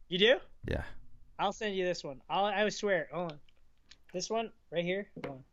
[0.08, 0.36] You do?
[0.68, 0.82] Yeah.
[1.38, 2.20] I'll send you this one.
[2.28, 3.08] I'll, I swear.
[3.12, 3.38] Hold on.
[4.12, 5.08] This one right here.
[5.24, 5.44] Hold on.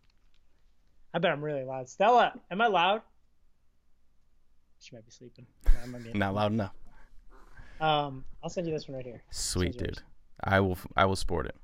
[1.14, 1.88] I bet I'm really loud.
[1.90, 3.02] Stella, am I loud?
[4.82, 5.46] She might be sleeping.
[5.66, 6.74] No, I might be- Not loud enough.
[7.82, 9.24] Um, I'll send you this one right here.
[9.32, 10.02] Sweet dude.
[10.44, 10.78] I will.
[10.96, 11.56] I will sport it.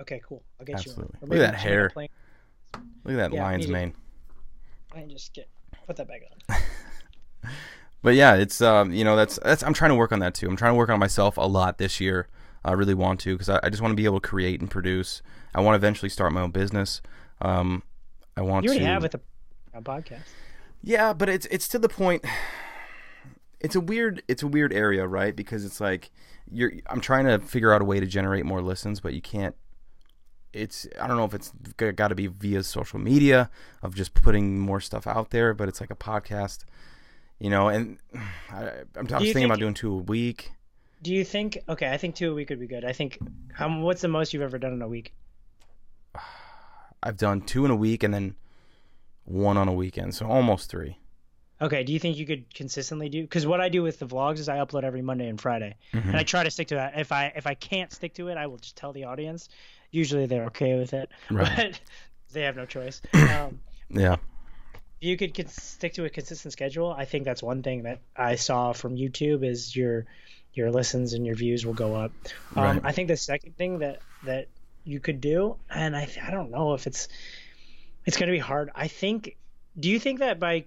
[0.00, 0.42] Okay, cool.
[0.58, 1.14] I'll get Absolutely.
[1.20, 1.28] you.
[1.28, 1.90] Look at that hair.
[1.94, 2.08] Look
[3.06, 3.94] at that Yeah, lion's mane.
[4.94, 5.48] I can just get
[5.86, 6.56] put that back on.
[8.02, 9.62] But yeah, it's um, you know, that's that's.
[9.62, 10.48] I'm trying to work on that too.
[10.48, 12.28] I'm trying to work on myself a lot this year.
[12.64, 14.70] I really want to because I, I just want to be able to create and
[14.70, 15.20] produce.
[15.54, 17.02] I want to eventually start my own business.
[17.42, 17.82] Um,
[18.38, 18.90] I want You already to.
[18.90, 19.20] have with a,
[19.74, 20.22] a podcast.
[20.82, 22.24] Yeah, but it's it's to the point.
[23.60, 25.36] It's a weird it's a weird area, right?
[25.36, 26.10] Because it's like
[26.52, 26.72] you're.
[26.86, 29.54] I'm trying to figure out a way to generate more listens, but you can't.
[30.52, 33.50] It's I don't know if it's got to be via social media
[33.82, 36.64] of just putting more stuff out there, but it's like a podcast,
[37.38, 37.68] you know.
[37.68, 37.98] And
[38.50, 40.52] I, I'm, I was you thinking about doing two a week.
[41.02, 41.58] Do you think?
[41.68, 42.84] Okay, I think two a week would be good.
[42.84, 43.18] I think.
[43.52, 43.80] How?
[43.80, 45.14] What's the most you've ever done in a week?
[47.02, 48.36] I've done two in a week and then
[49.24, 50.98] one on a weekend, so almost three.
[51.62, 53.20] Okay, do you think you could consistently do?
[53.22, 56.08] Because what I do with the vlogs is I upload every Monday and Friday, Mm-hmm.
[56.08, 56.98] and I try to stick to that.
[56.98, 59.48] If I if I can't stick to it, I will just tell the audience.
[59.90, 61.54] Usually they're okay with it, Right.
[61.56, 61.80] but
[62.32, 63.02] they have no choice.
[63.14, 63.60] Um,
[63.90, 64.20] Yeah, if
[65.00, 66.92] you could cons- stick to a consistent schedule.
[66.92, 70.06] I think that's one thing that I saw from YouTube is your
[70.54, 72.12] your listens and your views will go up.
[72.56, 72.80] Um, Right.
[72.84, 74.46] I think the second thing that that
[74.84, 77.08] you could do, and I I don't know if it's
[78.06, 78.70] it's going to be hard.
[78.74, 79.36] I think.
[79.78, 80.64] Do you think that by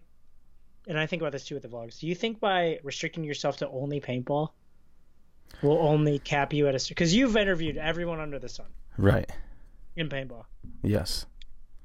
[0.87, 1.99] and I think about this too with the vlogs.
[1.99, 4.49] Do you think by restricting yourself to only paintball
[5.61, 8.65] will only cap you at a because you've interviewed everyone under the sun
[8.97, 9.29] Right.
[9.95, 10.45] in paintball.
[10.81, 11.25] Yes.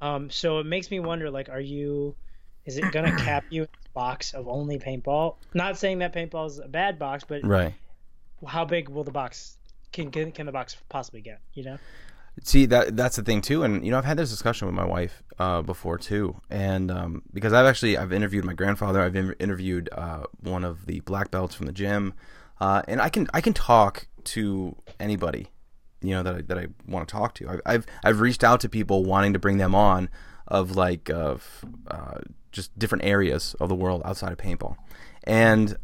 [0.01, 2.15] Um, so it makes me wonder, like, are you?
[2.65, 5.37] Is it gonna cap you in a box of only paintball?
[5.55, 7.75] Not saying that paintball is a bad box, but Right.
[8.47, 9.57] how big will the box
[9.93, 11.41] can can, can the box possibly get?
[11.55, 11.79] You know?
[12.45, 14.85] See that that's the thing too, and you know I've had this discussion with my
[14.85, 19.35] wife uh, before too, and um, because I've actually I've interviewed my grandfather, I've in-
[19.41, 22.15] interviewed uh, one of the black belts from the gym,
[22.61, 25.49] uh, and I can I can talk to anybody,
[26.01, 27.49] you know that I, that I want to talk to.
[27.49, 30.09] I've, I've I've reached out to people wanting to bring them on,
[30.47, 32.21] of like of uh,
[32.53, 34.77] just different areas of the world outside of paintball,
[35.25, 35.77] and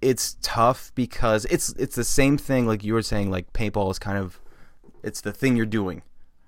[0.00, 3.98] it's tough because it's it's the same thing like you were saying like paintball is
[3.98, 4.38] kind of
[5.04, 6.02] it's the thing you're doing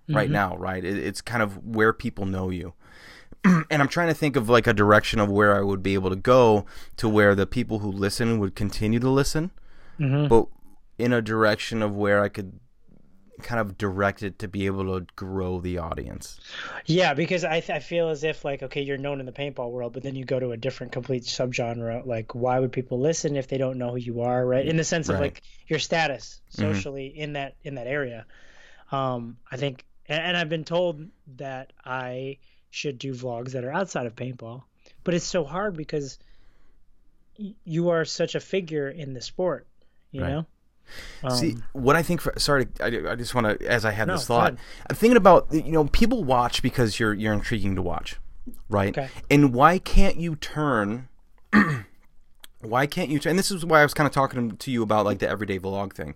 [0.08, 2.72] right now right it, it's kind of where people know you
[3.44, 6.10] and i'm trying to think of like a direction of where i would be able
[6.10, 6.64] to go
[6.96, 9.50] to where the people who listen would continue to listen
[9.98, 10.28] Mhm.
[10.28, 10.46] but
[10.98, 12.60] in a direction of where i could
[13.42, 16.38] kind of direct it to be able to grow the audience
[16.86, 19.92] Yeah, because I I feel as if like okay, you're known in the paintball world,
[19.92, 22.06] but then you go to a different complete subgenre.
[22.06, 24.64] Like, why would people listen if they don't know who you are, right?
[24.66, 25.32] In the sense of Right.
[25.34, 28.24] like your status socially in that in that area.
[28.92, 31.06] Um, I think, and, I've been told
[31.36, 32.38] that I
[32.70, 34.62] should do vlogs that are outside of paintball,
[35.04, 36.18] but it's so hard because
[37.38, 39.66] y- you are such a figure in the sport,
[40.12, 40.30] you Right.
[40.32, 40.46] know.
[41.24, 44.06] Um, See, what I think for sorry, I, I just want to as I had
[44.06, 44.54] No, this thought.
[44.88, 48.16] I'm thinking about you know people watch because you're you're intriguing to watch,
[48.68, 48.96] right?
[48.96, 49.08] Okay.
[49.28, 51.08] And why can't you turn?
[52.60, 53.30] why can't you turn?
[53.30, 55.58] And this is why I was kind of talking to you about like the everyday
[55.58, 56.14] vlog thing.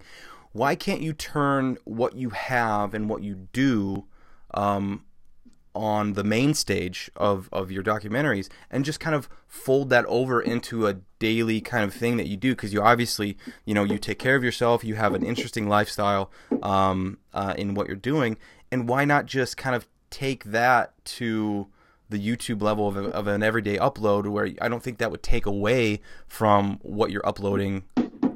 [0.52, 4.06] Why can't you turn what you have and what you do
[4.52, 5.04] um,
[5.74, 10.40] on the main stage of, of your documentaries and just kind of fold that over
[10.40, 12.50] into a daily kind of thing that you do?
[12.50, 16.32] Because you obviously you know you take care of yourself you have an interesting lifestyle
[16.62, 18.36] um, uh, in what you're doing.
[18.72, 21.68] And why not just kind of take that to
[22.08, 25.22] the YouTube level of, a, of an everyday upload where I don't think that would
[25.22, 27.84] take away from what you're uploading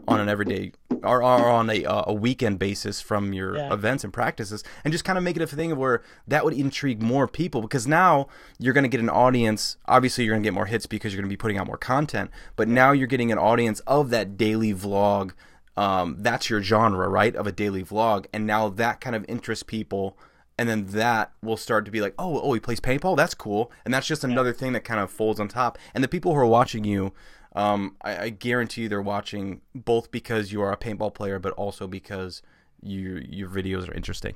[0.07, 0.73] on an everyday
[1.03, 3.73] or, or on a, uh, a weekend basis from your Yeah.
[3.73, 6.55] events and practices and just kind of make it a thing of where that would
[6.55, 8.27] intrigue more people because now
[8.59, 11.21] you're going to get an audience obviously you're going to get more hits because you're
[11.23, 14.37] going to be putting out more content but now you're getting an audience of that
[14.37, 15.33] daily vlog
[15.77, 19.63] um, that's your genre right of a daily vlog and now that kind of interests
[19.63, 20.17] people
[20.57, 23.17] and then that will start to be like oh oh he plays paintball?
[23.17, 23.73] That's cool.
[23.85, 26.39] And that's just another thing that kind of folds on top and the people who
[26.39, 27.13] are watching you
[27.55, 31.53] um, I, I guarantee you they're watching both because you are a paintball player, but
[31.55, 32.43] also because
[32.83, 34.35] you your videos are interesting,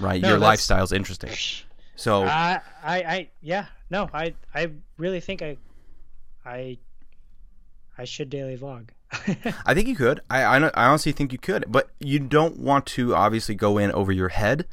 [0.00, 0.20] right?
[0.20, 1.30] No, your that's- lifestyle's interesting.
[1.94, 5.58] So I, I, I, yeah, no, I, I really think I,
[6.44, 6.78] I,
[7.98, 8.88] I should daily vlog.
[9.66, 10.20] I think you could.
[10.30, 13.92] I, I I honestly think you could, but you don't want to obviously go in
[13.92, 14.66] over your head.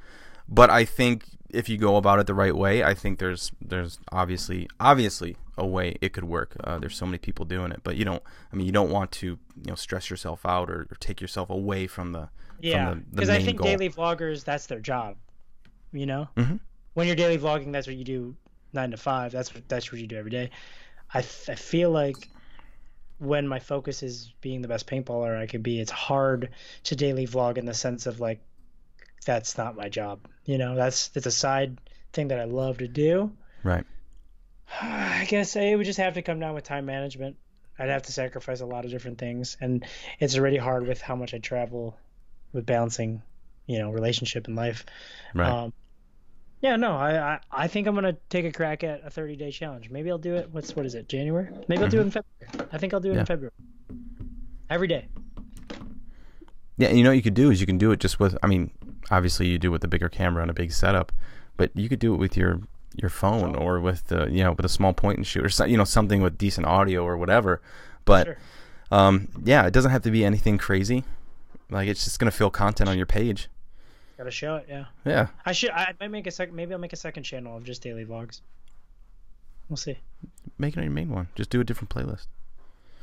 [0.47, 3.99] But I think if you go about it the right way, I think there's there's
[4.13, 6.55] obviously obviously a way it could work.
[6.63, 8.23] Uh, there's so many people doing it, but you don't.
[8.51, 9.37] I mean, you don't want to you
[9.67, 12.29] know stress yourself out or, or take yourself away from the
[12.59, 13.67] yeah, from the, the because I think goal.
[13.67, 15.17] daily vloggers, that's their job.
[15.91, 16.59] You know, Mhm.
[16.93, 18.35] when you're daily vlogging, that's what you do
[18.73, 19.31] nine to five.
[19.31, 20.49] That's what that's what you do every day.
[21.13, 22.15] I, f- I feel like
[23.17, 26.49] when my focus is being the best paintballer I could be, it's hard
[26.85, 28.39] to daily vlog in the sense of like
[29.25, 30.19] that's not my job.
[30.45, 31.79] You know, that's it's a side
[32.13, 33.31] thing that I love to do.
[33.63, 33.85] right.
[34.81, 37.37] I guess it would just have to come down with time management.
[37.77, 39.85] I'd have to sacrifice a lot of different things, and
[40.19, 41.97] it's already hard with how much I travel
[42.51, 43.21] with balancing,
[43.67, 44.85] you know, relationship and life.
[45.33, 45.49] Right.
[45.49, 45.73] Um,
[46.61, 49.49] yeah, no, I, I I think I'm gonna take a crack at a 30 day
[49.49, 49.89] challenge.
[49.89, 50.49] Maybe I'll do it.
[50.51, 51.07] What's what is it?
[51.07, 51.47] January?
[51.69, 52.69] Maybe I'll do it in February.
[52.73, 53.19] I think I'll do it Yeah.
[53.21, 53.53] in February.
[54.69, 55.07] Every day.
[56.77, 58.37] Yeah, you know what you could do is you can do it just with.
[58.43, 58.71] I mean,
[59.09, 61.13] obviously you do with a bigger camera and a big setup,
[61.55, 62.59] but you could do it with your
[62.95, 65.65] your phone or with the you know with a small point and shoot or so,
[65.65, 67.61] you know something with decent audio or whatever.
[68.05, 68.37] But Sure.
[68.91, 71.03] um, yeah, it doesn't have to be anything crazy.
[71.69, 73.47] Like it's just gonna fill content on your page.
[74.17, 74.65] Gotta show it.
[74.67, 74.85] Yeah.
[75.05, 75.69] Yeah, I should.
[75.69, 76.55] I might make a second.
[76.55, 78.41] Maybe I'll make a second channel of just daily vlogs.
[79.69, 79.97] We'll see.
[80.57, 81.27] make it your main one.
[81.35, 82.25] Just do a different playlist.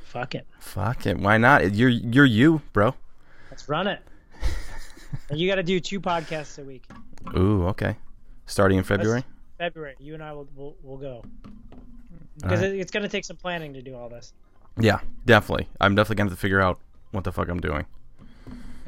[0.04, 0.46] Fuck it.
[0.58, 1.74] Fuck it, why not?
[1.74, 2.94] You're you're you, bro.
[3.50, 4.00] Let's run it.
[5.32, 6.84] You got to do two podcasts a week.
[7.36, 7.96] Ooh, okay.
[8.44, 9.24] Starting in February.
[9.58, 9.94] February.
[9.98, 11.24] You and I will will will go
[12.36, 12.74] because Alright.
[12.74, 14.32] it, it's gonna take some planning to do all this.
[14.78, 15.68] Yeah, definitely.
[15.80, 16.78] I'm definitely gonna have to figure out
[17.12, 17.86] what the fuck I'm doing.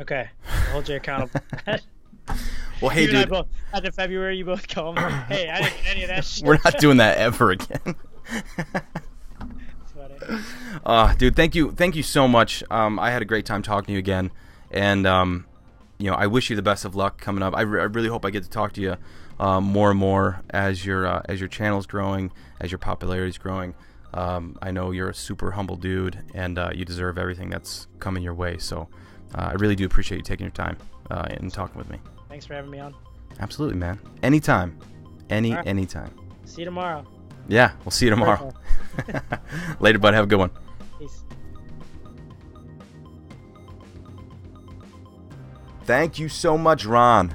[0.00, 1.40] Okay, I'll hold you accountable.
[2.80, 3.46] Well, hey, you and I dude, both
[3.82, 4.36] the February.
[4.36, 5.02] You both call me.
[5.28, 6.46] Hey, I didn't get any of that shit.
[6.46, 7.96] we're not doing that ever again.
[10.86, 12.62] uh, dude, thank you, thank you so much.
[12.70, 14.30] Um, I had a great time talking to you again,
[14.70, 15.46] and um,
[15.98, 17.56] you know, I wish you the best of luck coming up.
[17.56, 18.96] I, re- I really hope I get to talk to you
[19.40, 23.39] um, more and more as your uh, as your channel's growing, as your popularity is
[23.39, 23.74] growing.
[24.15, 28.23] Um, I know you're a super humble dude, and uh, you deserve everything that's coming
[28.23, 28.56] your way.
[28.59, 28.89] So,
[29.35, 30.78] uh, I really do appreciate you taking your time
[31.10, 31.98] uh, and talking with me.
[32.28, 32.94] Thanks for having me on.
[33.40, 34.01] Absolutely, man.
[34.23, 34.78] Anytime,
[35.31, 35.66] any right.
[35.66, 36.15] anytime.
[36.44, 37.05] See you tomorrow.
[37.48, 38.52] Yeah, we'll see you tomorrow.
[39.81, 40.15] Later, bud.
[40.15, 40.51] Have a good one.
[40.98, 41.24] Peace.
[45.85, 47.35] Thank you so much, Ron.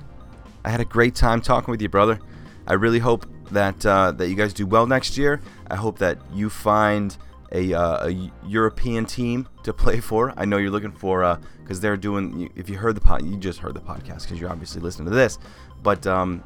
[0.65, 2.19] I had a great time talking with you, brother.
[2.68, 5.41] I really hope that uh, that you guys do well next year.
[5.68, 7.15] I hope that you find
[7.52, 10.34] a, uh, a European team to play for.
[10.38, 12.52] I know you're looking for because uh, they're doing.
[12.56, 15.15] If you heard the pod, you just heard the podcast because you're obviously listening to
[15.15, 15.38] this.
[15.81, 16.44] But um,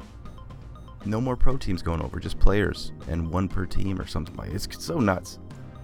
[1.04, 4.50] no more pro teams going over, just players and one per team or something like.
[4.50, 4.54] It.
[4.54, 5.38] It's so nuts.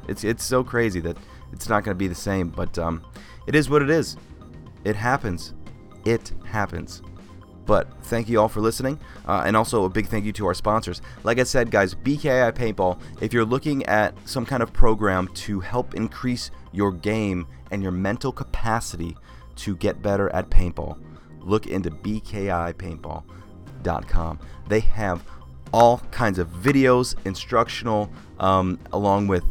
[0.09, 1.17] It's it's so crazy that
[1.53, 2.51] it's not going to be the same.
[2.51, 3.05] But um,
[3.47, 4.17] it is what it is.
[4.85, 5.55] It happens.
[6.05, 7.01] It happens.
[7.67, 10.55] But thank you all for listening, uh, and also a big thank you to our
[10.55, 11.01] sponsors.
[11.23, 12.99] Like I said, guys, BKI Paintball.
[13.23, 17.93] If you're looking at some kind of program to help increase your game and your
[17.93, 19.17] mental capacity
[19.57, 20.99] to get better at paintball,
[21.41, 24.39] look into BKIPaintball.com.
[24.69, 25.25] They have
[25.73, 29.45] all kinds of videos, instructional, um, along with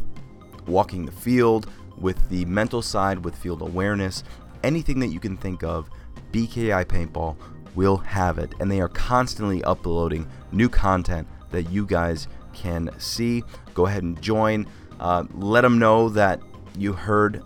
[0.66, 4.24] walking the field, with the mental side, with field awareness,
[4.62, 5.90] anything that you can think of.
[6.32, 7.36] BKI Paintball
[7.74, 8.54] will have it.
[8.60, 13.42] And they are constantly uploading new content that you guys can see.
[13.74, 14.66] Go ahead and join.
[15.00, 16.40] Uh, let them know that
[16.76, 17.42] you heard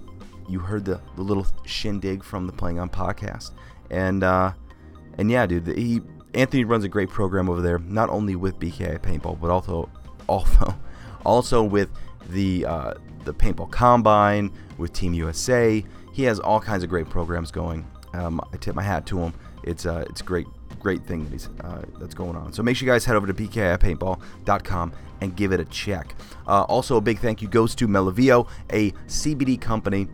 [0.49, 3.53] you heard the, the little shindig from the Playing On podcast.
[3.91, 4.53] And uh,
[5.17, 6.01] and yeah, dude, he
[6.35, 9.89] Anthony runs a great program over there, not only with BKI Paintball, but also
[10.27, 10.75] also
[11.25, 11.91] also with
[12.29, 12.95] the uh,
[13.25, 15.85] the Paintball Combine, with Team USA.
[16.13, 17.87] He has all kinds of great programs going.
[18.13, 20.47] Um, I tip my hat to him it's uh, it's great
[20.81, 22.53] great thing that he's, uh, that's going on.
[22.53, 26.15] So make sure you guys head over to bkipaintball.com and give it a check.
[26.47, 30.09] Uh, also, a big thank you goes to Melavio, a CBD company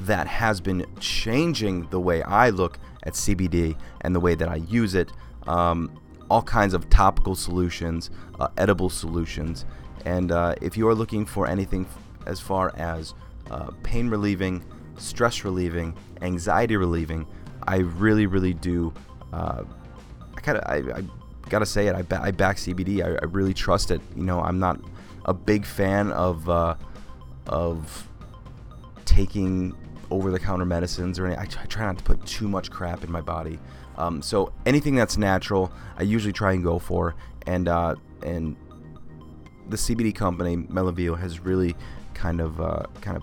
[0.00, 4.56] that has been changing the way I look at CBD and the way that I
[4.56, 5.10] use it.
[5.46, 6.00] Um,
[6.30, 9.66] all kinds of topical solutions, uh, edible solutions,
[10.04, 11.86] and uh, if you are looking for anything
[12.26, 13.14] as far as
[13.50, 14.64] uh, pain relieving,
[14.96, 17.26] stress relieving, anxiety relieving,
[17.66, 18.92] I really, really do.
[19.32, 19.64] Uh,
[20.36, 21.04] I kind of, I, I,
[21.48, 21.94] gotta say it.
[21.94, 23.02] I, ba- I back CBD.
[23.04, 24.00] I, I, really trust it.
[24.16, 24.80] You know, I'm not
[25.24, 26.76] a big fan of uh,
[27.46, 28.08] of
[29.04, 29.76] taking
[30.10, 31.36] over-the-counter medicines or any.
[31.36, 33.58] I, t- I try not to put too much crap in my body.
[33.96, 37.14] Um, so anything that's natural, I usually try and go for.
[37.46, 38.56] And uh, and
[39.68, 41.74] the CBD company Melavio has really
[42.14, 43.22] kind of uh, kind of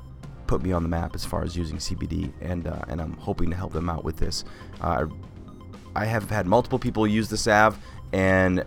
[0.52, 3.50] put me on the map as far as using CBD, and uh, and I'm hoping
[3.52, 4.44] to help them out with this.
[4.82, 5.06] Uh,
[5.96, 7.80] I have had multiple people use the salve,
[8.12, 8.66] and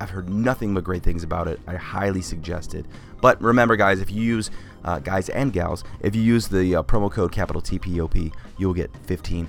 [0.00, 1.60] I've heard nothing but great things about it.
[1.68, 2.86] I highly suggest it.
[3.20, 4.50] But remember, guys, if you use
[4.84, 8.92] uh, guys and gals, if you use the uh, promo code capital TPOP, you'll get
[9.06, 9.46] 15%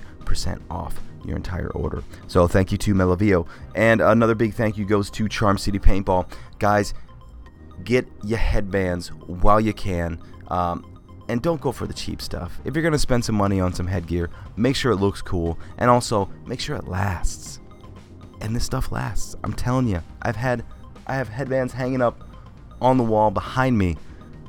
[0.70, 2.04] off your entire order.
[2.28, 6.30] So thank you to Melavio, and another big thank you goes to Charm City Paintball,
[6.60, 6.94] guys.
[7.82, 10.20] Get your headbands while you can.
[10.46, 10.93] Um,
[11.28, 12.60] and don't go for the cheap stuff.
[12.64, 15.58] If you're going to spend some money on some headgear, make sure it looks cool
[15.78, 17.60] and also make sure it lasts.
[18.40, 19.34] And this stuff lasts.
[19.42, 20.02] I'm telling you.
[20.22, 20.64] I've had
[21.06, 22.24] I have headbands hanging up
[22.80, 23.96] on the wall behind me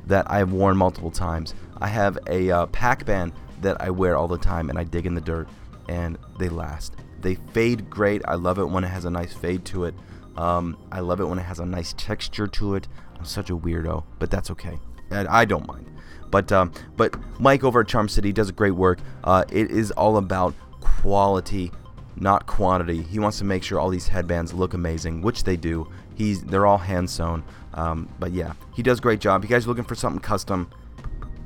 [0.06, 1.54] that I've worn multiple times.
[1.80, 5.06] I have a uh, pack band that I wear all the time and I dig
[5.06, 5.48] in the dirt
[5.88, 6.96] and they last.
[7.20, 8.22] They fade great.
[8.26, 9.94] I love it when it has a nice fade to it.
[10.36, 12.88] Um, I love it when it has a nice texture to it.
[13.18, 14.78] I'm such a weirdo, but that's okay.
[15.10, 15.90] And I don't mind.
[16.36, 18.98] But um, but Mike over at Charm City does a great work.
[19.24, 20.52] Uh, it is all about
[20.82, 21.72] quality,
[22.16, 23.00] not quantity.
[23.00, 25.90] He wants to make sure all these headbands look amazing, which they do.
[26.14, 27.42] He's they're all hand sewn.
[27.72, 29.42] Um, but yeah, he does a great job.
[29.42, 30.70] If you guys are looking for something custom,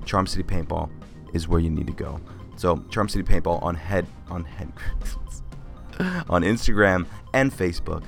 [0.07, 0.91] Charm City Paintball
[1.35, 2.21] is where you need to go.
[2.57, 4.73] So Charm City Paintball on head on head
[6.29, 8.03] on Instagram and Facebook,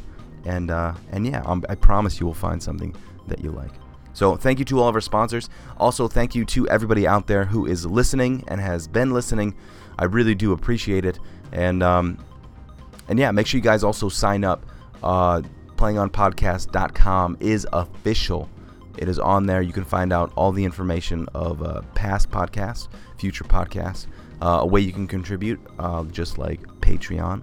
[0.45, 2.93] and uh, and yeah, um, I promise you will find something
[3.29, 3.71] that you like.
[4.13, 5.49] So thank you to all of our sponsors.
[5.79, 9.55] Also, thank you to everybody out there who is listening and has been listening.
[9.99, 11.19] I really do appreciate it.
[11.53, 12.19] And um,
[13.09, 14.67] and yeah, make sure you guys also sign up.
[15.03, 15.43] Uh,
[15.77, 18.49] playingonpodcast.com is official.
[18.99, 19.63] It is on there.
[19.63, 24.07] You can find out all the information of uh, past podcasts, future podcasts,
[24.41, 27.43] uh, a way you can contribute, uh, just like Patreon.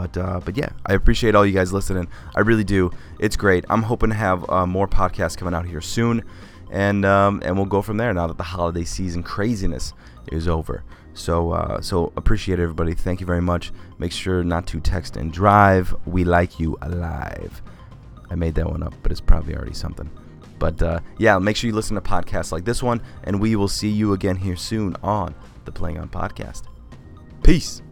[0.00, 2.08] But uh, but yeah, I appreciate all you guys listening.
[2.34, 2.90] I really do.
[3.18, 3.66] It's great.
[3.68, 6.24] I'm hoping to have uh, more podcasts coming out here soon,
[6.70, 8.14] and um, and we'll go from there.
[8.14, 9.92] Now that the holiday season craziness
[10.32, 10.84] is over.
[11.12, 12.94] So uh, so appreciate everybody.
[12.94, 13.72] Thank you very much.
[13.98, 15.94] Make sure not to text and drive.
[16.06, 17.60] We like you alive.
[18.30, 20.08] I made that one up, but it's probably already something.
[20.58, 23.68] But uh, yeah, make sure you listen to podcasts like this one, and we will
[23.68, 25.34] see you again here soon on
[25.66, 26.62] the Playing On Podcast.
[27.42, 27.82] Peace.